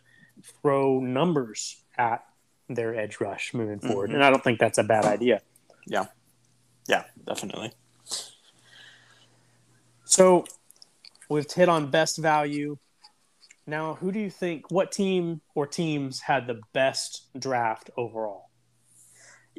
throw 0.63 1.01
numbers 1.01 1.83
at 1.99 2.25
their 2.69 2.95
edge 2.95 3.21
rush 3.21 3.53
moving 3.53 3.81
forward. 3.81 4.11
Mhm. 4.11 4.15
And 4.15 4.25
I 4.25 4.31
don't 4.31 4.45
think 4.45 4.61
that's 4.61 4.79
a 4.79 4.85
bad 4.85 5.05
idea. 5.05 5.43
Yeah. 5.87 6.07
Yeah, 6.87 7.05
definitely. 7.27 7.73
So 10.05 10.45
we've 11.29 11.51
hit 11.51 11.69
on 11.69 11.91
best 11.91 12.19
value. 12.19 12.79
Now, 13.67 13.95
who 13.95 14.11
do 14.11 14.19
you 14.19 14.31
think? 14.31 14.71
What 14.71 14.91
team 14.91 15.41
or 15.55 15.67
teams 15.67 16.21
had 16.21 16.47
the 16.47 16.61
best 16.73 17.29
draft 17.39 17.91
overall? 17.97 18.50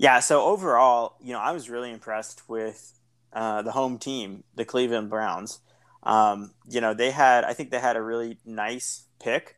Yeah, 0.01 0.19
so 0.19 0.43
overall, 0.45 1.13
you 1.21 1.31
know, 1.31 1.37
I 1.39 1.51
was 1.51 1.69
really 1.69 1.91
impressed 1.91 2.49
with 2.49 2.99
uh, 3.33 3.61
the 3.61 3.71
home 3.71 3.99
team, 3.99 4.43
the 4.55 4.65
Cleveland 4.65 5.11
Browns. 5.11 5.59
Um, 6.01 6.55
you 6.67 6.81
know, 6.81 6.95
they 6.95 7.11
had, 7.11 7.43
I 7.43 7.53
think 7.53 7.69
they 7.69 7.77
had 7.77 7.95
a 7.95 8.01
really 8.01 8.39
nice 8.43 9.03
pick, 9.19 9.57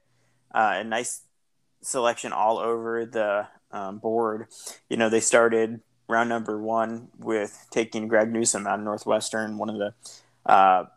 uh, 0.53 0.73
a 0.79 0.83
nice 0.83 1.21
selection 1.81 2.33
all 2.33 2.59
over 2.59 3.05
the 3.05 3.47
um, 3.71 3.99
board. 3.99 4.47
You 4.89 4.97
know, 4.97 5.07
they 5.07 5.21
started 5.21 5.79
round 6.09 6.27
number 6.27 6.59
one 6.59 7.07
with 7.17 7.65
taking 7.71 8.09
Greg 8.09 8.29
Newsome 8.29 8.67
out 8.67 8.79
of 8.79 8.83
Northwestern, 8.83 9.57
one 9.57 9.69
of 9.69 9.77
the 9.77 9.93
uh, 10.45 10.87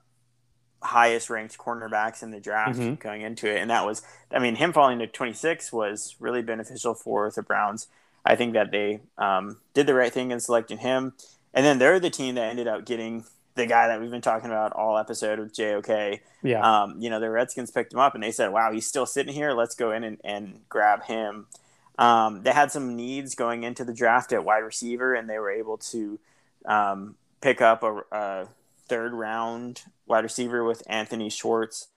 highest 0.82 1.30
ranked 1.30 1.56
cornerbacks 1.56 2.20
in 2.20 2.32
the 2.32 2.40
draft 2.40 2.80
Mhm. 2.80 2.98
going 2.98 3.22
into 3.22 3.48
it. 3.48 3.58
And 3.60 3.70
that 3.70 3.86
was, 3.86 4.02
I 4.32 4.40
mean, 4.40 4.56
him 4.56 4.72
falling 4.72 4.98
to 4.98 5.06
26 5.06 5.72
was 5.72 6.16
really 6.18 6.42
beneficial 6.42 6.94
for 6.94 7.30
the 7.30 7.42
Browns. 7.42 7.86
I 8.26 8.36
think 8.36 8.54
that 8.54 8.70
they 8.70 9.00
um, 9.18 9.58
did 9.74 9.86
the 9.86 9.94
right 9.94 10.12
thing 10.12 10.30
in 10.30 10.40
selecting 10.40 10.78
him. 10.78 11.14
And 11.54 11.64
then 11.64 11.78
they're 11.78 12.00
the 12.00 12.10
team 12.10 12.34
that 12.34 12.50
ended 12.50 12.66
up 12.66 12.84
getting 12.84 13.24
the 13.54 13.66
guy 13.66 13.88
that 13.88 14.00
we've 14.00 14.10
been 14.10 14.20
talking 14.20 14.50
about 14.50 14.72
all 14.72 14.98
episode 14.98 15.38
with 15.38 15.54
JOK. 15.54 16.20
Yeah, 16.42 16.82
Um, 16.82 17.00
you 17.00 17.08
know, 17.08 17.18
the 17.18 17.30
Redskins 17.30 17.70
picked 17.70 17.92
him 17.92 17.98
up 17.98 18.14
and 18.14 18.22
they 18.22 18.30
said, 18.30 18.52
wow, 18.52 18.70
he's 18.72 18.86
still 18.86 19.06
sitting 19.06 19.32
here. 19.32 19.52
Let's 19.52 19.74
go 19.74 19.92
in 19.92 20.04
and, 20.04 20.20
and 20.22 20.60
grab 20.68 21.04
him. 21.04 21.46
Um, 21.98 22.42
they 22.42 22.52
had 22.52 22.70
some 22.70 22.94
needs 22.94 23.34
going 23.34 23.62
into 23.62 23.84
the 23.84 23.94
draft 23.94 24.32
at 24.32 24.44
wide 24.44 24.58
receiver, 24.58 25.14
and 25.14 25.30
they 25.30 25.38
were 25.38 25.50
able 25.50 25.78
to 25.78 26.18
um, 26.66 27.16
pick 27.40 27.62
up 27.62 27.82
a, 27.82 28.02
a 28.12 28.48
third 28.86 29.14
round 29.14 29.82
wide 30.06 30.24
receiver 30.24 30.62
with 30.62 30.82
Anthony 30.86 31.30
Schwartz. 31.30 31.88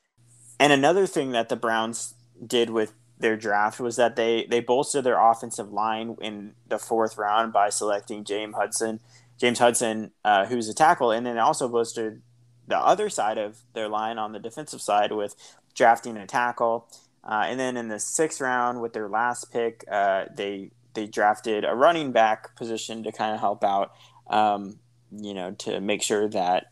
And 0.60 0.72
another 0.72 1.06
thing 1.06 1.32
that 1.32 1.50
the 1.50 1.56
Browns 1.56 2.14
did 2.46 2.70
with 2.70 2.94
their 3.20 3.36
draft 3.36 3.80
was 3.80 3.98
that 3.98 4.16
they 4.16 4.48
they 4.50 4.62
bolstered 4.62 5.04
their 5.04 5.20
offensive 5.20 5.72
line 5.72 6.16
in 6.22 6.54
the 6.68 6.80
fourth 6.80 7.18
round 7.18 7.52
by 7.52 7.70
selecting 7.70 8.24
James 8.24 8.56
Hudson, 8.56 9.00
James 9.38 9.60
Hudson, 9.60 10.12
uh, 10.24 10.46
who's 10.46 10.70
a 10.70 10.74
tackle, 10.74 11.12
and 11.12 11.26
then 11.26 11.38
also 11.38 11.68
bolstered 11.68 12.22
the 12.68 12.78
other 12.78 13.10
side 13.10 13.38
of 13.38 13.60
their 13.74 13.90
line 13.90 14.18
on 14.18 14.32
the 14.32 14.40
defensive 14.40 14.82
side 14.82 15.12
with 15.12 15.36
drafting 15.76 16.16
a 16.18 16.26
tackle. 16.26 16.88
Uh, 17.24 17.44
and 17.48 17.60
then 17.60 17.76
in 17.76 17.90
the 17.90 18.00
sixth 18.00 18.40
round, 18.40 18.82
with 18.82 18.94
their 18.94 19.10
last 19.10 19.52
pick, 19.52 19.84
uh, 19.92 20.26
they 20.34 20.72
they 20.94 21.06
drafted 21.06 21.66
a 21.66 21.76
running 21.76 22.12
back 22.12 22.56
position 22.56 23.04
to 23.04 23.12
kind 23.12 23.34
of 23.34 23.40
help 23.40 23.64
out. 23.64 23.92
Um, 24.28 24.80
you 25.12 25.34
know, 25.34 25.52
to 25.52 25.82
make 25.82 26.04
sure 26.04 26.30
that 26.30 26.72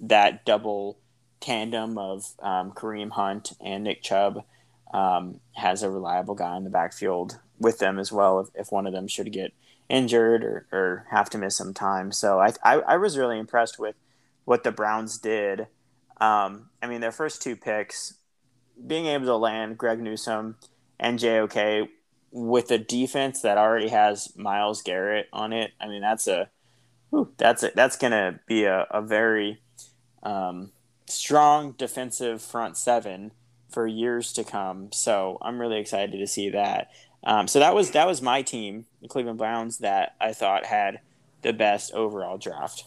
that 0.00 0.44
double 0.44 0.98
tandem 1.40 1.96
of 1.96 2.24
um, 2.40 2.72
Kareem 2.72 3.10
Hunt 3.10 3.52
and 3.60 3.84
Nick 3.84 4.02
Chubb 4.02 4.44
um, 4.92 5.40
has 5.52 5.82
a 5.82 5.90
reliable 5.90 6.34
guy 6.34 6.56
in 6.56 6.64
the 6.64 6.70
backfield 6.70 7.38
with 7.58 7.78
them 7.78 7.98
as 7.98 8.12
well 8.12 8.40
if, 8.40 8.48
if 8.54 8.72
one 8.72 8.86
of 8.86 8.92
them 8.92 9.08
should 9.08 9.32
get 9.32 9.52
injured 9.88 10.44
or, 10.44 10.66
or 10.72 11.06
have 11.10 11.30
to 11.30 11.38
miss 11.38 11.56
some 11.56 11.74
time. 11.74 12.12
So 12.12 12.40
I, 12.40 12.52
I, 12.62 12.74
I 12.80 12.96
was 12.96 13.18
really 13.18 13.38
impressed 13.38 13.78
with 13.78 13.96
what 14.44 14.64
the 14.64 14.72
Browns 14.72 15.18
did. 15.18 15.66
Um, 16.20 16.70
I 16.82 16.86
mean, 16.86 17.00
their 17.00 17.12
first 17.12 17.42
two 17.42 17.56
picks, 17.56 18.14
being 18.86 19.06
able 19.06 19.26
to 19.26 19.36
land 19.36 19.78
Greg 19.78 20.00
Newsome 20.00 20.56
and 20.98 21.18
JOK 21.18 21.88
with 22.30 22.70
a 22.70 22.78
defense 22.78 23.42
that 23.42 23.58
already 23.58 23.88
has 23.88 24.36
Myles 24.36 24.82
Garrett 24.82 25.28
on 25.32 25.52
it. 25.52 25.72
I 25.80 25.88
mean, 25.88 26.02
that's 26.02 26.26
a 26.26 26.50
whew, 27.10 27.32
that's 27.38 27.62
a, 27.62 27.70
that's 27.74 27.96
going 27.96 28.12
to 28.12 28.40
be 28.46 28.64
a, 28.64 28.86
a 28.90 29.00
very 29.00 29.62
um, 30.22 30.72
strong 31.06 31.72
defensive 31.72 32.42
front 32.42 32.76
seven 32.76 33.32
for 33.68 33.86
years 33.86 34.32
to 34.34 34.44
come. 34.44 34.90
So 34.92 35.38
I'm 35.42 35.60
really 35.60 35.78
excited 35.78 36.18
to 36.18 36.26
see 36.26 36.50
that. 36.50 36.90
Um, 37.24 37.48
so 37.48 37.58
that 37.58 37.74
was 37.74 37.90
that 37.92 38.06
was 38.06 38.22
my 38.22 38.42
team, 38.42 38.86
the 39.02 39.08
Cleveland 39.08 39.38
Browns, 39.38 39.78
that 39.78 40.14
I 40.20 40.32
thought 40.32 40.66
had 40.66 41.00
the 41.42 41.52
best 41.52 41.92
overall 41.92 42.38
draft. 42.38 42.84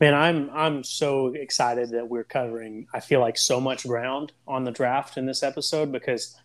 Man, 0.00 0.14
I'm 0.14 0.50
I'm 0.52 0.84
so 0.84 1.28
excited 1.28 1.90
that 1.90 2.08
we're 2.08 2.24
covering. 2.24 2.86
I 2.92 3.00
feel 3.00 3.20
like 3.20 3.38
so 3.38 3.60
much 3.60 3.86
ground 3.86 4.32
on 4.46 4.64
the 4.64 4.70
draft 4.70 5.16
in 5.16 5.26
this 5.26 5.42
episode 5.42 5.92
because 5.92 6.36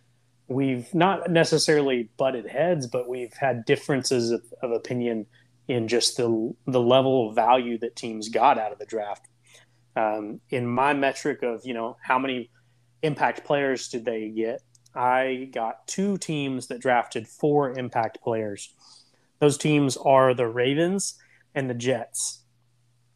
we've 0.47 0.93
not 0.93 1.29
necessarily 1.29 2.09
butted 2.17 2.47
heads, 2.47 2.87
but 2.87 3.07
we've 3.07 3.33
had 3.33 3.65
differences 3.65 4.31
of, 4.31 4.41
of 4.61 4.71
opinion 4.71 5.25
in 5.67 5.87
just 5.87 6.17
the 6.17 6.55
the 6.65 6.81
level 6.81 7.29
of 7.29 7.35
value 7.35 7.77
that 7.79 7.95
teams 7.95 8.29
got 8.29 8.57
out 8.57 8.71
of 8.71 8.79
the 8.79 8.85
draft. 8.85 9.27
Um, 9.95 10.41
in 10.49 10.67
my 10.67 10.93
metric 10.93 11.41
of 11.43 11.65
you 11.65 11.73
know 11.73 11.97
how 12.01 12.19
many 12.19 12.49
impact 13.01 13.45
players 13.45 13.89
did 13.89 14.05
they 14.05 14.29
get, 14.29 14.61
I 14.95 15.49
got 15.51 15.87
two 15.87 16.17
teams 16.17 16.67
that 16.67 16.79
drafted 16.81 17.27
four 17.27 17.77
impact 17.77 18.21
players. 18.21 18.73
Those 19.39 19.57
teams 19.57 19.95
are 19.97 20.33
the 20.33 20.47
Ravens 20.47 21.15
and 21.53 21.69
the 21.69 21.75
Jets. 21.75 22.41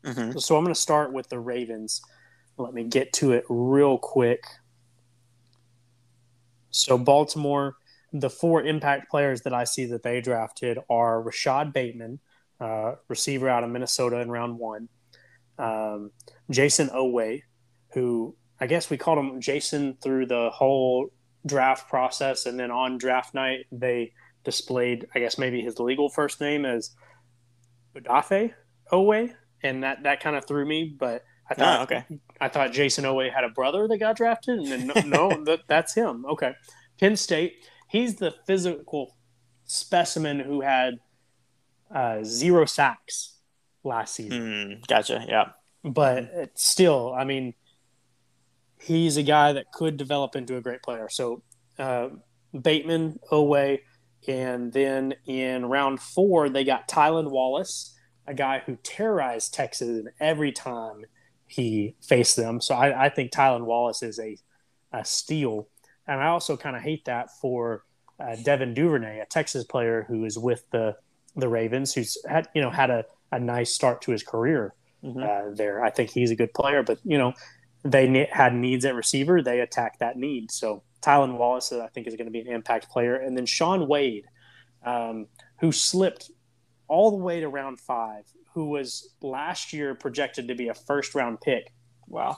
Mm-hmm. 0.04 0.38
So 0.38 0.58
I'm 0.58 0.64
going 0.64 0.74
to 0.74 0.80
start 0.80 1.12
with 1.12 1.30
the 1.30 1.40
Ravens. 1.40 2.02
Let 2.58 2.74
me 2.74 2.84
get 2.84 3.14
to 3.14 3.32
it 3.32 3.46
real 3.50 3.98
quick. 3.98 4.44
So 6.70 6.98
Baltimore, 6.98 7.76
the 8.14 8.30
four 8.30 8.64
impact 8.64 9.10
players 9.10 9.42
that 9.42 9.54
I 9.54 9.64
see 9.64 9.86
that 9.86 10.04
they 10.04 10.22
drafted 10.22 10.78
are 10.90 11.22
Rashod 11.22 11.74
Bateman, 11.74 12.20
uh, 12.60 12.96
receiver 13.08 13.50
out 13.50 13.64
of 13.64 13.70
Minnesota 13.72 14.20
in 14.20 14.30
round 14.30 14.60
one, 14.60 14.88
um, 15.58 16.12
Jayson 16.52 16.90
Oweh, 16.90 17.42
who 17.94 18.36
I 18.62 18.68
guess 18.68 18.92
we 18.92 18.98
called 18.98 19.18
him 19.18 19.42
Jason 19.42 19.98
through 20.02 20.28
the 20.28 20.52
whole 20.54 21.10
draft 21.46 21.90
process, 21.90 22.46
and 22.46 22.60
then 22.60 22.70
on 22.70 23.00
draft 23.00 23.34
night 23.34 23.66
they 23.72 24.14
displayed, 24.44 25.08
I 25.16 25.20
guess 25.20 25.40
maybe 25.40 25.62
his 25.62 25.80
legal 25.80 26.10
first 26.10 26.40
name 26.40 26.64
as 26.64 26.92
Odafe 27.96 28.54
Oweh, 28.92 29.34
and 29.64 29.84
that 29.84 30.04
that 30.04 30.22
kind 30.22 30.36
of 30.36 30.46
threw 30.46 30.66
me, 30.66 30.96
but. 30.98 31.24
I 31.50 31.54
thought 31.54 31.80
oh, 31.80 31.84
okay. 31.84 32.06
I 32.40 32.48
thought 32.48 32.72
Jason 32.72 33.04
Oweh 33.04 33.34
had 33.34 33.44
a 33.44 33.50
brother 33.50 33.86
that 33.86 33.98
got 33.98 34.16
drafted, 34.16 34.60
and 34.60 34.68
then 34.68 34.88
no, 34.88 35.30
no 35.30 35.44
that, 35.44 35.60
that's 35.68 35.94
him. 35.94 36.26
Okay, 36.26 36.54
Penn 36.98 37.18
State. 37.18 37.66
He's 37.90 38.16
the 38.16 38.34
physical 38.48 39.18
specimen 39.66 40.40
who 40.40 40.62
had 40.62 41.00
uh, 41.94 42.20
zero 42.24 42.64
sacks 42.64 43.38
last 43.84 44.16
season. 44.16 44.42
Mm, 44.42 44.88
gotcha. 44.88 45.26
Yeah, 45.28 45.50
but 45.84 46.52
still, 46.54 47.14
I 47.14 47.26
mean, 47.26 47.54
he's 48.82 49.18
a 49.18 49.24
guy 49.24 49.54
that 49.54 49.72
could 49.72 49.98
develop 49.98 50.36
into 50.36 50.58
a 50.58 50.62
great 50.62 50.82
player. 50.82 51.08
So 51.10 51.44
uh, 51.78 52.10
Bateman, 52.60 53.20
Oweh, 53.32 53.80
and 54.28 54.72
then 54.72 55.16
in 55.26 55.66
round 55.66 56.00
four 56.00 56.50
they 56.50 56.64
got 56.64 56.88
Tylan 56.88 57.30
Wallace, 57.32 57.96
a 58.28 58.34
guy 58.34 58.62
who 58.66 58.78
terrorized 58.84 59.54
Texas 59.54 60.06
every 60.20 60.52
time 60.52 61.06
he 61.48 61.96
faced 62.02 62.36
them. 62.36 62.62
So 62.62 62.76
I, 62.76 63.06
I 63.06 63.10
think 63.10 63.32
Tylan 63.32 63.66
Wallace 63.66 64.04
is 64.04 64.20
a, 64.20 64.38
a 64.94 65.04
steal. 65.04 65.68
And 66.08 66.22
I 66.22 66.28
also 66.28 66.56
kind 66.58 66.76
of 66.76 66.82
hate 66.82 67.06
that 67.06 67.30
for 67.42 67.84
uh, 68.20 68.36
Devin 68.44 68.74
Duvernay, 68.74 69.20
a 69.20 69.26
Texas 69.26 69.64
player 69.64 70.06
who 70.08 70.26
is 70.26 70.38
with 70.38 70.70
the 70.72 70.96
the 71.36 71.48
Ravens, 71.48 71.94
who's 71.94 72.18
had 72.28 72.50
you 72.54 72.62
know 72.62 72.70
had 72.70 72.90
a, 72.90 73.06
a 73.32 73.40
nice 73.40 73.74
start 73.74 74.02
to 74.04 74.12
his 74.12 74.22
career 74.22 74.74
mm-hmm. 75.04 75.24
uh, 75.24 75.56
there. 75.56 75.84
I 75.84 75.90
think 75.90 76.10
he's 76.10 76.32
a 76.32 76.36
good 76.36 76.54
player, 76.54 76.84
but 76.84 77.00
you 77.04 77.18
know 77.18 77.34
they 77.84 78.08
ne- 78.08 78.30
had 78.32 78.54
needs 78.54 78.86
at 78.86 78.96
receiver, 78.96 79.42
they 79.42 79.60
attacked 79.60 80.00
that 80.00 80.18
need. 80.18 80.52
So 80.52 80.84
Tylan 81.02 81.38
Wallace, 81.38 81.72
I 81.72 81.88
think, 81.88 82.08
is 82.08 82.16
going 82.16 82.28
to 82.28 82.32
be 82.32 82.42
an 82.42 82.48
impact 82.48 82.90
player, 82.90 83.16
and 83.16 83.36
then 83.36 83.46
Shaun 83.46 83.88
Wade, 83.88 84.26
um, 84.86 85.28
who 85.60 85.72
slipped 85.72 86.32
all 86.88 87.12
the 87.12 87.18
way 87.18 87.40
to 87.40 87.48
round 87.48 87.80
five 87.80 88.26
who 88.54 88.66
was 88.66 89.14
last 89.22 89.74
year 89.74 89.96
projected 89.96 90.48
to 90.48 90.56
be 90.56 90.68
a 90.68 90.74
first 90.74 91.16
round 91.16 91.42
pick. 91.42 91.74
Wow. 92.08 92.38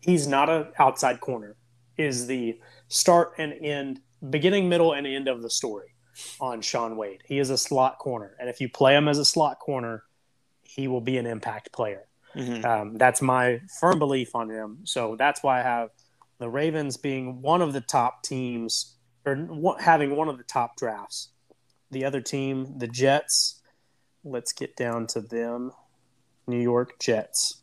He's 0.00 0.26
not 0.26 0.48
an 0.48 0.72
outside 0.78 1.20
corner, 1.20 1.56
is 1.96 2.26
the 2.26 2.58
start 2.88 3.32
and 3.38 3.52
end, 3.52 4.00
beginning, 4.30 4.68
middle, 4.68 4.92
and 4.92 5.06
end 5.06 5.28
of 5.28 5.42
the 5.42 5.50
story 5.50 5.94
on 6.40 6.62
Shaun 6.62 6.96
Wade. 6.96 7.22
He 7.26 7.38
is 7.38 7.50
a 7.50 7.58
slot 7.58 7.98
corner. 7.98 8.36
And 8.38 8.48
if 8.48 8.60
you 8.60 8.68
play 8.68 8.96
him 8.96 9.08
as 9.08 9.18
a 9.18 9.24
slot 9.24 9.58
corner, 9.58 10.04
he 10.62 10.88
will 10.88 11.00
be 11.00 11.18
an 11.18 11.26
impact 11.26 11.72
player. 11.72 12.06
Mm-hmm. 12.34 12.64
Um, 12.64 12.98
that's 12.98 13.20
my 13.20 13.60
firm 13.80 13.98
belief 13.98 14.34
on 14.34 14.50
him. 14.50 14.78
So 14.84 15.16
that's 15.16 15.42
why 15.42 15.60
I 15.60 15.62
have 15.62 15.90
the 16.38 16.48
Ravens 16.48 16.96
being 16.96 17.42
one 17.42 17.62
of 17.62 17.72
the 17.72 17.80
top 17.80 18.22
teams 18.22 18.96
or 19.26 19.76
having 19.78 20.16
one 20.16 20.28
of 20.28 20.38
the 20.38 20.44
top 20.44 20.76
drafts. 20.76 21.30
The 21.90 22.04
other 22.04 22.20
team, 22.20 22.78
the 22.78 22.88
Jets, 22.88 23.60
let's 24.24 24.52
get 24.52 24.76
down 24.76 25.06
to 25.08 25.20
them. 25.20 25.72
New 26.46 26.60
York 26.60 26.98
Jets. 26.98 27.62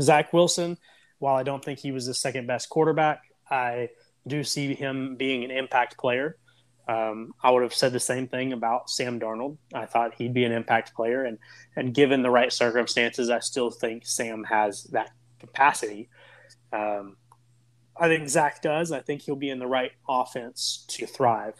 Zach 0.00 0.32
Wilson, 0.32 0.78
while 1.18 1.34
I 1.34 1.42
don't 1.42 1.64
think 1.64 1.78
he 1.78 1.90
was 1.90 2.06
the 2.06 2.14
second 2.14 2.46
best 2.46 2.68
quarterback, 2.68 3.22
I 3.50 3.88
do 4.26 4.44
see 4.44 4.74
him 4.74 5.16
being 5.16 5.42
an 5.44 5.50
impact 5.50 5.96
player. 5.98 6.36
Um, 6.88 7.34
I 7.42 7.50
would 7.50 7.62
have 7.62 7.74
said 7.74 7.92
the 7.92 8.00
same 8.00 8.28
thing 8.28 8.54
about 8.54 8.88
Sam 8.88 9.20
Darnold. 9.20 9.58
I 9.74 9.84
thought 9.84 10.14
he'd 10.14 10.32
be 10.32 10.44
an 10.44 10.52
impact 10.52 10.94
player, 10.94 11.24
and 11.24 11.38
and 11.76 11.92
given 11.94 12.22
the 12.22 12.30
right 12.30 12.52
circumstances, 12.52 13.28
I 13.28 13.40
still 13.40 13.70
think 13.70 14.06
Sam 14.06 14.44
has 14.44 14.84
that 14.84 15.10
capacity. 15.38 16.08
Um, 16.72 17.16
I 18.00 18.08
think 18.08 18.28
Zach 18.28 18.62
does. 18.62 18.90
I 18.90 19.00
think 19.00 19.22
he'll 19.22 19.36
be 19.36 19.50
in 19.50 19.58
the 19.58 19.66
right 19.66 19.92
offense 20.08 20.84
to 20.88 21.06
thrive 21.06 21.54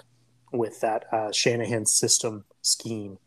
with 0.53 0.81
that 0.81 1.05
uh, 1.13 1.33
Shanahan 1.33 1.85
system 1.85 2.45
scheme. 2.63 3.19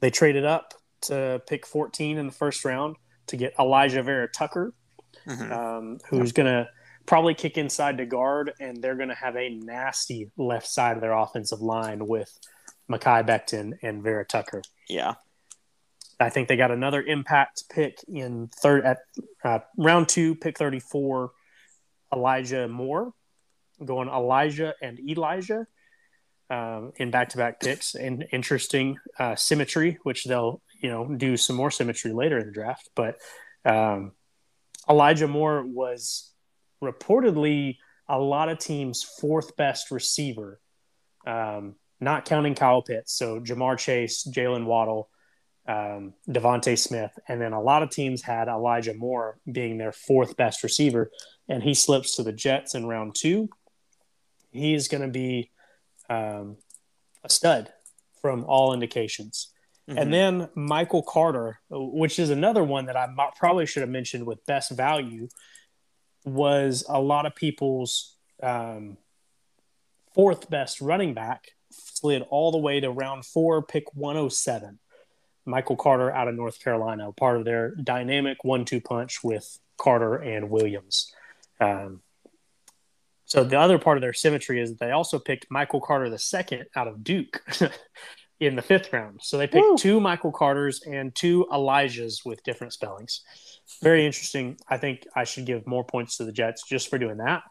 They 0.00 0.10
traded 0.10 0.44
up 0.44 0.74
to 1.02 1.42
pick 1.46 1.66
14 1.66 2.16
in 2.16 2.26
the 2.26 2.32
first 2.32 2.64
round 2.64 2.96
to 3.26 3.36
get 3.36 3.56
Alijah 3.56 4.04
Vera 4.04 4.28
Tucker, 4.28 4.72
mm-hmm. 5.26 5.52
um, 5.52 5.98
who's 6.08 6.32
going 6.32 6.46
to 6.46 6.68
probably 7.08 7.32
kick 7.32 7.56
inside 7.56 7.96
to 7.98 8.06
guard, 8.06 8.52
and 8.60 8.82
they're 8.82 8.94
going 8.94 9.08
to 9.08 9.14
have 9.14 9.34
a 9.34 9.48
nasty 9.48 10.30
left 10.36 10.68
side 10.68 10.94
of 10.94 11.00
their 11.00 11.14
offensive 11.14 11.62
line 11.62 12.06
with 12.06 12.38
Mekhi 12.90 13.26
Becton 13.26 13.78
and 13.82 14.02
Vera 14.02 14.26
Tucker. 14.26 14.62
Yeah. 14.88 15.14
I 16.20 16.28
think 16.28 16.48
they 16.48 16.56
got 16.56 16.70
another 16.70 17.02
impact 17.02 17.64
pick 17.70 17.98
in 18.06 18.50
third 18.60 18.84
at 18.84 18.98
uh, 19.42 19.60
round 19.78 20.08
two, 20.08 20.34
pick 20.34 20.58
34, 20.58 21.30
Elijah 22.12 22.68
Moore, 22.68 23.12
going 23.82 24.08
Elijah 24.08 24.74
and 24.82 25.00
Elijah 25.00 25.66
um, 26.50 26.92
in 26.96 27.10
back-to-back 27.10 27.60
picks 27.60 27.94
and 27.94 28.26
interesting 28.32 28.98
uh, 29.18 29.34
symmetry, 29.34 29.98
which 30.02 30.24
they'll 30.24 30.60
you 30.82 30.90
know 30.90 31.06
do 31.16 31.36
some 31.38 31.56
more 31.56 31.70
symmetry 31.70 32.12
later 32.12 32.36
in 32.38 32.46
the 32.46 32.52
draft. 32.52 32.90
But 32.94 33.16
um, 33.64 34.12
Elijah 34.90 35.28
Moore 35.28 35.64
was 35.64 36.32
reportedly 36.82 37.76
a 38.08 38.18
lot 38.18 38.48
of 38.48 38.58
teams' 38.58 39.02
fourth 39.02 39.56
best 39.56 39.90
receiver, 39.90 40.60
um, 41.26 41.74
not 42.00 42.24
counting 42.24 42.54
Kyle 42.54 42.82
Pitts. 42.82 43.12
So 43.12 43.40
Ja'Marr 43.40 43.78
Chase, 43.78 44.26
Jaylen 44.26 44.64
Waddle, 44.64 45.10
um, 45.66 46.14
DeVonta 46.28 46.78
Smith, 46.78 47.12
and 47.28 47.40
then 47.40 47.52
a 47.52 47.60
lot 47.60 47.82
of 47.82 47.90
teams 47.90 48.22
had 48.22 48.48
Elijah 48.48 48.94
Moore 48.94 49.38
being 49.50 49.76
their 49.76 49.92
fourth 49.92 50.36
best 50.36 50.62
receiver, 50.62 51.10
and 51.48 51.62
he 51.62 51.74
slips 51.74 52.16
to 52.16 52.22
the 52.22 52.32
Jets 52.32 52.74
in 52.74 52.86
round 52.86 53.14
two. 53.14 53.50
He's 54.50 54.88
going 54.88 55.02
to 55.02 55.08
be 55.08 55.50
um, 56.08 56.56
a 57.22 57.28
stud 57.28 57.70
from 58.22 58.44
all 58.44 58.72
indications. 58.72 59.52
Mm-hmm. 59.88 59.98
And 59.98 60.12
then 60.12 60.48
Michael 60.54 61.02
Carter, 61.02 61.60
which 61.70 62.18
is 62.18 62.30
another 62.30 62.64
one 62.64 62.86
that 62.86 62.96
I 62.96 63.06
probably 63.38 63.66
should 63.66 63.82
have 63.82 63.90
mentioned 63.90 64.26
with 64.26 64.44
best 64.46 64.70
value, 64.70 65.28
was 66.28 66.84
a 66.88 67.00
lot 67.00 67.26
of 67.26 67.34
people's 67.34 68.14
um, 68.42 68.96
fourth 70.14 70.48
best 70.50 70.80
running 70.80 71.14
back, 71.14 71.52
slid 71.70 72.22
all 72.30 72.52
the 72.52 72.58
way 72.58 72.80
to 72.80 72.90
round 72.90 73.24
four, 73.24 73.62
pick 73.62 73.94
107. 73.94 74.78
Michael 75.44 75.76
Carter 75.76 76.10
out 76.10 76.28
of 76.28 76.34
North 76.34 76.62
Carolina, 76.62 77.10
part 77.12 77.38
of 77.38 77.44
their 77.44 77.74
dynamic 77.74 78.44
one-two 78.44 78.80
punch 78.82 79.24
with 79.24 79.58
Carter 79.78 80.16
and 80.16 80.50
Williams. 80.50 81.12
Um, 81.58 82.02
so 83.24 83.44
the 83.44 83.58
other 83.58 83.78
part 83.78 83.96
of 83.96 84.02
their 84.02 84.12
symmetry 84.12 84.60
is 84.60 84.70
that 84.70 84.80
they 84.80 84.90
also 84.90 85.18
picked 85.18 85.50
Michael 85.50 85.80
Carter 85.80 86.08
the 86.10 86.18
second 86.18 86.66
out 86.74 86.88
of 86.88 87.04
Duke 87.04 87.42
in 88.40 88.56
the 88.56 88.62
fifth 88.62 88.92
round. 88.92 89.20
So 89.22 89.36
they 89.36 89.46
picked 89.46 89.66
Woo. 89.66 89.76
two 89.76 90.00
Michael 90.00 90.32
Carters 90.32 90.80
and 90.86 91.14
two 91.14 91.46
Elijahs 91.52 92.24
with 92.24 92.42
different 92.44 92.72
spellings. 92.72 93.22
Very 93.82 94.06
interesting. 94.06 94.58
I 94.68 94.78
think 94.78 95.06
I 95.14 95.24
should 95.24 95.46
give 95.46 95.66
more 95.66 95.84
points 95.84 96.16
to 96.18 96.24
the 96.24 96.32
Jets 96.32 96.62
just 96.68 96.88
for 96.88 96.98
doing 96.98 97.18
that, 97.18 97.42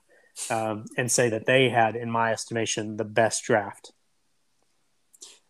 um, 0.49 0.85
and 0.97 1.11
say 1.11 1.29
that 1.29 1.45
they 1.45 1.69
had, 1.69 1.95
in 1.95 2.09
my 2.09 2.31
estimation, 2.31 2.97
the 2.97 3.05
best 3.05 3.43
draft. 3.43 3.91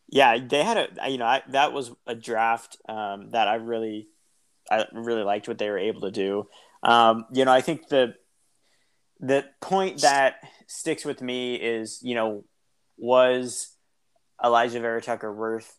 Yeah, 0.09 0.37
they 0.37 0.63
had 0.63 0.77
a 0.77 1.09
you 1.09 1.17
know 1.17 1.25
I, 1.25 1.43
that 1.49 1.73
was 1.73 1.91
a 2.05 2.15
draft 2.15 2.77
um, 2.87 3.31
that 3.31 3.47
I 3.47 3.55
really 3.55 4.07
I 4.71 4.85
really 4.93 5.23
liked 5.23 5.47
what 5.47 5.57
they 5.57 5.69
were 5.69 5.77
able 5.77 6.01
to 6.01 6.11
do. 6.11 6.47
Um, 6.83 7.25
you 7.33 7.45
know, 7.45 7.51
I 7.51 7.61
think 7.61 7.89
the 7.89 8.15
the 9.19 9.45
point 9.61 10.01
that 10.01 10.35
sticks 10.67 11.03
with 11.03 11.21
me 11.21 11.55
is, 11.55 11.99
you 12.03 12.15
know, 12.15 12.43
was 12.97 13.75
Alijah 14.43 14.81
Vera-Tucker 14.81 15.33
worth 15.33 15.77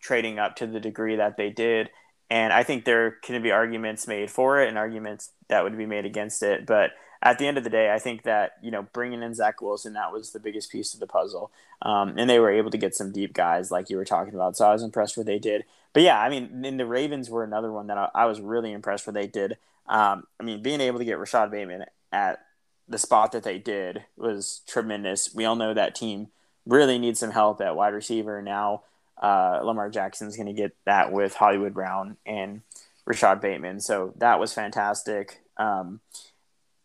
trading 0.00 0.38
up 0.38 0.56
to 0.56 0.66
the 0.66 0.80
degree 0.80 1.16
that 1.16 1.36
they 1.36 1.50
did? 1.50 1.90
And 2.30 2.52
I 2.52 2.62
think 2.62 2.84
there 2.84 3.12
can 3.22 3.40
be 3.42 3.50
arguments 3.50 4.06
made 4.06 4.30
for 4.30 4.60
it 4.60 4.68
and 4.68 4.76
arguments 4.76 5.30
that 5.48 5.64
would 5.64 5.76
be 5.76 5.86
made 5.86 6.04
against 6.04 6.42
it. 6.42 6.66
But 6.66 6.90
at 7.22 7.38
the 7.38 7.46
end 7.46 7.58
of 7.58 7.64
the 7.64 7.70
day, 7.70 7.90
I 7.92 7.98
think 7.98 8.22
that, 8.24 8.52
you 8.62 8.70
know, 8.70 8.86
bringing 8.92 9.22
in 9.22 9.34
Zach 9.34 9.60
Wilson, 9.60 9.94
that 9.94 10.12
was 10.12 10.30
the 10.30 10.38
biggest 10.38 10.70
piece 10.70 10.94
of 10.94 11.00
the 11.00 11.06
puzzle. 11.06 11.50
Um, 11.80 12.14
and 12.18 12.28
they 12.28 12.38
were 12.38 12.50
able 12.50 12.70
to 12.70 12.78
get 12.78 12.94
some 12.94 13.12
deep 13.12 13.32
guys 13.32 13.70
like 13.70 13.88
you 13.88 13.96
were 13.96 14.04
talking 14.04 14.34
about. 14.34 14.56
So 14.56 14.68
I 14.68 14.72
was 14.72 14.82
impressed 14.82 15.16
what 15.16 15.26
they 15.26 15.38
did. 15.38 15.64
But 15.94 16.02
yeah, 16.02 16.20
I 16.20 16.28
mean, 16.28 16.64
and 16.64 16.78
the 16.78 16.86
Ravens 16.86 17.30
were 17.30 17.44
another 17.44 17.72
one 17.72 17.86
that 17.86 17.98
I, 17.98 18.10
I 18.14 18.26
was 18.26 18.40
really 18.40 18.72
impressed 18.72 19.06
what 19.06 19.14
they 19.14 19.26
did. 19.26 19.56
Um, 19.86 20.24
I 20.38 20.44
mean, 20.44 20.62
being 20.62 20.82
able 20.82 20.98
to 20.98 21.04
get 21.04 21.18
Rashod 21.18 21.50
Bateman 21.50 21.86
at 22.12 22.40
the 22.88 22.98
spot 22.98 23.32
that 23.32 23.42
they 23.42 23.58
did 23.58 24.04
was 24.16 24.60
tremendous. 24.66 25.34
We 25.34 25.44
all 25.44 25.56
know 25.56 25.72
that 25.74 25.94
team 25.94 26.28
really 26.68 26.98
needs 26.98 27.18
some 27.18 27.30
help 27.30 27.60
at 27.60 27.74
wide 27.74 27.94
receiver. 27.94 28.40
Now, 28.42 28.82
uh, 29.20 29.60
Lamar 29.64 29.90
Jackson's 29.90 30.36
going 30.36 30.46
to 30.46 30.52
get 30.52 30.76
that 30.84 31.10
with 31.10 31.34
Hollywood 31.34 31.74
Brown 31.74 32.16
and 32.24 32.60
Rashod 33.04 33.40
Bateman. 33.40 33.80
So 33.80 34.12
that 34.18 34.38
was 34.38 34.52
fantastic. 34.52 35.40
Um, 35.56 36.00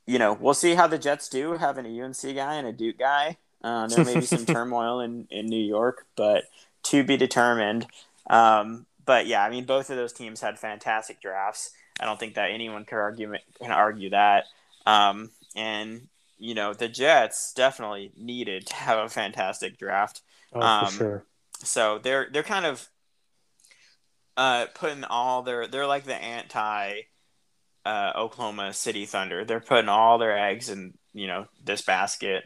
you 0.07 0.17
know, 0.17 0.34
we'll 0.34 0.53
see 0.53 0.73
how 0.73 0.88
the 0.88 0.97
Jets 0.97 1.29
do 1.29 1.53
having 1.53 1.86
a 1.86 2.01
UNC 2.01 2.21
guy 2.36 2.55
and 2.55 2.67
a 2.67 2.71
Duke 2.71 2.97
guy. 2.97 3.38
Uh, 3.63 3.88
there 3.88 4.03
may 4.03 4.15
be 4.15 4.25
some 4.25 4.45
turmoil 4.47 4.99
in, 4.99 5.27
in 5.29 5.45
New 5.45 5.63
York, 5.63 6.05
but 6.15 6.45
to 6.84 7.03
be 7.03 7.17
determined. 7.17 7.86
Um, 8.29 8.86
but 9.05 9.27
yeah, 9.27 9.43
I 9.43 9.49
mean, 9.49 9.65
both 9.65 9.89
of 9.89 9.97
those 9.97 10.13
teams 10.13 10.41
had 10.41 10.57
fantastic 10.57 11.21
drafts. 11.21 11.71
I 11.99 12.05
don't 12.05 12.19
think 12.19 12.36
that 12.36 12.51
anyone 12.51 12.86
can 12.86 12.97
argue 12.97 13.34
can 13.59 13.71
argue 13.71 14.09
that. 14.09 14.45
Um, 14.86 15.29
and 15.55 16.07
you 16.44 16.54
know 16.54 16.74
the 16.74 16.89
Jets 16.89 17.54
definitely 17.54 18.12
needed 18.18 18.68
to 18.68 18.76
have 18.76 19.00
a 19.00 19.08
fantastic 19.08 19.78
draft. 19.78 20.22
Oh, 20.52 20.60
um, 20.60 20.86
for 20.88 20.91
sure. 20.91 21.26
So 21.60 22.00
they're 22.00 22.28
they're 22.30 22.44
kind 22.44 22.66
of 22.66 22.86
uh, 24.36 24.66
putting 24.76 25.06
all 25.06 25.44
their 25.44 25.68
they're 25.68 25.88
like 25.88 26.04
the 26.04 26.22
anti 26.22 27.04
uh, 27.86 28.12
Oklahoma 28.14 28.74
City 28.74 29.06
Thunder. 29.06 29.46
They're 29.46 29.62
putting 29.62 29.88
all 29.88 30.18
their 30.18 30.38
eggs 30.38 30.70
in 30.70 30.96
you 31.14 31.28
know 31.28 31.46
this 31.64 31.82
basket 31.82 32.44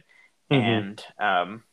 mm-hmm. 0.51 0.63
and 0.63 1.03
um, 1.19 1.63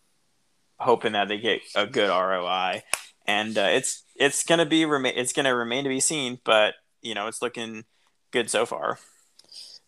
hoping 0.79 1.12
that 1.12 1.29
they 1.29 1.39
get 1.39 1.61
a 1.77 1.87
good 1.87 2.09
ROI. 2.09 2.85
And 3.27 3.59
uh, 3.59 3.68
it's 3.70 4.03
it's 4.16 4.45
gonna 4.45 4.64
be 4.64 4.87
remain 4.87 5.12
it's 5.14 5.35
gonna 5.35 5.55
remain 5.55 5.85
to 5.85 5.91
be 5.91 6.01
seen, 6.01 6.39
but 6.43 6.72
you 7.03 7.14
know 7.14 7.27
it's 7.27 7.43
looking 7.43 7.85
good 8.31 8.49
so 8.49 8.64
far. 8.64 8.99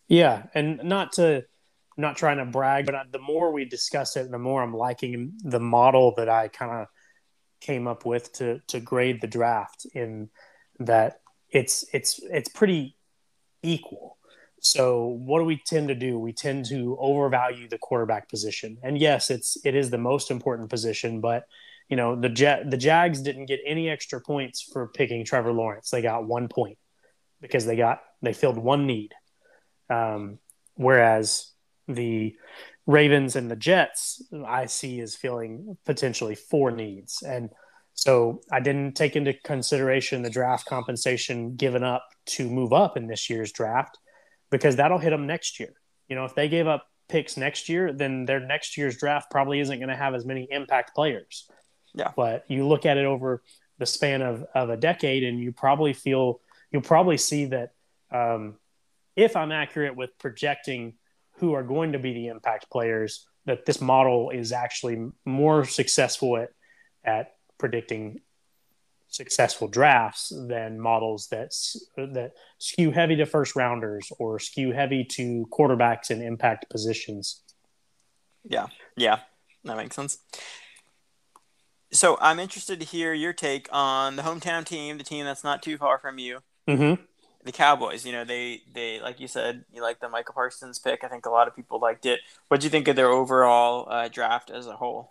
Yeah, 0.07 0.43
and 0.53 0.83
not 0.83 1.13
to 1.13 1.45
not 1.97 2.15
trying 2.15 2.37
to 2.37 2.45
brag, 2.45 2.85
but 2.85 2.95
I, 2.95 3.03
the 3.11 3.19
more 3.19 3.51
we 3.51 3.65
discuss 3.65 4.15
it, 4.15 4.29
the 4.29 4.39
more 4.39 4.61
I'm 4.61 4.73
liking 4.73 5.33
the 5.43 5.59
model 5.59 6.13
that 6.17 6.29
I 6.29 6.47
kind 6.47 6.71
of 6.71 6.87
came 7.59 7.87
up 7.87 8.05
with 8.05 8.31
to 8.33 8.59
to 8.67 8.79
grade 8.79 9.19
the 9.19 9.27
draft 9.27 9.87
in 9.93 10.29
that 10.79 11.21
it's 11.49 11.85
it's 11.93 12.19
it's 12.23 12.49
pretty 12.49 12.95
equal. 13.63 14.17
So 14.59 15.05
what 15.05 15.39
do 15.39 15.45
we 15.45 15.61
tend 15.65 15.87
to 15.89 15.95
do? 15.95 16.19
We 16.19 16.33
tend 16.33 16.65
to 16.65 16.97
overvalue 16.99 17.67
the 17.67 17.77
quarterback 17.77 18.29
position. 18.29 18.77
And 18.83 18.97
yes, 18.97 19.29
it's 19.29 19.57
it 19.65 19.75
is 19.75 19.89
the 19.89 19.97
most 19.97 20.31
important 20.31 20.69
position, 20.69 21.21
but 21.21 21.45
you 21.89 21.95
know, 21.95 22.15
the 22.19 22.29
Jet 22.29 22.69
the 22.69 22.77
Jags 22.77 23.21
didn't 23.21 23.45
get 23.45 23.59
any 23.65 23.89
extra 23.89 24.19
points 24.19 24.61
for 24.61 24.87
picking 24.87 25.23
Trevor 25.25 25.53
Lawrence. 25.53 25.89
They 25.89 26.01
got 26.01 26.27
1 26.27 26.47
point 26.49 26.77
because 27.41 27.65
they 27.65 27.75
got 27.75 28.01
they 28.21 28.33
filled 28.33 28.57
one 28.57 28.85
need. 28.85 29.13
Um, 29.89 30.39
whereas 30.75 31.46
the 31.87 32.35
Ravens 32.85 33.35
and 33.35 33.51
the 33.51 33.55
Jets, 33.55 34.23
I 34.45 34.65
see 34.65 34.99
as 35.01 35.15
feeling 35.15 35.77
potentially 35.85 36.35
four 36.35 36.71
needs. 36.71 37.21
And 37.21 37.49
so 37.93 38.41
I 38.51 38.59
didn't 38.59 38.95
take 38.95 39.15
into 39.15 39.33
consideration 39.33 40.21
the 40.21 40.29
draft 40.29 40.65
compensation 40.67 41.55
given 41.55 41.83
up 41.83 42.07
to 42.27 42.49
move 42.49 42.71
up 42.71 42.95
in 42.95 43.07
this 43.07 43.29
year's 43.29 43.51
draft 43.51 43.97
because 44.49 44.75
that'll 44.75 44.99
hit 44.99 45.09
them 45.09 45.27
next 45.27 45.59
year. 45.59 45.73
You 46.07 46.15
know, 46.15 46.25
if 46.25 46.35
they 46.35 46.47
gave 46.47 46.67
up 46.67 46.87
picks 47.09 47.37
next 47.37 47.69
year, 47.69 47.91
then 47.91 48.25
their 48.25 48.39
next 48.39 48.77
year's 48.77 48.97
draft 48.97 49.31
probably 49.31 49.59
isn't 49.59 49.79
going 49.79 49.89
to 49.89 49.95
have 49.95 50.13
as 50.13 50.25
many 50.25 50.47
impact 50.51 50.95
players. 50.95 51.49
Yeah. 51.93 52.11
But 52.15 52.45
you 52.47 52.67
look 52.67 52.85
at 52.85 52.97
it 52.97 53.05
over 53.05 53.41
the 53.79 53.85
span 53.85 54.21
of, 54.21 54.45
of 54.53 54.69
a 54.69 54.77
decade 54.77 55.23
and 55.23 55.39
you 55.39 55.51
probably 55.51 55.93
feel, 55.93 56.41
you'll 56.71 56.81
probably 56.81 57.17
see 57.17 57.45
that 57.45 57.71
um, 58.11 58.55
if 59.15 59.35
I'm 59.35 59.51
accurate 59.51 59.95
with 59.95 60.17
projecting 60.19 60.93
who 61.37 61.53
are 61.53 61.63
going 61.63 61.93
to 61.93 61.99
be 61.99 62.13
the 62.13 62.27
impact 62.27 62.69
players, 62.71 63.27
that 63.45 63.65
this 63.65 63.81
model 63.81 64.29
is 64.29 64.51
actually 64.51 65.11
more 65.25 65.63
successful 65.65 66.37
at, 66.37 66.49
at 67.03 67.35
predicting 67.57 68.19
successful 69.09 69.67
drafts 69.67 70.33
than 70.47 70.79
models 70.79 71.27
that 71.27 71.51
that 71.95 72.31
skew 72.57 72.91
heavy 72.91 73.15
to 73.15 73.25
first 73.25 73.55
rounders 73.55 74.11
or 74.19 74.37
skew 74.37 74.71
heavy 74.71 75.03
to 75.03 75.47
quarterbacks 75.49 76.11
in 76.11 76.21
impact 76.21 76.69
positions. 76.69 77.41
Yeah, 78.43 78.67
yeah, 78.95 79.19
that 79.63 79.77
makes 79.77 79.95
sense. 79.95 80.17
So 81.91 82.17
I'm 82.19 82.39
interested 82.39 82.81
to 82.81 82.85
hear 82.85 83.13
your 83.13 83.31
take 83.31 83.69
on 83.71 84.17
the 84.17 84.23
hometown 84.23 84.65
team, 84.65 84.97
the 84.97 85.05
team 85.05 85.23
that's 85.23 85.43
not 85.43 85.63
too 85.63 85.77
far 85.77 85.99
from 85.99 86.19
you. 86.19 86.39
Mm-hmm 86.67 87.01
the 87.47 87.51
Cowboys. 87.51 88.05
You 88.05 88.11
know, 88.11 88.23
they 88.23 88.61
they 88.71 88.99
like 88.99 89.19
you 89.19 89.27
said, 89.27 89.65
you 89.73 89.81
like 89.81 89.99
the 89.99 90.09
Michael 90.09 90.35
Parsons 90.35 90.77
pick. 90.77 91.03
I 91.03 91.07
think 91.07 91.25
a 91.25 91.31
lot 91.31 91.47
of 91.47 91.55
people 91.55 91.79
liked 91.79 92.05
it. 92.05 92.19
What 92.47 92.59
do 92.59 92.65
you 92.65 92.69
think 92.69 92.87
of 92.87 92.95
their 92.95 93.09
overall 93.09 93.87
uh, 93.89 94.07
draft 94.07 94.51
as 94.51 94.67
a 94.67 94.75
whole? 94.75 95.09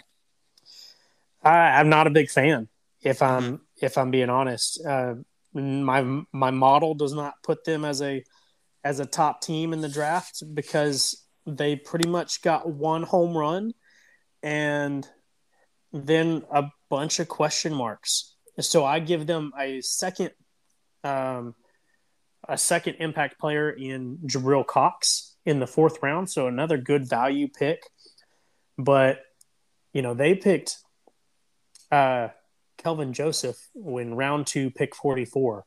I, 1.42 1.80
am 1.80 1.88
not 1.88 2.06
a 2.06 2.10
big 2.10 2.30
fan. 2.30 2.68
If 3.02 3.22
I'm 3.22 3.62
if 3.80 3.98
I'm 3.98 4.10
being 4.10 4.30
honest, 4.30 4.84
uh, 4.86 5.14
my 5.52 6.22
my 6.32 6.50
model 6.50 6.94
does 6.94 7.12
not 7.12 7.42
put 7.42 7.64
them 7.64 7.84
as 7.84 8.00
a 8.02 8.22
as 8.84 9.00
a 9.00 9.06
top 9.06 9.40
team 9.40 9.72
in 9.72 9.80
the 9.80 9.88
draft 9.88 10.42
because 10.54 11.24
they 11.46 11.76
pretty 11.76 12.08
much 12.08 12.42
got 12.42 12.68
one 12.68 13.02
home 13.02 13.36
run 13.36 13.72
and 14.42 15.08
then 15.92 16.42
a 16.52 16.64
bunch 16.88 17.18
of 17.20 17.28
question 17.28 17.74
marks. 17.74 18.34
So 18.60 18.84
I 18.84 19.00
give 19.00 19.26
them 19.26 19.52
a 19.58 19.80
second 19.80 20.30
um, 21.04 21.54
a 22.48 22.58
second 22.58 22.96
impact 23.00 23.38
player 23.38 23.70
in 23.70 24.18
Jabril 24.26 24.66
Cox 24.66 25.36
in 25.44 25.60
the 25.60 25.66
fourth 25.66 26.02
round, 26.02 26.30
so 26.30 26.46
another 26.46 26.76
good 26.76 27.08
value 27.08 27.48
pick. 27.48 27.82
But 28.78 29.20
you 29.92 30.02
know 30.02 30.14
they 30.14 30.34
picked 30.34 30.78
uh, 31.90 32.28
Kelvin 32.78 33.12
Joseph 33.12 33.56
when 33.74 34.14
round 34.14 34.46
two, 34.46 34.70
pick 34.70 34.94
forty 34.94 35.24
four. 35.24 35.64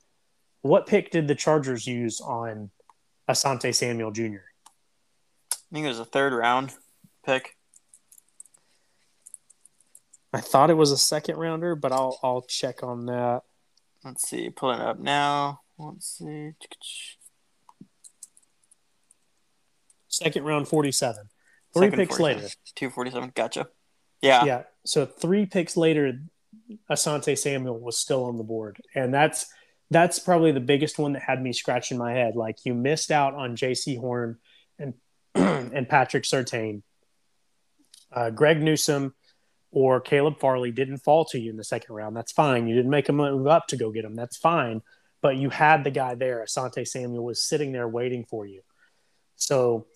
What 0.62 0.88
pick 0.88 1.12
did 1.12 1.28
the 1.28 1.36
Chargers 1.36 1.88
use 1.88 2.20
on 2.22 2.72
Asante 3.30 3.74
Samuel 3.74 4.12
Jr.? 4.12 4.50
I 5.54 5.74
think 5.74 5.86
it 5.86 5.90
was 5.90 6.00
a 6.00 6.06
third 6.06 6.34
round 6.34 6.74
pick. 7.26 7.56
I 10.34 10.42
thought 10.42 10.70
it 10.70 10.76
was 10.76 10.92
a 10.92 10.98
second 10.98 11.38
rounder, 11.38 11.76
but 11.76 11.92
I'll 11.92 12.20
I'll 12.22 12.42
check 12.42 12.84
on 12.84 13.06
that. 13.08 13.42
Let's 14.04 14.28
see, 14.30 14.50
pulling 14.50 14.80
it 14.80 14.86
up 14.86 15.00
now. 15.00 15.62
Let's 15.80 16.18
see. 16.18 16.52
Second 20.10 20.44
round, 20.44 20.68
47. 20.68 21.30
Three 21.74 21.88
Second 21.88 21.98
picks 21.98 22.18
47. 22.18 22.44
later. 22.44 22.56
247. 22.76 23.32
Gotcha. 23.36 23.68
Yeah. 24.22 24.44
Yeah. 24.44 24.64
So 24.86 25.06
three 25.06 25.46
picks 25.46 25.78
later, 25.78 26.20
Asante 26.92 27.38
Samuel 27.38 27.80
was 27.80 27.98
still 27.98 28.26
on 28.26 28.38
the 28.38 28.44
board. 28.44 28.82
And 28.94 29.14
that's 29.14 29.46
that's 29.92 30.20
probably 30.20 30.52
the 30.52 30.60
biggest 30.60 31.00
one 31.00 31.14
that 31.14 31.24
had 31.24 31.42
me 31.42 31.54
scratching 31.54 31.98
my 31.98 32.12
head. 32.12 32.36
Like 32.36 32.58
you 32.66 32.74
missed 32.74 33.12
out 33.12 33.34
on 33.34 33.56
Jaycee 33.56 34.00
Horn 34.00 34.38
and 34.78 34.94
and 35.36 35.88
Patrick 35.88 36.24
Surtain. 36.24 36.82
Uh, 38.12 38.32
Greg 38.32 38.62
Newsome 38.62 39.14
or 39.72 40.02
Caleb 40.02 40.40
Farley 40.40 40.72
didn't 40.72 40.98
fall 40.98 41.26
to 41.26 41.40
you 41.40 41.52
in 41.52 41.58
the 41.58 41.64
second 41.64 41.94
round. 41.94 42.16
That's 42.16 42.32
fine. 42.32 42.68
You 42.68 42.76
didn't 42.76 42.90
make 42.90 43.08
a 43.08 43.14
move 43.14 43.48
up 43.48 43.68
to 43.68 43.78
go 43.78 43.92
get 43.92 44.04
him. 44.04 44.16
That's 44.16 44.38
fine. 44.38 44.82
But 45.22 45.38
you 45.38 45.50
had 45.50 45.84
the 45.84 45.92
guy 45.92 46.16
there. 46.16 46.44
Asante 46.44 46.88
Samuel 46.88 47.24
was 47.24 47.44
sitting 47.44 47.72
there 47.72 47.88
waiting 47.88 48.26
for 48.26 48.46
you. 48.46 48.62
So, 49.36 49.88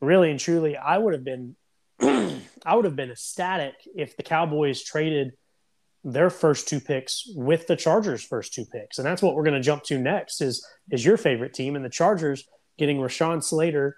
really 0.00 0.30
and 0.30 0.40
truly, 0.40 0.76
I 0.76 0.98
would 0.98 1.14
have 1.14 1.24
been, 1.24 1.56
I 2.00 2.74
would 2.74 2.84
have 2.84 2.96
been 2.96 3.10
ecstatic 3.10 3.74
if 3.94 4.16
the 4.16 4.22
Cowboys 4.22 4.82
traded 4.82 5.32
their 6.04 6.28
first 6.28 6.68
two 6.68 6.80
picks 6.80 7.24
with 7.34 7.66
the 7.66 7.76
Chargers' 7.76 8.22
first 8.22 8.52
two 8.52 8.66
picks, 8.66 8.98
and 8.98 9.06
that's 9.06 9.22
what 9.22 9.34
we're 9.34 9.44
going 9.44 9.54
to 9.54 9.60
jump 9.60 9.84
to 9.84 9.98
next. 9.98 10.40
Is 10.40 10.66
is 10.90 11.04
your 11.04 11.16
favorite 11.16 11.54
team 11.54 11.76
and 11.76 11.84
the 11.84 11.90
Chargers 11.90 12.44
getting 12.78 12.98
Rashawn 12.98 13.42
Slater 13.42 13.96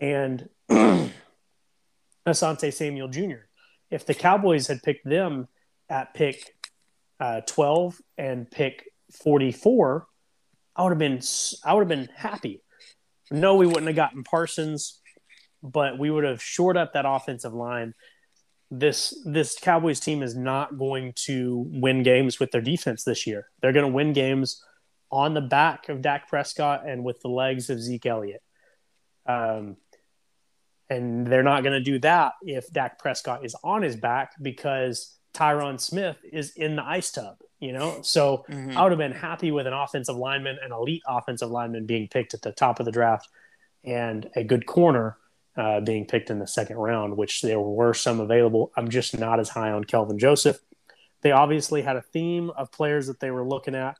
and 0.00 0.48
Asante 2.26 2.72
Samuel 2.72 3.08
Jr. 3.08 3.46
If 3.90 4.06
the 4.06 4.14
Cowboys 4.14 4.66
had 4.68 4.82
picked 4.82 5.08
them 5.08 5.48
at 5.88 6.14
pick 6.14 6.54
uh, 7.20 7.42
12 7.46 8.00
and 8.16 8.50
pick 8.50 8.90
44, 9.22 10.06
I 10.76 10.82
would 10.82 10.90
have 10.90 10.98
been 10.98 11.20
I 11.64 11.74
would 11.74 11.80
have 11.80 11.88
been 11.88 12.08
happy. 12.14 12.62
No, 13.30 13.56
we 13.56 13.66
wouldn't 13.66 13.86
have 13.86 13.96
gotten 13.96 14.24
Parsons, 14.24 15.00
but 15.62 15.98
we 15.98 16.10
would 16.10 16.24
have 16.24 16.42
shored 16.42 16.76
up 16.76 16.92
that 16.92 17.06
offensive 17.06 17.54
line. 17.54 17.94
This 18.70 19.16
this 19.24 19.58
Cowboys 19.58 20.00
team 20.00 20.22
is 20.22 20.36
not 20.36 20.78
going 20.78 21.12
to 21.26 21.66
win 21.70 22.02
games 22.02 22.40
with 22.40 22.50
their 22.50 22.60
defense 22.60 23.04
this 23.04 23.26
year. 23.26 23.48
They're 23.60 23.72
going 23.72 23.86
to 23.86 23.92
win 23.92 24.12
games 24.12 24.62
on 25.10 25.34
the 25.34 25.40
back 25.40 25.88
of 25.88 26.02
Dak 26.02 26.28
Prescott 26.28 26.88
and 26.88 27.04
with 27.04 27.20
the 27.20 27.28
legs 27.28 27.70
of 27.70 27.80
Zeke 27.80 28.06
Elliott. 28.06 28.42
Um, 29.26 29.76
and 30.90 31.26
they're 31.26 31.42
not 31.42 31.62
going 31.62 31.72
to 31.72 31.80
do 31.80 31.98
that 32.00 32.32
if 32.42 32.70
Dak 32.72 32.98
Prescott 32.98 33.44
is 33.44 33.56
on 33.62 33.82
his 33.82 33.96
back 33.96 34.32
because 34.42 35.16
Tyron 35.32 35.80
Smith 35.80 36.16
is 36.30 36.52
in 36.56 36.76
the 36.76 36.84
ice 36.84 37.10
tub, 37.10 37.36
you 37.60 37.72
know? 37.72 38.00
So 38.02 38.44
mm-hmm. 38.48 38.76
I 38.76 38.82
would 38.82 38.92
have 38.92 38.98
been 38.98 39.12
happy 39.12 39.50
with 39.50 39.66
an 39.66 39.72
offensive 39.72 40.16
lineman, 40.16 40.58
an 40.62 40.72
elite 40.72 41.02
offensive 41.06 41.50
lineman 41.50 41.86
being 41.86 42.08
picked 42.08 42.34
at 42.34 42.42
the 42.42 42.52
top 42.52 42.80
of 42.80 42.86
the 42.86 42.92
draft 42.92 43.28
and 43.84 44.28
a 44.34 44.44
good 44.44 44.66
corner 44.66 45.16
uh, 45.56 45.80
being 45.80 46.06
picked 46.06 46.30
in 46.30 46.38
the 46.38 46.46
second 46.46 46.76
round, 46.76 47.16
which 47.16 47.42
there 47.42 47.60
were 47.60 47.94
some 47.94 48.20
available. 48.20 48.72
I'm 48.76 48.88
just 48.88 49.18
not 49.18 49.40
as 49.40 49.48
high 49.48 49.70
on 49.70 49.84
Kelvin 49.84 50.18
Joseph. 50.18 50.58
They 51.22 51.30
obviously 51.30 51.82
had 51.82 51.96
a 51.96 52.02
theme 52.02 52.50
of 52.50 52.72
players 52.72 53.06
that 53.06 53.20
they 53.20 53.30
were 53.30 53.46
looking 53.46 53.74
at, 53.74 53.96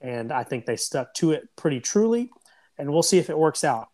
and 0.00 0.32
I 0.32 0.42
think 0.42 0.66
they 0.66 0.76
stuck 0.76 1.14
to 1.14 1.32
it 1.32 1.48
pretty 1.56 1.80
truly. 1.80 2.30
And 2.76 2.92
we'll 2.92 3.02
see 3.02 3.18
if 3.18 3.30
it 3.30 3.38
works 3.38 3.64
out. 3.64 3.88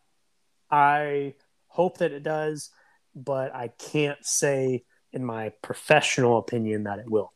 I 0.70 1.34
hope 1.68 1.98
that 1.98 2.12
it 2.12 2.22
does, 2.22 2.70
but 3.14 3.54
I 3.54 3.68
can't 3.68 4.24
say 4.24 4.84
in 5.12 5.24
my 5.24 5.50
professional 5.62 6.38
opinion 6.38 6.84
that 6.84 6.98
it 6.98 7.08
will. 7.08 7.32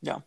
Yeah. 0.00 0.20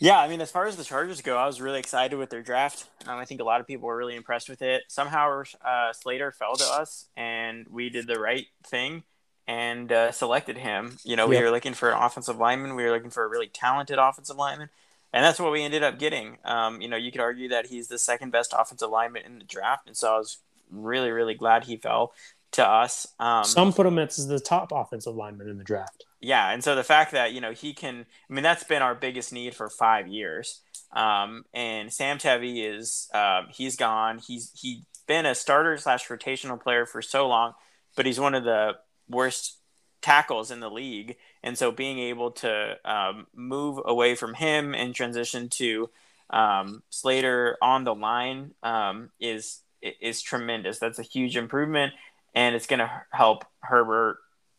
Yeah, 0.00 0.20
I 0.20 0.28
mean, 0.28 0.40
as 0.40 0.50
far 0.50 0.66
as 0.66 0.76
the 0.76 0.84
Chargers 0.84 1.20
go, 1.22 1.36
I 1.36 1.46
was 1.46 1.60
really 1.60 1.80
excited 1.80 2.16
with 2.16 2.30
their 2.30 2.42
draft. 2.42 2.86
Um, 3.06 3.18
I 3.18 3.24
think 3.24 3.40
a 3.40 3.44
lot 3.44 3.60
of 3.60 3.66
people 3.66 3.88
were 3.88 3.96
really 3.96 4.14
impressed 4.14 4.48
with 4.48 4.62
it. 4.62 4.82
Somehow, 4.88 5.42
uh, 5.64 5.92
Slater 5.92 6.30
fell 6.30 6.54
to 6.54 6.64
us, 6.64 7.06
and 7.16 7.66
we 7.68 7.90
did 7.90 8.06
the 8.06 8.20
right 8.20 8.46
thing 8.64 9.02
and 9.48 9.90
uh, 9.90 10.12
selected 10.12 10.58
him. 10.58 10.98
You 11.02 11.16
know, 11.16 11.26
we 11.26 11.40
were 11.40 11.50
looking 11.50 11.74
for 11.74 11.90
an 11.90 12.00
offensive 12.00 12.38
lineman. 12.38 12.76
We 12.76 12.84
were 12.84 12.92
looking 12.92 13.10
for 13.10 13.24
a 13.24 13.28
really 13.28 13.48
talented 13.48 13.98
offensive 13.98 14.36
lineman, 14.36 14.68
and 15.12 15.24
that's 15.24 15.40
what 15.40 15.50
we 15.50 15.62
ended 15.62 15.82
up 15.82 15.98
getting. 15.98 16.38
Um, 16.44 16.80
you 16.80 16.88
know, 16.88 16.96
you 16.96 17.10
could 17.10 17.22
argue 17.22 17.48
that 17.48 17.66
he's 17.66 17.88
the 17.88 17.98
second 17.98 18.30
best 18.30 18.54
offensive 18.56 18.90
lineman 18.90 19.24
in 19.24 19.38
the 19.38 19.44
draft, 19.44 19.88
and 19.88 19.96
so 19.96 20.14
I 20.14 20.18
was 20.18 20.38
really, 20.70 21.10
really 21.10 21.34
glad 21.34 21.64
he 21.64 21.76
fell 21.76 22.12
to 22.52 22.64
us. 22.64 23.06
Um, 23.18 23.44
Some 23.44 23.72
put 23.72 23.86
him 23.86 23.98
as 23.98 24.28
the 24.28 24.38
top 24.38 24.70
offensive 24.70 25.16
lineman 25.16 25.48
in 25.48 25.58
the 25.58 25.64
draft. 25.64 26.04
Yeah, 26.20 26.50
and 26.50 26.64
so 26.64 26.74
the 26.74 26.84
fact 26.84 27.12
that 27.12 27.32
you 27.32 27.40
know 27.40 27.52
he 27.52 27.72
can, 27.72 28.06
I 28.28 28.32
mean, 28.32 28.42
that's 28.42 28.64
been 28.64 28.82
our 28.82 28.94
biggest 28.94 29.32
need 29.32 29.54
for 29.54 29.68
five 29.68 30.08
years. 30.08 30.60
Um, 30.92 31.44
and 31.52 31.92
Sam 31.92 32.18
Tevi 32.18 32.64
is 32.76 33.08
um, 33.14 33.48
he's 33.52 33.76
gone. 33.76 34.18
He's 34.18 34.50
he 34.54 34.84
been 35.06 35.26
a 35.26 35.34
starter 35.34 35.76
slash 35.76 36.08
rotational 36.08 36.60
player 36.60 36.86
for 36.86 37.02
so 37.02 37.28
long, 37.28 37.54
but 37.96 38.06
he's 38.06 38.18
one 38.18 38.34
of 38.34 38.44
the 38.44 38.72
worst 39.08 39.58
tackles 40.02 40.50
in 40.50 40.60
the 40.60 40.70
league. 40.70 41.16
And 41.42 41.56
so 41.56 41.70
being 41.70 41.98
able 41.98 42.32
to 42.32 42.76
um, 42.84 43.26
move 43.34 43.80
away 43.84 44.14
from 44.14 44.34
him 44.34 44.74
and 44.74 44.94
transition 44.94 45.48
to 45.50 45.90
um, 46.30 46.82
Slater 46.90 47.56
on 47.62 47.84
the 47.84 47.94
line 47.94 48.52
um, 48.62 49.10
is 49.20 49.60
is 49.82 50.20
tremendous. 50.20 50.78
That's 50.78 50.98
a 50.98 51.04
huge 51.04 51.36
improvement, 51.36 51.92
and 52.34 52.56
it's 52.56 52.66
going 52.66 52.80
to 52.80 53.02
help 53.12 53.44
Herbert 53.60 54.18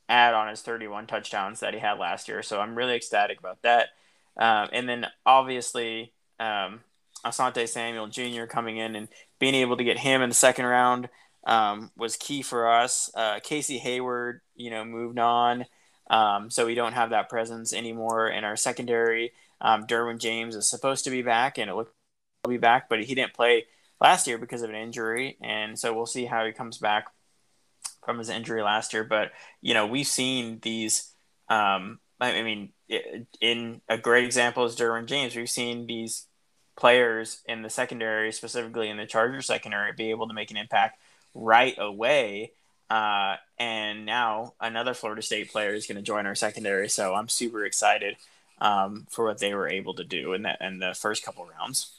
add 0.09 0.33
on 0.33 0.49
his 0.49 0.61
31 0.61 1.07
touchdowns 1.07 1.59
that 1.61 1.73
he 1.73 1.79
had 1.79 1.99
last 1.99 2.27
year. 2.27 2.41
So 2.41 2.59
I'm 2.59 2.75
really 2.75 2.95
ecstatic 2.95 3.39
about 3.39 3.61
that. 3.61 3.89
Um, 4.37 4.69
and 4.73 4.89
then 4.89 5.05
obviously, 5.25 6.13
um, 6.39 6.81
Asante 7.23 7.67
Samuel 7.67 8.07
Jr. 8.07 8.45
coming 8.45 8.77
in 8.77 8.95
and 8.95 9.07
being 9.39 9.55
able 9.55 9.77
to 9.77 9.83
get 9.83 9.99
him 9.99 10.21
in 10.21 10.29
the 10.29 10.35
second 10.35 10.65
round 10.65 11.09
um, 11.45 11.91
was 11.95 12.17
key 12.17 12.41
for 12.41 12.69
us. 12.69 13.11
Uh, 13.13 13.39
Casey 13.41 13.77
Hayward, 13.77 14.41
you 14.55 14.69
know, 14.71 14.83
moved 14.83 15.19
on. 15.19 15.65
Um, 16.09 16.49
so 16.49 16.65
we 16.65 16.75
don't 16.75 16.93
have 16.93 17.11
that 17.11 17.29
presence 17.29 17.71
anymore 17.71 18.27
in 18.27 18.43
our 18.43 18.55
secondary. 18.55 19.33
Um, 19.61 19.85
Derwin 19.85 20.17
James 20.17 20.55
is 20.55 20.67
supposed 20.67 21.03
to 21.03 21.11
be 21.11 21.21
back, 21.21 21.57
and 21.57 21.69
it 21.69 21.75
looked 21.75 21.93
to 22.43 22.49
be 22.49 22.57
back, 22.57 22.89
but 22.89 23.03
he 23.03 23.13
didn't 23.13 23.33
play 23.33 23.65
last 24.01 24.25
year 24.25 24.37
because 24.37 24.61
of 24.61 24.69
an 24.69 24.75
injury, 24.75 25.37
and 25.41 25.77
so 25.77 25.93
we'll 25.93 26.05
see 26.05 26.25
how 26.25 26.45
he 26.45 26.51
comes 26.51 26.77
back 26.77 27.07
from 28.09 28.17
his 28.17 28.29
injury 28.29 28.63
last 28.63 28.91
year. 28.91 29.03
But 29.03 29.31
you 29.61 29.75
know, 29.75 29.85
we've 29.85 30.07
seen 30.07 30.57
these. 30.63 31.13
Um, 31.47 31.99
I 32.19 32.41
mean, 32.41 32.69
in 33.39 33.81
a 33.87 33.97
great 33.97 34.25
example 34.25 34.65
is 34.65 34.75
Derwin 34.75 35.05
James. 35.05 35.35
We've 35.35 35.49
seen 35.49 35.85
these 35.85 36.25
players 36.75 37.41
in 37.45 37.61
the 37.61 37.69
secondary, 37.69 38.31
specifically 38.31 38.89
in 38.89 38.97
the 38.97 39.05
Charger 39.05 39.41
secondary, 39.41 39.93
be 39.93 40.09
able 40.09 40.27
to 40.27 40.33
make 40.33 40.49
an 40.49 40.57
impact 40.57 40.99
right 41.35 41.75
away. 41.77 42.51
Uh, 42.89 43.35
and 43.59 44.07
now 44.07 44.53
another 44.59 44.95
Florida 44.95 45.21
State 45.21 45.51
player 45.51 45.73
is 45.73 45.85
going 45.85 45.97
to 45.97 46.01
join 46.01 46.25
our 46.25 46.35
secondary. 46.35 46.89
So 46.89 47.13
I'm 47.13 47.29
super 47.29 47.63
excited 47.63 48.17
um, 48.59 49.05
for 49.11 49.25
what 49.25 49.37
they 49.37 49.53
were 49.53 49.69
able 49.69 49.93
to 49.93 50.03
do 50.03 50.33
in 50.33 50.41
the 50.41 50.57
in 50.59 50.79
the 50.79 50.95
first 50.95 51.23
couple 51.23 51.47
rounds. 51.59 51.91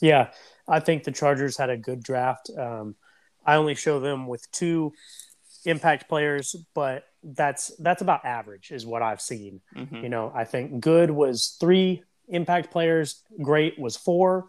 Yeah, 0.00 0.30
I 0.66 0.80
think 0.80 1.04
the 1.04 1.12
Chargers 1.12 1.58
had 1.58 1.68
a 1.68 1.76
good 1.76 2.02
draft. 2.02 2.50
Um, 2.56 2.96
I 3.48 3.56
only 3.56 3.74
show 3.74 3.98
them 3.98 4.26
with 4.26 4.46
two 4.52 4.92
impact 5.64 6.06
players, 6.06 6.54
but 6.74 7.04
that's 7.22 7.74
that's 7.78 8.02
about 8.02 8.26
average, 8.26 8.70
is 8.70 8.84
what 8.84 9.00
I've 9.00 9.22
seen. 9.22 9.62
Mm-hmm. 9.74 9.96
You 9.96 10.10
know, 10.10 10.30
I 10.34 10.44
think 10.44 10.80
good 10.80 11.10
was 11.10 11.56
three 11.58 12.02
impact 12.28 12.70
players, 12.70 13.22
great 13.40 13.78
was 13.78 13.96
four, 13.96 14.48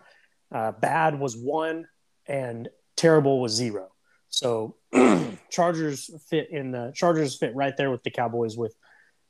uh, 0.52 0.74
bad 0.74 1.18
was 1.18 1.38
one, 1.38 1.88
and 2.28 2.68
terrible 2.98 3.40
was 3.40 3.54
zero. 3.54 3.88
So 4.28 4.76
Chargers 5.50 6.12
fit 6.30 6.50
in 6.52 6.72
the 6.72 6.92
Chargers 6.94 7.38
fit 7.38 7.56
right 7.56 7.76
there 7.78 7.92
with 7.92 8.04
the 8.04 8.12
Cowboys 8.12 8.58
with 8.58 8.76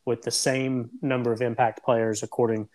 with 0.03 0.23
the 0.23 0.31
same 0.31 0.89
number 1.03 1.31
of 1.31 1.43
impact 1.43 1.83
players 1.85 2.23
according 2.23 2.69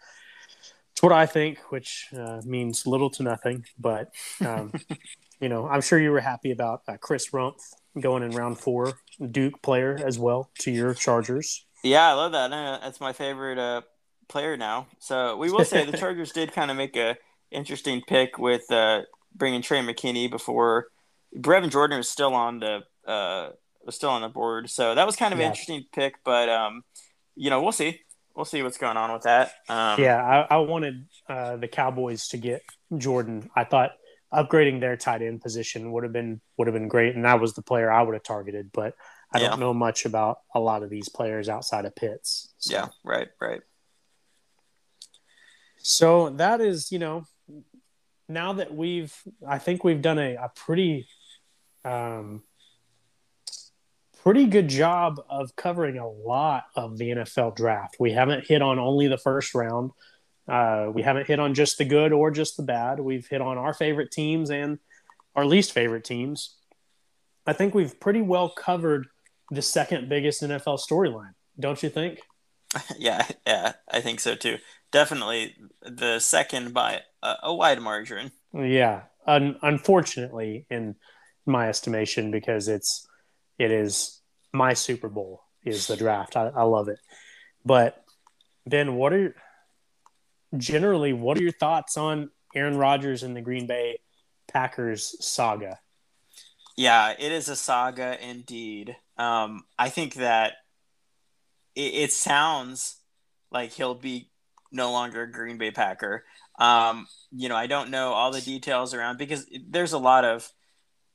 to 0.94 1.06
what 1.06 1.12
I 1.12 1.26
think, 1.26 1.58
which 1.70 2.06
uh, 2.16 2.40
means 2.44 2.86
little 2.86 3.10
to 3.10 3.24
nothing. 3.24 3.64
But 3.80 4.14
um, 4.46 4.72
you 5.40 5.48
know, 5.48 5.68
I'm 5.68 5.80
sure 5.80 5.98
you 5.98 6.10
were 6.10 6.20
happy 6.20 6.50
about 6.50 6.82
uh, 6.88 6.96
Chris 7.00 7.30
Rumph 7.30 7.60
going 8.00 8.22
in 8.22 8.30
round 8.30 8.58
four, 8.58 8.94
Duke 9.30 9.62
player 9.62 9.98
as 10.04 10.18
well 10.18 10.50
to 10.60 10.70
your 10.70 10.94
Chargers. 10.94 11.66
Yeah, 11.82 12.08
I 12.08 12.12
love 12.14 12.32
that. 12.32 12.50
That's 12.50 13.00
my 13.00 13.12
favorite 13.12 13.58
uh, 13.58 13.82
player 14.28 14.56
now. 14.56 14.86
So 14.98 15.36
we 15.36 15.50
will 15.50 15.64
say 15.64 15.84
the 15.84 15.96
Chargers 15.96 16.32
did 16.32 16.52
kind 16.52 16.70
of 16.70 16.76
make 16.76 16.96
a 16.96 17.16
interesting 17.50 18.02
pick 18.06 18.38
with 18.38 18.70
uh, 18.70 19.02
bringing 19.34 19.62
Tre' 19.62 19.76
McKitty 19.76 20.30
before 20.30 20.88
Brevin 21.36 21.70
Jordan 21.70 21.98
was 21.98 22.08
still 22.08 22.34
on 22.34 22.60
the 22.60 22.80
uh, 23.06 23.50
was 23.84 23.94
still 23.94 24.10
on 24.10 24.22
the 24.22 24.28
board. 24.28 24.70
So 24.70 24.94
that 24.94 25.06
was 25.06 25.16
kind 25.16 25.32
of 25.32 25.38
yeah. 25.38 25.46
an 25.46 25.52
interesting 25.52 25.84
pick, 25.92 26.14
but 26.24 26.48
um, 26.48 26.82
you 27.34 27.50
know, 27.50 27.62
we'll 27.62 27.72
see 27.72 28.00
we'll 28.34 28.44
see 28.44 28.62
what's 28.62 28.78
going 28.78 28.96
on 28.96 29.12
with 29.12 29.22
that. 29.22 29.52
Um, 29.68 30.00
yeah, 30.00 30.22
I, 30.50 30.54
I 30.54 30.58
wanted 30.58 31.06
uh, 31.28 31.56
the 31.56 31.68
Cowboys 31.68 32.28
to 32.28 32.36
get 32.36 32.62
Jordan. 32.96 33.50
I 33.54 33.64
thought 33.64 33.92
upgrading 34.34 34.80
their 34.80 34.96
tight 34.96 35.22
end 35.22 35.40
position 35.40 35.92
would 35.92 36.04
have 36.04 36.12
been 36.12 36.40
would 36.56 36.66
have 36.66 36.74
been 36.74 36.88
great, 36.88 37.14
and 37.14 37.24
that 37.24 37.40
was 37.40 37.54
the 37.54 37.62
player 37.62 37.90
I 37.90 38.02
would 38.02 38.14
have 38.14 38.22
targeted. 38.22 38.70
But 38.72 38.94
I 39.32 39.40
yeah. 39.40 39.50
don't 39.50 39.60
know 39.60 39.74
much 39.74 40.04
about 40.04 40.38
a 40.54 40.60
lot 40.60 40.82
of 40.82 40.90
these 40.90 41.08
players 41.08 41.48
outside 41.48 41.84
of 41.84 41.94
Pitts. 41.94 42.54
So. 42.58 42.74
Yeah, 42.74 42.88
right, 43.02 43.28
right. 43.40 43.60
So 45.78 46.30
that 46.30 46.60
is, 46.60 46.90
you 46.92 46.98
know, 46.98 47.26
now 48.28 48.54
that 48.54 48.74
we've, 48.74 49.14
I 49.46 49.58
think 49.58 49.84
we've 49.84 50.00
done 50.00 50.18
a, 50.18 50.36
a 50.36 50.50
pretty 50.54 51.06
um, 51.84 52.42
pretty 54.24 54.46
good 54.46 54.68
job 54.68 55.20
of 55.28 55.54
covering 55.54 55.98
a 55.98 56.08
lot 56.08 56.64
of 56.74 56.96
the 56.96 57.10
NFL 57.10 57.54
draft. 57.54 57.96
We 58.00 58.12
haven't 58.12 58.46
hit 58.46 58.62
on 58.62 58.78
only 58.78 59.06
the 59.06 59.18
first 59.18 59.54
round. 59.54 59.90
Uh, 60.48 60.90
we 60.92 61.02
haven't 61.02 61.26
hit 61.26 61.40
on 61.40 61.54
just 61.54 61.78
the 61.78 61.84
good 61.84 62.12
or 62.12 62.30
just 62.30 62.56
the 62.56 62.62
bad. 62.62 63.00
We've 63.00 63.26
hit 63.26 63.40
on 63.40 63.56
our 63.58 63.72
favorite 63.72 64.10
teams 64.10 64.50
and 64.50 64.78
our 65.34 65.46
least 65.46 65.72
favorite 65.72 66.04
teams. 66.04 66.56
I 67.46 67.52
think 67.52 67.74
we've 67.74 67.98
pretty 67.98 68.22
well 68.22 68.48
covered 68.48 69.06
the 69.50 69.62
second 69.62 70.08
biggest 70.08 70.42
NFL 70.42 70.78
storyline. 70.78 71.34
Don't 71.58 71.82
you 71.82 71.88
think? 71.88 72.20
yeah, 72.98 73.26
yeah, 73.46 73.72
I 73.90 74.00
think 74.00 74.20
so 74.20 74.34
too. 74.34 74.58
Definitely 74.90 75.56
the 75.82 76.18
second 76.20 76.72
by 76.74 77.00
a, 77.22 77.34
a 77.44 77.54
wide 77.54 77.80
margin. 77.80 78.32
Yeah, 78.52 79.02
Un- 79.26 79.58
unfortunately, 79.62 80.66
in 80.70 80.96
my 81.46 81.68
estimation, 81.68 82.30
because 82.30 82.68
it's 82.68 83.06
it 83.58 83.70
is 83.70 84.20
my 84.52 84.74
Super 84.74 85.08
Bowl 85.08 85.42
is 85.64 85.86
the 85.86 85.96
draft. 85.96 86.36
I, 86.36 86.48
I 86.48 86.62
love 86.62 86.88
it. 86.88 86.98
But 87.64 88.04
Ben, 88.66 88.96
what 88.96 89.12
are 89.12 89.34
generally 90.58 91.12
what 91.12 91.38
are 91.38 91.42
your 91.42 91.52
thoughts 91.52 91.96
on 91.96 92.30
Aaron 92.54 92.76
Rodgers 92.76 93.22
and 93.22 93.36
the 93.36 93.40
Green 93.40 93.66
Bay 93.66 93.98
Packers 94.48 95.16
saga? 95.24 95.78
Yeah, 96.76 97.14
it 97.18 97.32
is 97.32 97.48
a 97.48 97.56
saga 97.56 98.18
indeed. 98.26 98.96
Um, 99.16 99.64
I 99.78 99.90
think 99.90 100.14
that 100.14 100.54
it, 101.74 101.94
it, 101.94 102.12
sounds 102.12 102.96
like 103.52 103.72
he'll 103.72 103.94
be 103.94 104.30
no 104.72 104.90
longer 104.90 105.22
a 105.22 105.30
Green 105.30 105.56
Bay 105.56 105.70
Packer. 105.70 106.24
Um, 106.58 107.06
you 107.30 107.48
know, 107.48 107.56
I 107.56 107.68
don't 107.68 107.90
know 107.90 108.12
all 108.12 108.32
the 108.32 108.40
details 108.40 108.92
around 108.92 109.18
because 109.18 109.46
there's 109.68 109.92
a 109.92 109.98
lot 109.98 110.24
of 110.24 110.50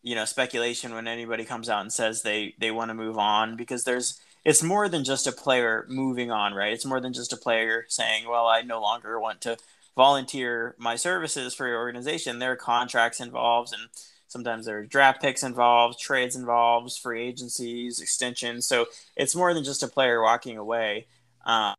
you 0.01 0.15
know 0.15 0.23
speculation 0.23 0.93
when 0.93 1.07
anybody 1.07 1.43
comes 1.43 1.69
out 1.69 1.81
and 1.81 1.91
says 1.91 2.21
they 2.21 2.55
they 2.57 2.71
want 2.71 2.89
to 2.89 2.95
move 2.95 3.17
on 3.17 3.57
because 3.57 3.83
there's 3.83 4.19
it's 4.45 4.63
more 4.63 4.89
than 4.89 5.03
just 5.03 5.27
a 5.27 5.31
player 5.31 5.85
moving 5.89 6.31
on, 6.31 6.53
right? 6.53 6.73
It's 6.73 6.85
more 6.85 6.99
than 7.01 7.13
just 7.13 7.33
a 7.33 7.37
player 7.37 7.85
saying, 7.89 8.27
"Well, 8.27 8.47
I 8.47 8.61
no 8.61 8.81
longer 8.81 9.19
want 9.19 9.41
to 9.41 9.57
volunteer 9.95 10.75
my 10.77 10.95
services 10.95 11.53
for 11.53 11.67
your 11.67 11.77
organization." 11.79 12.39
There 12.39 12.53
are 12.53 12.55
contracts 12.55 13.19
involved, 13.19 13.73
and 13.73 13.89
sometimes 14.27 14.65
there 14.65 14.79
are 14.79 14.85
draft 14.85 15.21
picks 15.21 15.43
involved, 15.43 15.99
trades 15.99 16.35
involved, 16.35 16.97
free 16.97 17.23
agencies, 17.27 17.99
extensions. 17.99 18.65
So 18.67 18.87
it's 19.15 19.35
more 19.35 19.53
than 19.53 19.63
just 19.63 19.83
a 19.83 19.87
player 19.87 20.21
walking 20.21 20.57
away. 20.57 21.07
Um, 21.45 21.75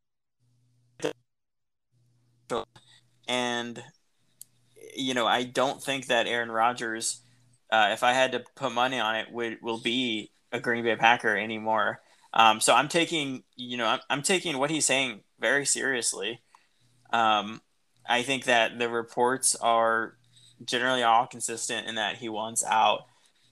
and 3.29 3.83
you 4.97 5.15
know, 5.15 5.27
I 5.27 5.45
don't 5.45 5.83
think 5.83 6.07
that 6.07 6.27
Aaron 6.27 6.51
Rodgers, 6.51 7.21
uh, 7.71 7.91
if 7.93 8.03
I 8.03 8.13
had 8.13 8.33
to 8.33 8.45
put 8.57 8.73
money 8.73 8.99
on 8.99 9.17
it, 9.17 9.31
would 9.31 9.59
will 9.63 9.81
be 9.81 10.31
a 10.53 10.61
Green 10.61 10.85
Bay 10.85 10.97
Packer 10.97 11.37
anymore. 11.37 12.01
Um, 12.33 12.61
so 12.61 12.74
I'm 12.74 12.89
taking, 12.89 13.43
you 13.57 13.76
know, 13.76 13.87
I'm, 13.87 14.01
I'm, 14.09 14.22
taking 14.22 14.59
what 14.59 14.70
he's 14.70 14.87
saying 14.87 15.20
very 15.41 15.66
seriously. 15.66 16.41
Um, 17.12 17.61
I 18.09 18.22
think 18.22 18.45
that 18.45 18.78
the 18.78 18.89
reports 18.89 19.57
are 19.57 20.16
generally 20.64 21.03
all 21.03 21.26
consistent 21.26 21.89
in 21.89 21.97
that 21.97 22.16
he 22.16 22.28
wants 22.28 22.64
out. 22.64 23.07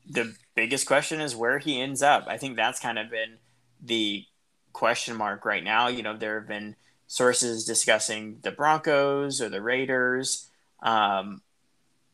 The 0.09 0.35
biggest 0.55 0.87
question 0.87 1.20
is 1.20 1.35
where 1.35 1.59
he 1.59 1.81
ends 1.81 2.03
up. 2.03 2.26
I 2.29 2.37
think 2.37 2.57
that's 2.57 2.81
kind 2.81 2.99
of 2.99 3.11
been 3.11 3.39
the 3.83 4.24
question 4.72 5.16
mark 5.16 5.45
right 5.45 5.64
now. 5.64 5.89
You 5.89 6.03
know, 6.03 6.16
there 6.16 6.39
have 6.39 6.49
been 6.49 6.76
sources 7.09 7.64
discussing 7.64 8.39
the 8.43 8.53
Broncos 8.53 9.41
or 9.41 9.49
the 9.49 9.62
Raiders. 9.62 10.49
Um, 10.83 11.43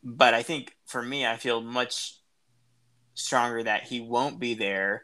but 0.03 0.33
I 0.33 0.41
think 0.41 0.75
for 0.85 1.01
me, 1.01 1.25
I 1.25 1.37
feel 1.37 1.61
much 1.61 2.15
stronger 3.13 3.63
that 3.63 3.83
he 3.83 4.01
won't 4.01 4.39
be 4.39 4.55
there 4.55 5.03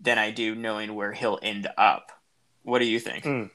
than 0.00 0.18
I 0.18 0.30
do 0.30 0.54
knowing 0.54 0.94
where 0.94 1.12
he'll 1.12 1.38
end 1.42 1.68
up. 1.76 2.12
What 2.62 2.80
do 2.80 2.84
you 2.86 3.00
think? 3.00 3.24
Mm. 3.24 3.50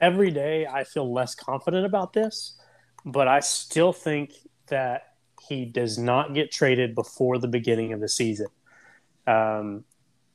Every 0.00 0.30
day 0.30 0.66
I 0.66 0.84
feel 0.84 1.12
less 1.12 1.34
confident 1.34 1.84
about 1.84 2.12
this, 2.12 2.56
but 3.04 3.28
I 3.28 3.40
still 3.40 3.92
think 3.92 4.32
that 4.68 5.14
he 5.48 5.64
does 5.64 5.98
not 5.98 6.34
get 6.34 6.50
traded 6.50 6.94
before 6.94 7.38
the 7.38 7.48
beginning 7.48 7.92
of 7.92 8.00
the 8.00 8.08
season. 8.08 8.46
Um, 9.26 9.84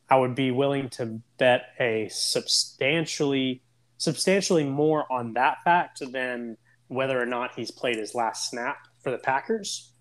I 0.09 0.17
would 0.17 0.35
be 0.35 0.51
willing 0.51 0.89
to 0.91 1.21
bet 1.37 1.63
a 1.79 2.09
substantially 2.11 3.63
substantially 3.97 4.65
more 4.65 5.11
on 5.11 5.33
that 5.33 5.57
fact 5.63 6.01
than 6.11 6.57
whether 6.87 7.19
or 7.19 7.25
not 7.25 7.51
he's 7.55 7.71
played 7.71 7.97
his 7.97 8.13
last 8.13 8.49
snap 8.49 8.77
for 9.01 9.11
the 9.11 9.17
Packers. 9.17 9.93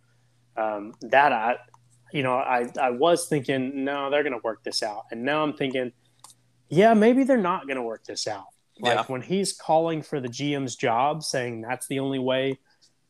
Um, 0.57 0.93
that 1.01 1.33
I 1.33 1.57
you 2.15 2.23
know, 2.23 2.37
I, 2.37 2.71
I 2.81 2.91
was 2.91 3.27
thinking, 3.27 3.85
no, 3.85 4.09
they're 4.09 4.23
going 4.23 4.35
to 4.35 4.41
work 4.45 4.63
this 4.63 4.85
out. 4.85 5.07
And 5.11 5.25
now 5.25 5.43
I'm 5.43 5.53
thinking, 5.53 5.91
yeah, 6.69 6.95
maybe 6.95 7.25
they're 7.25 7.37
not 7.37 7.67
going 7.67 7.77
to 7.77 7.83
work 7.83 8.05
this 8.05 8.29
out. 8.29 8.47
Like 8.79 8.99
yeah. 8.99 9.05
when 9.09 9.21
he's 9.21 9.53
calling 9.53 10.01
for 10.01 10.21
the 10.21 10.29
GM's 10.29 10.77
job, 10.77 11.25
saying 11.25 11.63
that's 11.63 11.89
the 11.89 11.99
only 11.99 12.21
way 12.21 12.61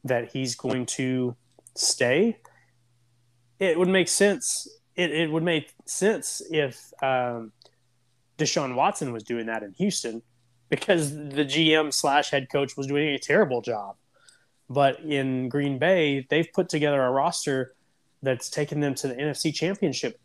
that 0.05 0.33
he's 0.33 0.55
going 0.55 0.87
to 0.87 1.37
stay, 1.77 2.39
it 3.59 3.79
would 3.79 3.89
make 3.89 4.09
sense. 4.09 4.67
It, 4.97 5.11
it 5.11 5.31
would 5.31 5.43
make 5.43 5.71
sense 5.85 6.41
if 6.51 6.81
um, 7.03 7.53
Deshaun 8.39 8.75
Watson 8.75 9.13
was 9.13 9.23
doing 9.23 9.47
that 9.47 9.63
in 9.63 9.75
Houston 9.75 10.23
because 10.71 11.13
the 11.13 11.45
GM 11.45 11.93
slash 11.93 12.31
head 12.31 12.49
coach 12.51 12.75
was 12.75 12.87
doing 12.87 13.09
a 13.09 13.19
terrible 13.19 13.61
job. 13.61 13.97
But 14.71 15.01
in 15.01 15.51
Green 15.51 15.79
Bay, 15.79 16.27
they've 16.31 16.49
put 16.55 16.71
together 16.71 17.03
a 17.03 17.11
roster 17.11 17.75
that's 18.25 18.49
taken 18.51 18.81
them 18.81 18.95
to 18.97 19.09
the 19.09 19.15
NFC 19.15 19.55
Championship 19.55 20.19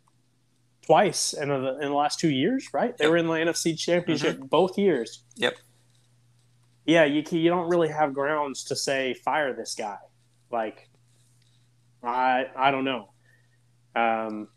twice 0.84 1.32
in 1.32 1.48
the, 1.48 1.78
in 1.80 1.88
the 1.90 1.94
last 1.94 2.18
two 2.18 2.30
years, 2.30 2.68
right? 2.72 2.96
They 2.96 3.04
yep. 3.04 3.10
were 3.10 3.16
in 3.16 3.26
the 3.26 3.34
NFC 3.34 3.78
Championship 3.78 4.36
mm-hmm. 4.36 4.46
both 4.46 4.78
years. 4.78 5.22
Yep. 5.36 5.54
Yeah, 6.86 7.04
you 7.04 7.22
you 7.30 7.50
don't 7.50 7.68
really 7.68 7.88
have 7.88 8.14
grounds 8.14 8.64
to 8.64 8.76
say 8.76 9.14
fire 9.14 9.54
this 9.54 9.74
guy. 9.74 9.98
Like, 10.50 10.88
I 12.02 12.46
I 12.56 12.70
don't 12.70 12.84
know. 12.84 13.12
Um, 13.94 14.48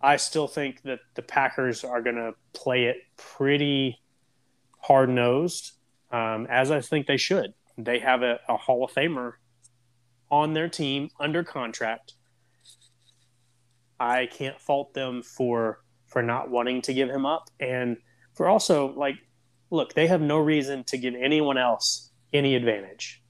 I 0.00 0.16
still 0.16 0.46
think 0.46 0.82
that 0.82 1.00
the 1.14 1.22
Packers 1.22 1.84
are 1.84 2.00
going 2.00 2.16
to 2.16 2.32
play 2.54 2.84
it 2.84 2.98
pretty 3.16 4.00
hard 4.78 5.10
nosed, 5.10 5.72
um, 6.12 6.46
as 6.48 6.70
I 6.70 6.80
think 6.80 7.06
they 7.06 7.16
should. 7.16 7.52
They 7.76 7.98
have 7.98 8.22
a, 8.22 8.38
a 8.48 8.56
Hall 8.56 8.84
of 8.84 8.92
Famer 8.92 9.32
on 10.30 10.54
their 10.54 10.68
team 10.68 11.10
under 11.18 11.42
contract 11.42 12.14
I 14.00 14.26
can't 14.26 14.60
fault 14.60 14.94
them 14.94 15.22
for 15.22 15.80
for 16.06 16.22
not 16.22 16.50
wanting 16.50 16.80
to 16.82 16.94
give 16.94 17.10
him 17.10 17.26
up 17.26 17.50
and 17.60 17.98
for 18.32 18.48
also 18.48 18.92
like 18.94 19.16
look, 19.70 19.94
they 19.94 20.06
have 20.06 20.20
no 20.20 20.38
reason 20.38 20.84
to 20.84 20.96
give 20.96 21.14
anyone 21.14 21.58
else 21.58 22.10
any 22.32 22.54
advantage. 22.54 23.22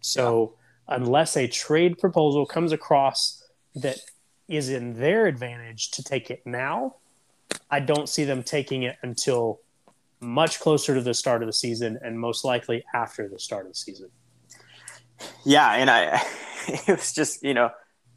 So 0.00 0.56
unless 0.88 1.36
a 1.36 1.46
trade 1.46 1.98
proposal 1.98 2.46
comes 2.46 2.72
across 2.72 3.44
that 3.76 3.98
is 4.48 4.68
in 4.68 4.94
their 4.94 5.26
advantage 5.26 5.92
to 5.92 6.02
take 6.02 6.30
it 6.30 6.42
now, 6.44 6.96
I 7.70 7.80
don't 7.80 8.08
see 8.08 8.24
them 8.24 8.42
taking 8.42 8.82
it 8.82 8.96
until 9.02 9.60
much 10.20 10.60
closer 10.60 10.94
to 10.94 11.00
the 11.00 11.14
start 11.14 11.42
of 11.42 11.46
the 11.46 11.52
season 11.52 11.98
and 12.02 12.18
most 12.18 12.44
likely 12.44 12.84
after 12.94 13.28
the 13.28 13.38
start 13.38 13.66
of 13.66 13.72
the 13.72 13.78
season. 13.78 14.10
Yeah, 15.44 15.72
and 15.74 15.88
I 15.90 16.22
it 16.66 16.88
was 16.88 17.12
just, 17.12 17.42
you 17.42 17.54
know, 17.54 17.70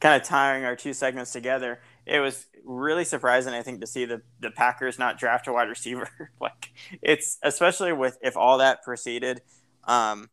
kind 0.03 0.21
of 0.21 0.27
tying 0.27 0.65
our 0.65 0.75
two 0.75 0.91
segments 0.91 1.31
together, 1.31 1.79
it 2.05 2.19
was 2.19 2.45
really 2.65 3.05
surprising, 3.05 3.53
I 3.53 3.61
think, 3.61 3.79
to 3.79 3.87
see 3.87 4.03
the, 4.03 4.21
the 4.41 4.51
Packers 4.51 4.99
not 4.99 5.17
draft 5.17 5.47
a 5.47 5.53
wide 5.53 5.69
receiver. 5.69 6.29
like 6.41 6.73
it's 7.01 7.39
especially 7.41 7.93
with 7.93 8.17
if 8.21 8.35
all 8.35 8.57
that 8.57 8.83
proceeded 8.83 9.41
um, 9.85 10.29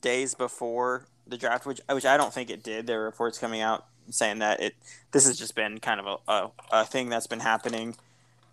days 0.00 0.34
before 0.34 1.06
the 1.26 1.38
draft, 1.38 1.64
which 1.64 1.80
which 1.88 2.04
I 2.04 2.16
don't 2.16 2.34
think 2.34 2.50
it 2.50 2.64
did. 2.64 2.88
There 2.88 3.00
are 3.00 3.04
reports 3.04 3.38
coming 3.38 3.60
out 3.60 3.86
saying 4.10 4.40
that 4.40 4.60
it 4.60 4.74
this 5.12 5.24
has 5.24 5.38
just 5.38 5.54
been 5.54 5.78
kind 5.78 6.00
of 6.00 6.20
a, 6.26 6.32
a, 6.32 6.50
a 6.72 6.84
thing 6.84 7.08
that's 7.08 7.28
been 7.28 7.40
happening, 7.40 7.94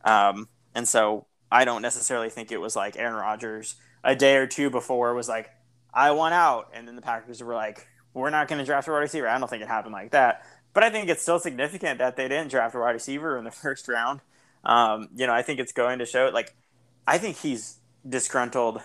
um, 0.06 0.50
and 0.76 0.88
so 0.88 1.26
I 1.52 1.66
don't 1.66 1.82
necessarily 1.82 2.30
think 2.30 2.52
it 2.52 2.62
was 2.62 2.76
like 2.76 2.96
Aaron 2.96 3.16
Rodgers 3.16 3.76
a 4.04 4.16
day 4.16 4.36
or 4.36 4.46
two 4.46 4.70
before 4.70 5.16
was 5.16 5.28
like 5.28 5.50
I 5.92 6.12
want 6.12 6.36
out, 6.36 6.70
and 6.76 6.88
then 6.88 6.96
the 6.96 7.02
Packers 7.02 7.42
were 7.42 7.56
like, 7.56 7.88
we're 8.14 8.30
not 8.30 8.48
going 8.48 8.60
to 8.60 8.66
draft 8.66 8.88
a 8.88 8.92
wide 8.92 9.00
receiver. 9.00 9.28
I 9.28 9.38
don't 9.40 9.50
think 9.50 9.64
it 9.64 9.68
happened 9.68 9.94
like 9.94 10.12
that. 10.12 10.46
But 10.74 10.84
I 10.84 10.90
think 10.90 11.10
it's 11.10 11.22
still 11.22 11.40
significant 11.40 12.00
that 12.00 12.16
they 12.16 12.28
didn't 12.28 12.52
draft 12.52 12.76
a 12.76 12.80
wide 12.80 12.92
receiver 12.92 13.38
in 13.38 13.44
the 13.44 13.52
first 13.52 13.88
round. 13.88 14.22
Um, 14.64 15.10
you 15.16 15.26
know, 15.28 15.34
I 15.34 15.42
think 15.42 15.60
it's 15.60 15.72
going 15.72 16.00
to 16.00 16.06
show. 16.06 16.30
Like, 16.34 16.54
I 17.08 17.18
think 17.18 17.38
he's 17.38 17.78
disgruntled 18.08 18.82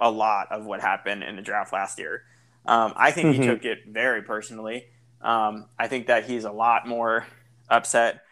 a 0.00 0.10
lot 0.10 0.50
of 0.50 0.64
what 0.64 0.80
happened 0.80 1.22
in 1.22 1.36
the 1.36 1.42
draft 1.42 1.72
last 1.72 1.98
year. 1.98 2.24
Um, 2.66 2.92
I 2.96 3.10
think 3.10 3.28
mm-hmm. 3.28 3.42
he 3.42 3.48
took 3.48 3.64
it 3.64 3.80
very 3.86 4.22
personally. 4.22 4.86
Um, 5.20 5.66
I 5.78 5.88
think 5.88 6.06
that 6.06 6.24
he's 6.24 6.44
a 6.44 6.52
lot 6.52 6.86
more 6.86 7.26
upset 7.68 8.22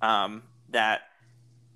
um, 0.00 0.42
that 0.70 1.02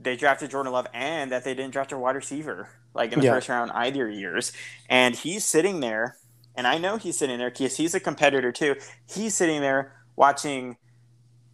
they 0.00 0.16
drafted 0.16 0.50
Jordan 0.50 0.72
Love 0.72 0.86
and 0.92 1.32
that 1.32 1.44
they 1.44 1.54
didn't 1.54 1.72
draft 1.72 1.92
a 1.92 1.98
wide 1.98 2.16
receiver 2.16 2.68
like 2.94 3.12
in 3.12 3.20
the 3.20 3.26
yeah. 3.26 3.34
first 3.34 3.48
round 3.48 3.70
either 3.72 4.08
years. 4.08 4.52
And 4.88 5.14
he's 5.14 5.44
sitting 5.44 5.80
there, 5.80 6.16
and 6.54 6.66
I 6.66 6.78
know 6.78 6.96
he's 6.96 7.18
sitting 7.18 7.38
there 7.38 7.50
because 7.50 7.76
he's 7.76 7.94
a 7.94 8.00
competitor 8.00 8.52
too. 8.52 8.76
He's 9.08 9.34
sitting 9.34 9.60
there 9.60 9.92
watching 10.16 10.76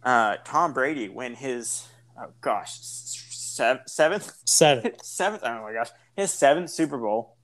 uh, 0.03 0.37
Tom 0.43 0.73
Brady 0.73 1.09
win 1.09 1.35
his 1.35 1.87
oh 2.19 2.31
gosh 2.41 2.79
seventh 2.81 3.87
seventh? 3.87 4.33
Seventh. 4.45 5.03
Seventh? 5.05 5.43
Oh 5.43 5.61
my 5.61 5.73
gosh. 5.73 5.89
His 6.15 6.31
seventh 6.31 6.69
Super 6.69 6.97
Bowl, 6.97 7.37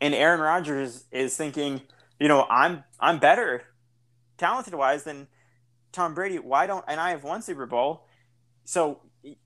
and 0.00 0.14
Aaron 0.14 0.40
Rodgers 0.40 1.04
is 1.10 1.36
thinking, 1.36 1.82
you 2.20 2.28
know, 2.28 2.46
I'm 2.48 2.84
I'm 3.00 3.18
better, 3.18 3.62
talented 4.36 4.74
wise 4.74 5.04
than 5.04 5.28
Tom 5.92 6.14
Brady. 6.14 6.38
Why 6.38 6.66
don't 6.66 6.84
and 6.88 7.00
I 7.00 7.10
have 7.10 7.24
one 7.24 7.42
Super 7.42 7.66
Bowl, 7.66 8.06
so 8.64 9.00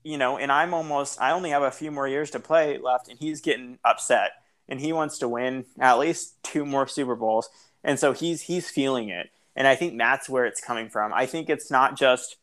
you 0.04 0.18
know, 0.18 0.38
and 0.38 0.52
I'm 0.52 0.74
almost 0.74 1.20
I 1.20 1.32
only 1.32 1.50
have 1.50 1.62
a 1.62 1.70
few 1.70 1.90
more 1.90 2.08
years 2.08 2.30
to 2.32 2.40
play 2.40 2.78
left, 2.78 3.08
and 3.08 3.18
he's 3.18 3.40
getting 3.40 3.78
upset, 3.84 4.32
and 4.68 4.80
he 4.80 4.92
wants 4.92 5.18
to 5.18 5.28
win 5.28 5.64
at 5.78 5.98
least 5.98 6.42
two 6.42 6.64
more 6.64 6.86
Super 6.86 7.16
Bowls, 7.16 7.48
and 7.82 7.98
so 7.98 8.12
he's 8.12 8.42
he's 8.42 8.68
feeling 8.70 9.08
it, 9.08 9.30
and 9.54 9.66
I 9.66 9.74
think 9.74 9.98
that's 9.98 10.28
where 10.28 10.46
it's 10.46 10.60
coming 10.60 10.88
from. 10.88 11.12
I 11.12 11.26
think 11.26 11.48
it's 11.50 11.70
not 11.70 11.96
just 11.96 12.36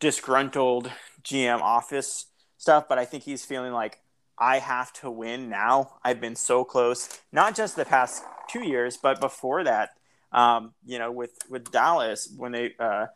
disgruntled 0.00 0.90
GM 1.22 1.60
office 1.60 2.26
stuff, 2.56 2.86
but 2.88 2.98
I 2.98 3.04
think 3.04 3.24
he's 3.24 3.44
feeling 3.44 3.72
like 3.72 4.00
I 4.38 4.58
have 4.58 4.92
to 4.94 5.10
win 5.10 5.48
now. 5.48 5.98
I've 6.04 6.20
been 6.20 6.36
so 6.36 6.64
close, 6.64 7.20
not 7.32 7.56
just 7.56 7.76
the 7.76 7.84
past 7.84 8.22
two 8.48 8.62
years, 8.62 8.96
but 8.96 9.20
before 9.20 9.64
that. 9.64 9.90
Um, 10.30 10.74
you 10.84 10.98
know, 10.98 11.10
with 11.10 11.32
with 11.48 11.70
Dallas 11.72 12.28
when 12.36 12.52
they 12.52 12.74
uh, 12.78 13.06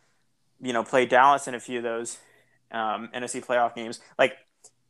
you 0.60 0.72
know 0.72 0.82
played 0.82 1.10
Dallas 1.10 1.46
in 1.46 1.54
a 1.54 1.60
few 1.60 1.78
of 1.78 1.84
those 1.84 2.18
um, 2.70 3.10
NFC 3.14 3.44
playoff 3.44 3.74
games, 3.74 4.00
like 4.18 4.34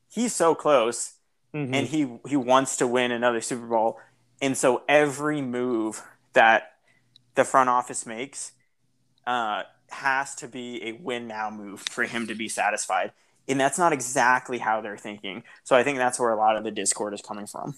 he's 0.09 0.33
so 0.33 0.55
close, 0.55 1.15
mm-hmm. 1.53 1.75
and 1.75 1.87
he 1.89 2.09
he 2.29 2.37
wants 2.37 2.77
to 2.77 2.87
win 2.87 3.11
another 3.11 3.41
Super 3.41 3.67
Bowl, 3.67 3.99
and 4.41 4.57
so 4.57 4.83
every 4.89 5.41
move 5.41 6.03
that 6.35 6.72
the 7.35 7.45
front 7.45 7.69
office 7.69 8.07
makes 8.07 8.53
uh, 9.27 9.63
has 9.91 10.35
to 10.37 10.49
be 10.49 10.83
a 10.85 10.93
win 10.93 11.29
now 11.29 11.51
move 11.51 11.81
for 11.81 12.05
him 12.05 12.27
to 12.27 12.35
be 12.35 12.49
satisfied 12.49 13.13
and 13.49 13.61
that's 13.61 13.79
not 13.79 13.93
exactly 13.93 14.59
how 14.59 14.81
they're 14.81 14.97
thinking. 14.97 15.43
So 15.65 15.77
I 15.77 15.83
think 15.83 15.99
that's 15.99 16.19
where 16.19 16.31
a 16.31 16.37
lot 16.37 16.57
of 16.57 16.65
the 16.65 16.71
discord 16.71 17.15
is 17.15 17.21
coming 17.21 17.47
from. 17.47 17.75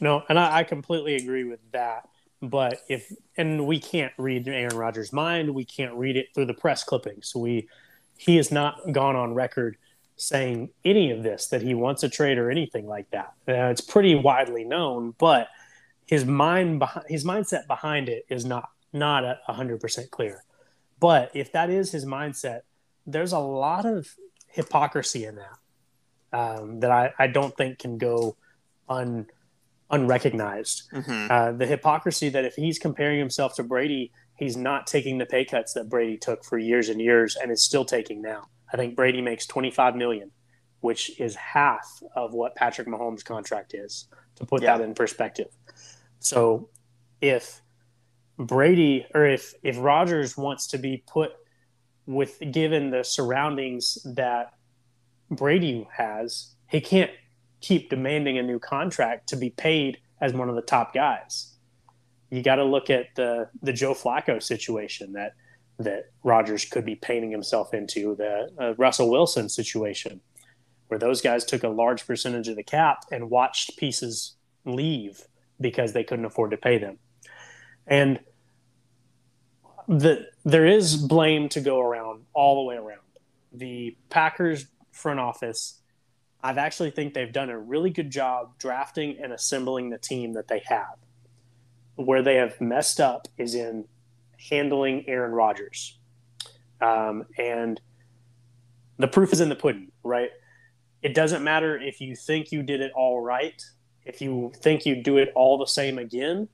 No, 0.00 0.22
and 0.28 0.38
I, 0.38 0.58
I 0.58 0.64
completely 0.64 1.16
agree 1.16 1.44
with 1.44 1.60
that. 1.72 2.08
But 2.42 2.82
if 2.88 3.10
and 3.38 3.66
we 3.66 3.80
can't 3.80 4.12
read 4.18 4.46
Aaron 4.46 4.76
Rodgers' 4.76 5.12
mind, 5.12 5.54
we 5.54 5.64
can't 5.64 5.94
read 5.94 6.16
it 6.16 6.28
through 6.34 6.46
the 6.46 6.54
press 6.54 6.84
clippings. 6.84 7.34
We 7.34 7.68
he 8.18 8.36
has 8.36 8.52
not 8.52 8.92
gone 8.92 9.16
on 9.16 9.34
record 9.34 9.76
saying 10.16 10.70
any 10.84 11.10
of 11.10 11.22
this 11.22 11.48
that 11.48 11.62
he 11.62 11.74
wants 11.74 12.02
a 12.02 12.08
trade 12.08 12.38
or 12.38 12.50
anything 12.50 12.86
like 12.86 13.10
that. 13.10 13.32
Uh, 13.48 13.70
it's 13.70 13.80
pretty 13.80 14.14
widely 14.14 14.64
known, 14.64 15.14
but 15.18 15.48
his 16.06 16.24
mind 16.24 16.78
behind 16.78 17.06
his 17.08 17.24
mindset 17.24 17.66
behind 17.66 18.08
it 18.08 18.24
is 18.28 18.44
not 18.44 18.68
not 18.92 19.24
a 19.24 19.52
hundred 19.52 19.80
percent 19.80 20.10
clear. 20.10 20.44
But 21.00 21.30
if 21.34 21.52
that 21.52 21.70
is 21.70 21.90
his 21.90 22.04
mindset, 22.06 22.60
there's 23.06 23.32
a 23.32 23.38
lot 23.38 23.84
of 23.84 24.08
hypocrisy 24.48 25.24
in 25.24 25.36
that 25.36 25.58
um, 26.38 26.80
that 26.80 26.90
I, 26.90 27.12
I 27.18 27.26
don't 27.26 27.56
think 27.56 27.78
can 27.78 27.98
go 27.98 28.36
un, 28.88 29.26
unrecognized. 29.90 30.82
Mm-hmm. 30.92 31.26
Uh, 31.30 31.52
the 31.52 31.66
hypocrisy 31.66 32.28
that 32.30 32.44
if 32.44 32.54
he's 32.54 32.78
comparing 32.78 33.18
himself 33.18 33.54
to 33.56 33.62
Brady, 33.62 34.12
he's 34.36 34.56
not 34.56 34.86
taking 34.86 35.18
the 35.18 35.26
pay 35.26 35.44
cuts 35.44 35.74
that 35.74 35.88
Brady 35.88 36.16
took 36.16 36.44
for 36.44 36.58
years 36.58 36.88
and 36.88 37.00
years 37.00 37.36
and 37.40 37.50
is 37.50 37.62
still 37.62 37.84
taking 37.84 38.20
now. 38.20 38.48
I 38.72 38.76
think 38.76 38.96
Brady 38.96 39.20
makes 39.20 39.46
25 39.46 39.94
million, 39.94 40.32
which 40.80 41.20
is 41.20 41.36
half 41.36 41.86
of 42.16 42.34
what 42.34 42.56
Patrick 42.56 42.88
Mahomes' 42.88 43.24
contract 43.24 43.74
is, 43.74 44.08
to 44.36 44.44
put 44.44 44.62
yeah. 44.62 44.76
that 44.76 44.84
in 44.84 44.94
perspective. 44.94 45.48
So 46.24 46.70
if 47.20 47.60
Brady 48.38 49.06
or 49.14 49.26
if 49.26 49.54
if 49.62 49.76
Rodgers 49.78 50.36
wants 50.36 50.66
to 50.68 50.78
be 50.78 51.04
put 51.06 51.32
with 52.06 52.40
given 52.50 52.90
the 52.90 53.04
surroundings 53.04 53.98
that 54.04 54.54
Brady 55.30 55.86
has, 55.96 56.54
he 56.68 56.80
can't 56.80 57.10
keep 57.60 57.90
demanding 57.90 58.38
a 58.38 58.42
new 58.42 58.58
contract 58.58 59.28
to 59.28 59.36
be 59.36 59.50
paid 59.50 59.98
as 60.20 60.32
one 60.32 60.48
of 60.48 60.54
the 60.54 60.62
top 60.62 60.94
guys. 60.94 61.54
You 62.30 62.42
got 62.42 62.56
to 62.56 62.64
look 62.64 62.88
at 62.88 63.14
the 63.16 63.50
the 63.62 63.72
Joe 63.72 63.92
Flacco 63.92 64.42
situation 64.42 65.12
that 65.12 65.34
that 65.78 66.04
Rodgers 66.22 66.64
could 66.64 66.86
be 66.86 66.94
painting 66.94 67.32
himself 67.32 67.74
into, 67.74 68.14
the 68.14 68.48
uh, 68.58 68.74
Russell 68.78 69.10
Wilson 69.10 69.48
situation, 69.50 70.22
where 70.88 70.98
those 70.98 71.20
guys 71.20 71.44
took 71.44 71.64
a 71.64 71.68
large 71.68 72.06
percentage 72.06 72.48
of 72.48 72.56
the 72.56 72.62
cap 72.62 73.04
and 73.10 73.28
watched 73.28 73.76
pieces 73.76 74.36
leave 74.64 75.26
because 75.60 75.92
they 75.92 76.04
couldn't 76.04 76.24
afford 76.24 76.50
to 76.50 76.56
pay 76.56 76.78
them. 76.78 76.98
And 77.86 78.20
the 79.88 80.26
there 80.44 80.66
is 80.66 80.96
blame 80.96 81.48
to 81.50 81.60
go 81.60 81.80
around 81.80 82.24
all 82.32 82.56
the 82.56 82.68
way 82.68 82.76
around. 82.76 83.00
The 83.52 83.96
Packers 84.10 84.66
front 84.92 85.20
office, 85.20 85.80
I've 86.42 86.58
actually 86.58 86.90
think 86.90 87.14
they've 87.14 87.32
done 87.32 87.50
a 87.50 87.58
really 87.58 87.90
good 87.90 88.10
job 88.10 88.58
drafting 88.58 89.18
and 89.22 89.32
assembling 89.32 89.90
the 89.90 89.98
team 89.98 90.32
that 90.34 90.48
they 90.48 90.62
have. 90.66 90.96
Where 91.96 92.22
they 92.22 92.36
have 92.36 92.60
messed 92.60 93.00
up 93.00 93.28
is 93.38 93.54
in 93.54 93.86
handling 94.48 95.08
Aaron 95.08 95.32
Rodgers. 95.32 95.98
Um, 96.80 97.26
and 97.38 97.80
the 98.98 99.08
proof 99.08 99.32
is 99.32 99.40
in 99.40 99.48
the 99.48 99.56
pudding, 99.56 99.92
right? 100.02 100.30
It 101.02 101.14
doesn't 101.14 101.44
matter 101.44 101.78
if 101.78 102.00
you 102.00 102.16
think 102.16 102.52
you 102.52 102.62
did 102.62 102.80
it 102.80 102.92
all 102.94 103.20
right, 103.20 103.62
if 104.04 104.20
you 104.20 104.52
think 104.56 104.84
you'd 104.86 105.02
do 105.02 105.16
it 105.18 105.32
all 105.34 105.58
the 105.58 105.66
same 105.66 105.98
again, 105.98 106.48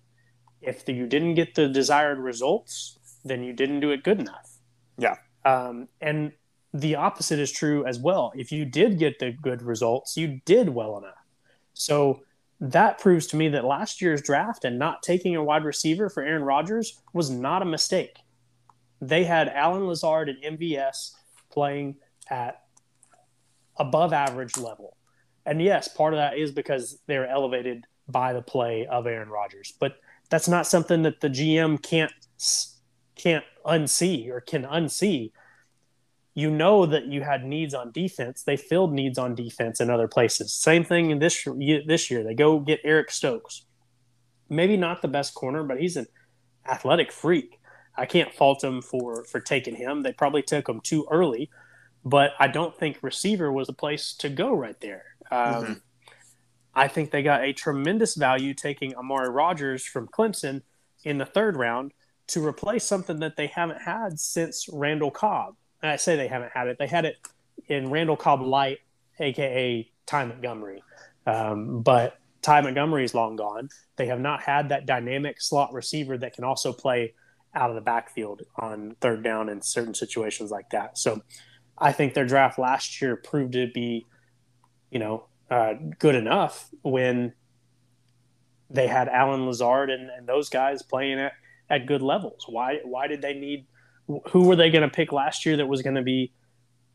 if 0.61 0.88
you 0.88 1.07
didn't 1.07 1.34
get 1.34 1.55
the 1.55 1.68
desired 1.68 2.18
results, 2.18 2.98
then 3.24 3.42
you 3.42 3.53
didn't 3.53 3.80
do 3.80 3.90
it 3.90 4.03
good 4.03 4.20
enough. 4.20 4.59
Yeah. 4.98 5.16
Um, 5.44 5.88
and 6.01 6.32
the 6.72 6.94
opposite 6.96 7.38
is 7.38 7.51
true 7.51 7.84
as 7.86 7.98
well. 7.98 8.32
If 8.36 8.53
you 8.53 8.64
did 8.64 8.98
get 8.98 9.18
the 9.18 9.32
good 9.32 9.62
results, 9.62 10.16
you 10.16 10.40
did 10.44 10.68
well 10.68 10.98
enough. 10.98 11.14
So 11.74 12.22
that 12.61 12.98
proves 12.98 13.26
to 13.28 13.36
me 13.36 13.48
that 13.48 13.64
last 13.64 14.03
year's 14.03 14.22
draft 14.22 14.64
and 14.64 14.78
not 14.78 15.03
taking 15.03 15.34
a 15.34 15.42
wide 15.42 15.64
receiver 15.64 16.09
for 16.11 16.22
Aaron 16.22 16.42
Rodgers 16.42 17.01
was 17.12 17.30
not 17.30 17.62
a 17.62 17.66
mistake. 17.66 18.18
They 19.01 19.24
had 19.24 19.48
Allen 19.48 19.86
Lazard 19.86 20.28
and 20.28 20.59
MVS 20.59 21.12
playing 21.51 21.96
at 22.28 22.62
above 23.76 24.12
average 24.12 24.59
level. 24.59 24.96
And 25.47 25.62
yes, 25.62 25.88
part 25.88 26.12
of 26.12 26.18
that 26.18 26.36
is 26.36 26.53
because 26.53 27.01
they're 27.07 27.28
elevated 27.28 27.86
by 28.09 28.32
the 28.32 28.43
play 28.43 28.86
of 28.86 29.07
Aaron 29.07 29.28
Rodgers. 29.28 29.72
But 29.78 29.97
that's 30.28 30.49
not 30.49 30.66
something 30.66 31.03
that 31.03 31.20
the 31.20 31.28
GM 31.28 31.82
can't 31.82 32.12
can't 33.16 33.45
unsee 33.66 34.28
or 34.28 34.41
can 34.41 34.64
unsee. 34.64 35.32
You 36.34 36.51
know 36.51 36.86
that 36.86 37.07
you 37.07 37.22
had 37.22 37.45
needs 37.45 37.74
on 37.74 37.93
defense. 37.93 38.43
They 38.43 38.57
filled 38.57 38.93
needs 38.93 39.18
on 39.18 39.34
defense 39.34 39.80
in 39.80 39.91
other 39.91 40.09
places. 40.09 40.53
Same 40.53 40.84
thing 40.84 41.11
in 41.11 41.18
this 41.18 41.47
this 41.86 42.11
year. 42.11 42.22
They 42.22 42.34
go 42.34 42.61
get 42.61 42.80
Eric 42.84 43.11
Stokes. 43.11 43.66
Maybe 44.49 44.76
not 44.76 45.03
the 45.03 45.09
best 45.09 45.34
corner, 45.34 45.62
but 45.64 45.80
he's 45.80 45.97
an 45.97 46.07
athletic 46.68 47.12
freak. 47.12 47.59
I 47.97 48.07
can't 48.07 48.32
fault 48.32 48.62
him 48.62 48.80
for 48.80 49.24
for 49.24 49.41
taking 49.41 49.74
him. 49.74 50.03
They 50.03 50.12
probably 50.12 50.43
took 50.43 50.68
him 50.68 50.80
too 50.80 51.07
early, 51.11 51.51
but 52.05 52.32
I 52.38 52.49
don't 52.49 52.76
think 52.76 52.99
receiver 53.03 53.53
was 53.53 53.66
the 53.66 53.72
place 53.72 54.14
to 54.14 54.28
go 54.28 54.53
right 54.53 54.80
there. 54.80 55.09
Um, 55.31 55.64
mm-hmm. 55.64 55.72
I 56.74 56.89
think 56.89 57.11
they 57.11 57.22
got 57.22 57.45
a 57.45 57.53
tremendous 57.53 58.14
value 58.14 58.55
taking 58.55 58.95
Amari 58.95 59.31
Rodgers 59.31 59.85
from 59.85 60.09
Clemson 60.09 60.62
in 61.05 61.18
the 61.18 61.26
third 61.26 61.57
round 61.57 61.93
to 62.28 62.47
replace 62.47 62.85
something 62.85 63.18
that 63.20 63.37
they 63.37 63.49
haven't 63.49 63.83
had 63.83 64.20
since 64.20 64.68
Randall 64.72 65.11
Cobb. 65.11 65.57
And 65.83 65.91
I 65.91 65.97
say 65.97 66.16
they 66.16 66.28
haven't 66.28 66.53
had 66.53 66.68
it; 66.68 66.78
they 66.78 66.87
had 66.87 67.05
it 67.05 67.16
in 67.68 67.91
Randall 67.91 68.16
Cobb 68.16 68.43
Light, 68.43 68.78
aka 69.18 69.91
Ty 70.07 70.24
Montgomery. 70.26 70.83
Um, 71.26 71.83
but 71.83 72.18
Ty 72.43 72.62
Montgomery 72.62 73.05
is 73.05 73.14
long 73.14 73.37
gone. 73.37 73.68
They 73.97 74.07
have 74.07 74.20
not 74.20 74.43
had 74.43 74.68
that 74.70 74.87
dynamic 74.87 75.41
slot 75.41 75.72
receiver 75.72 76.16
that 76.18 76.35
can 76.35 76.45
also 76.45 76.72
play 76.72 77.14
out 77.55 77.70
of 77.70 77.74
the 77.74 77.83
backfield 77.83 78.43
on 78.57 78.97
third 79.01 79.22
down 79.24 79.49
in 79.49 79.61
certain 79.61 79.95
situations 79.95 80.51
like 80.51 80.70
that. 80.70 80.97
So 80.97 81.20
I 81.78 81.93
think 81.93 82.14
their 82.14 82.26
draft 82.26 82.59
last 82.59 83.01
year 83.01 83.16
proved 83.16 83.55
to 83.55 83.66
be, 83.72 84.07
you 84.91 84.99
know, 84.99 85.26
uh, 85.51 85.74
good 85.99 86.14
enough 86.14 86.70
when 86.82 87.32
they 88.70 88.86
had 88.86 89.09
Allen 89.09 89.47
Lazard 89.47 89.91
and, 89.91 90.11
and 90.11 90.28
those 90.28 90.49
guys 90.49 90.82
playing 90.82 91.18
at 91.18 91.32
at 91.68 91.86
good 91.86 92.03
levels. 92.03 92.45
Why 92.49 92.80
why 92.84 93.07
did 93.07 93.22
they 93.22 93.34
need 93.34 93.66
who 94.30 94.47
were 94.47 94.57
they 94.57 94.70
going 94.70 94.88
to 94.88 94.95
pick 94.95 95.12
last 95.12 95.47
year 95.47 95.57
that 95.57 95.66
was 95.66 95.82
going 95.82 95.97
to 95.97 96.03
be 96.03 96.32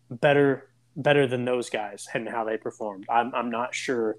better 0.09 0.69
better 0.97 1.27
than 1.27 1.45
those 1.45 1.69
guys 1.69 2.07
and 2.13 2.27
how 2.27 2.43
they 2.43 2.57
performed? 2.57 3.05
I'm 3.09 3.33
I'm 3.33 3.49
not 3.49 3.73
sure 3.73 4.17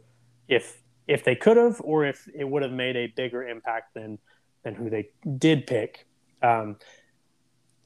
if 0.48 0.82
if 1.06 1.24
they 1.24 1.36
could 1.36 1.56
have 1.56 1.80
or 1.82 2.04
if 2.04 2.28
it 2.34 2.44
would 2.44 2.62
have 2.62 2.72
made 2.72 2.96
a 2.96 3.06
bigger 3.08 3.46
impact 3.46 3.94
than 3.94 4.18
than 4.64 4.74
who 4.74 4.90
they 4.90 5.10
did 5.38 5.66
pick. 5.66 6.06
Um, 6.42 6.76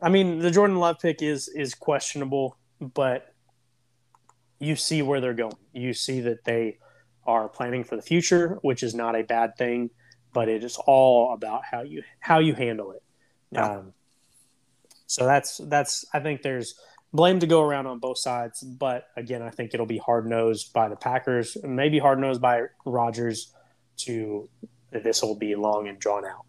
I 0.00 0.08
mean, 0.08 0.38
the 0.38 0.50
Jordan 0.50 0.76
Love 0.76 0.98
pick 1.00 1.22
is 1.22 1.48
is 1.48 1.74
questionable, 1.74 2.56
but 2.80 3.34
you 4.60 4.76
see 4.76 5.02
where 5.02 5.20
they're 5.20 5.34
going. 5.34 5.56
You 5.72 5.94
see 5.94 6.20
that 6.20 6.44
they 6.44 6.78
are 7.26 7.48
planning 7.48 7.82
for 7.82 7.96
the 7.96 8.02
future, 8.02 8.58
which 8.62 8.82
is 8.82 8.94
not 8.94 9.16
a 9.16 9.22
bad 9.22 9.56
thing 9.56 9.90
but 10.32 10.48
it 10.48 10.64
is 10.64 10.76
all 10.86 11.32
about 11.32 11.62
how 11.64 11.82
you 11.82 12.02
how 12.20 12.38
you 12.38 12.54
handle 12.54 12.92
it. 12.92 13.02
Yeah. 13.50 13.78
Um, 13.78 13.92
so 15.06 15.24
that's 15.24 15.58
that's 15.64 16.04
I 16.12 16.20
think 16.20 16.42
there's 16.42 16.74
blame 17.12 17.40
to 17.40 17.46
go 17.46 17.62
around 17.62 17.86
on 17.86 17.98
both 17.98 18.18
sides, 18.18 18.62
but 18.62 19.06
again, 19.16 19.42
I 19.42 19.50
think 19.50 19.74
it'll 19.74 19.86
be 19.86 19.98
hard 19.98 20.26
nosed 20.26 20.72
by 20.72 20.88
the 20.88 20.96
Packers, 20.96 21.56
maybe 21.64 21.98
hard 21.98 22.20
nosed 22.20 22.40
by 22.40 22.62
Rodgers. 22.84 23.52
To 24.04 24.48
this 24.90 25.22
will 25.22 25.36
be 25.36 25.54
long 25.56 25.88
and 25.88 25.98
drawn 25.98 26.24
out. 26.24 26.46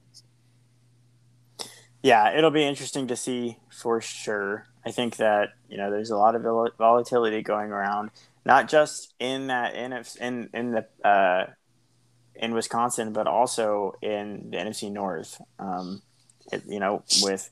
Yeah, 2.01 2.35
it'll 2.35 2.51
be 2.51 2.63
interesting 2.63 3.07
to 3.07 3.15
see 3.15 3.57
for 3.69 3.99
sure. 3.99 4.67
I 4.85 4.91
think 4.91 5.17
that 5.17 5.49
you 5.71 5.77
know 5.77 5.89
there's 5.89 6.11
a 6.11 6.17
lot 6.17 6.35
of 6.35 6.43
vol- 6.43 6.69
volatility 6.77 7.41
going 7.41 7.71
around, 7.71 8.11
not 8.45 8.69
just 8.69 9.13
in 9.19 9.47
that 9.47 9.73
in 9.73 9.93
in 10.19 10.49
in 10.53 10.71
the 10.71 11.07
uh, 11.07 11.47
in 12.35 12.53
Wisconsin, 12.53 13.13
but 13.13 13.25
also 13.25 13.95
in 14.01 14.51
the 14.51 14.57
NFC 14.57 14.91
North. 14.91 15.41
Um, 15.57 16.01
it, 16.51 16.63
you 16.67 16.79
know, 16.79 17.03
with 17.21 17.49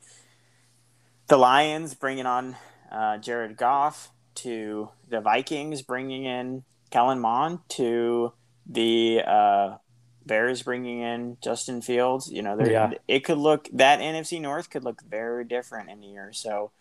the 1.28 1.38
Lions 1.38 1.93
bringing 1.93 2.26
on 2.26 2.57
uh, 2.91 3.17
Jared 3.20 3.55
Goff 3.55 4.11
to 4.36 4.89
the 5.07 5.22
Vikings 5.22 5.82
bringing 5.82 6.26
in 6.26 6.63
Kellen 6.89 7.20
Mond 7.20 7.59
to 7.70 8.34
the 8.65 9.22
uh, 9.26 9.78
Bears 10.26 10.63
bringing 10.63 10.99
in 10.99 11.38
Justin 11.41 11.82
Fields. 11.82 12.30
You 12.32 12.41
know, 12.41 12.57
yeah. 12.59 12.91
it 13.07 13.24
could 13.24 13.38
look 13.38 13.70
that 13.74 13.99
NFC 13.99 14.41
North 14.41 14.70
could 14.70 14.84
look 14.84 15.01
very 15.03 15.45
different 15.45 15.89
in 15.89 16.03
a 16.03 16.05
year. 16.05 16.34
So 16.34 16.72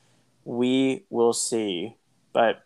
we 0.45 1.05
will 1.11 1.33
see. 1.33 1.97
But 2.33 2.63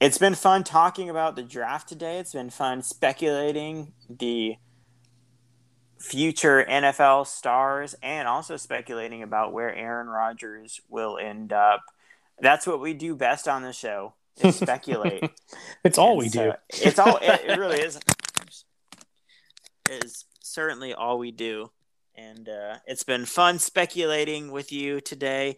it's 0.00 0.18
been 0.18 0.34
fun 0.34 0.64
talking 0.64 1.08
about 1.08 1.36
the 1.36 1.42
draft 1.42 1.88
today. 1.88 2.18
It's 2.18 2.32
been 2.32 2.50
fun 2.50 2.82
speculating 2.82 3.92
the 4.08 4.56
future 5.98 6.64
NFL 6.68 7.26
stars 7.26 7.94
and 8.02 8.28
also 8.28 8.56
speculating 8.56 9.22
about 9.22 9.52
where 9.52 9.74
Aaron 9.74 10.08
Rodgers 10.08 10.80
will 10.88 11.18
end 11.18 11.52
up. 11.52 11.82
That's 12.40 12.66
what 12.66 12.80
we 12.80 12.92
do 12.92 13.16
best 13.16 13.48
on 13.48 13.62
the 13.62 13.72
show 13.72 14.14
is 14.42 14.56
speculate. 14.60 15.30
it's 15.84 15.96
all 15.96 16.16
we 16.16 16.28
do. 16.28 16.52
it's 16.68 16.98
all 16.98 17.16
it, 17.22 17.40
it 17.48 17.58
really 17.58 17.80
is 17.80 17.98
is 19.88 20.24
certainly 20.40 20.92
all 20.94 21.18
we 21.18 21.30
do. 21.30 21.70
And 22.16 22.48
uh, 22.48 22.76
it's 22.86 23.02
been 23.02 23.24
fun 23.24 23.58
speculating 23.58 24.52
with 24.52 24.70
you 24.70 25.00
today. 25.00 25.56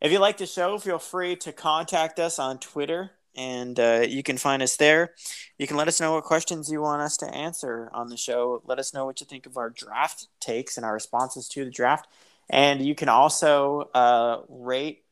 If 0.00 0.12
you 0.12 0.18
like 0.18 0.36
the 0.36 0.46
show, 0.46 0.78
feel 0.78 0.98
free 0.98 1.36
to 1.36 1.52
contact 1.52 2.18
us 2.18 2.38
on 2.38 2.58
Twitter, 2.58 3.12
and 3.34 3.78
uh, 3.80 4.04
you 4.06 4.22
can 4.22 4.36
find 4.36 4.62
us 4.62 4.76
there. 4.76 5.14
You 5.58 5.66
can 5.66 5.78
let 5.78 5.88
us 5.88 6.00
know 6.00 6.12
what 6.12 6.24
questions 6.24 6.70
you 6.70 6.82
want 6.82 7.00
us 7.00 7.16
to 7.18 7.34
answer 7.34 7.90
on 7.94 8.08
the 8.08 8.16
show. 8.16 8.62
Let 8.66 8.78
us 8.78 8.92
know 8.92 9.06
what 9.06 9.20
you 9.20 9.26
think 9.26 9.46
of 9.46 9.56
our 9.56 9.70
draft 9.70 10.28
takes 10.38 10.76
and 10.76 10.84
our 10.84 10.92
responses 10.92 11.48
to 11.48 11.64
the 11.64 11.70
draft. 11.70 12.08
And 12.50 12.84
you 12.84 12.94
can 12.94 13.08
also 13.08 13.88
uh, 13.94 14.42
rate, 14.48 15.04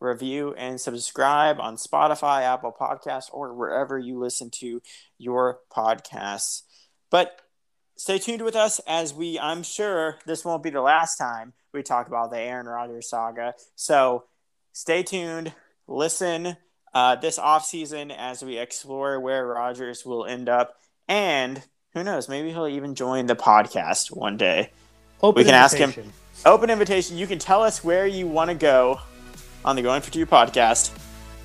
review, 0.00 0.54
and 0.56 0.80
subscribe 0.80 1.60
on 1.60 1.76
Spotify, 1.76 2.42
Apple 2.42 2.74
Podcasts, 2.78 3.28
or 3.32 3.52
wherever 3.52 3.98
you 3.98 4.18
listen 4.18 4.50
to 4.60 4.80
your 5.18 5.60
podcasts. 5.70 6.62
But 7.10 7.40
stay 7.96 8.18
tuned 8.18 8.42
with 8.42 8.56
us 8.56 8.80
as 8.86 9.12
we, 9.12 9.38
I'm 9.38 9.62
sure 9.62 10.18
this 10.24 10.44
won't 10.46 10.62
be 10.62 10.70
the 10.70 10.80
last 10.80 11.16
time 11.16 11.52
we 11.72 11.82
talk 11.82 12.08
about 12.08 12.30
the 12.30 12.38
Aaron 12.38 12.66
Rodgers 12.66 13.08
saga. 13.10 13.54
So 13.76 14.24
stay 14.72 15.02
tuned, 15.02 15.52
listen 15.86 16.56
uh, 16.92 17.16
this 17.16 17.38
offseason 17.38 18.14
as 18.16 18.42
we 18.42 18.58
explore 18.58 19.20
where 19.20 19.46
Rodgers 19.46 20.04
will 20.04 20.24
end 20.24 20.48
up. 20.48 20.76
And 21.08 21.62
who 21.94 22.04
knows, 22.04 22.28
maybe 22.28 22.50
he'll 22.50 22.68
even 22.68 22.94
join 22.94 23.26
the 23.26 23.36
podcast 23.36 24.14
one 24.14 24.36
day. 24.36 24.70
Open 25.22 25.40
we 25.40 25.44
can 25.44 25.54
invitation. 25.54 25.88
ask 25.88 25.96
him. 25.96 26.12
Open 26.46 26.70
invitation. 26.70 27.16
You 27.16 27.26
can 27.26 27.38
tell 27.38 27.62
us 27.62 27.84
where 27.84 28.06
you 28.06 28.26
want 28.26 28.50
to 28.50 28.54
go 28.54 29.00
on 29.64 29.76
the 29.76 29.82
Going 29.82 30.00
for 30.00 30.10
Two 30.10 30.26
podcast. 30.26 30.96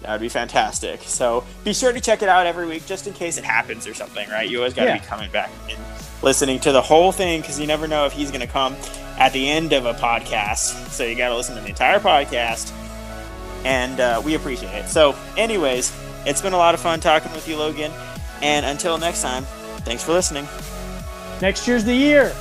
That 0.02 0.12
would 0.12 0.22
be 0.22 0.30
fantastic. 0.30 1.02
So 1.02 1.44
be 1.64 1.74
sure 1.74 1.92
to 1.92 2.00
check 2.00 2.22
it 2.22 2.30
out 2.30 2.46
every 2.46 2.68
week 2.68 2.86
just 2.86 3.08
in 3.08 3.14
case 3.14 3.38
it 3.38 3.44
happens 3.44 3.88
or 3.88 3.94
something, 3.94 4.30
right? 4.30 4.48
You 4.50 4.60
always 4.60 4.74
got 4.74 4.84
to 4.84 4.90
yeah. 4.90 5.00
be 5.00 5.06
coming 5.06 5.32
back 5.32 5.50
and 5.70 5.80
listening 6.22 6.60
to 6.60 6.72
the 6.72 6.82
whole 6.82 7.12
thing 7.12 7.42
because 7.42 7.60
you 7.60 7.68
never 7.68 7.88
know 7.88 8.06
if 8.06 8.14
he's 8.14 8.30
going 8.30 8.42
to 8.42 8.48
come 8.48 8.76
at 9.18 9.34
the 9.34 9.50
end 9.50 9.74
of 9.74 9.86
a 9.86 9.94
podcast. 9.94 10.90
So 10.90 11.04
you 11.04 11.16
got 11.16 11.30
to 11.30 11.36
listen 11.36 11.56
to 11.56 11.62
the 11.62 11.70
entire 11.70 12.00
podcast, 12.00 12.72
and 13.66 14.00
uh, 14.00 14.22
we 14.24 14.36
appreciate 14.36 14.86
it. 14.86 14.88
So, 14.88 15.16
anyways, 15.36 15.92
it's 16.26 16.42
been 16.42 16.54
a 16.54 16.58
lot 16.58 16.74
of 16.74 16.80
fun 16.80 17.02
talking 17.02 17.32
with 17.34 17.48
you, 17.48 17.58
Logan. 17.58 17.92
And 18.42 18.66
until 18.66 18.98
next 18.98 19.22
time, 19.22 19.44
thanks 19.84 20.04
for 20.04 20.14
listening. 20.14 20.48
Next 21.42 21.68
year's 21.68 21.84
the 21.84 21.96
year. 21.96 22.34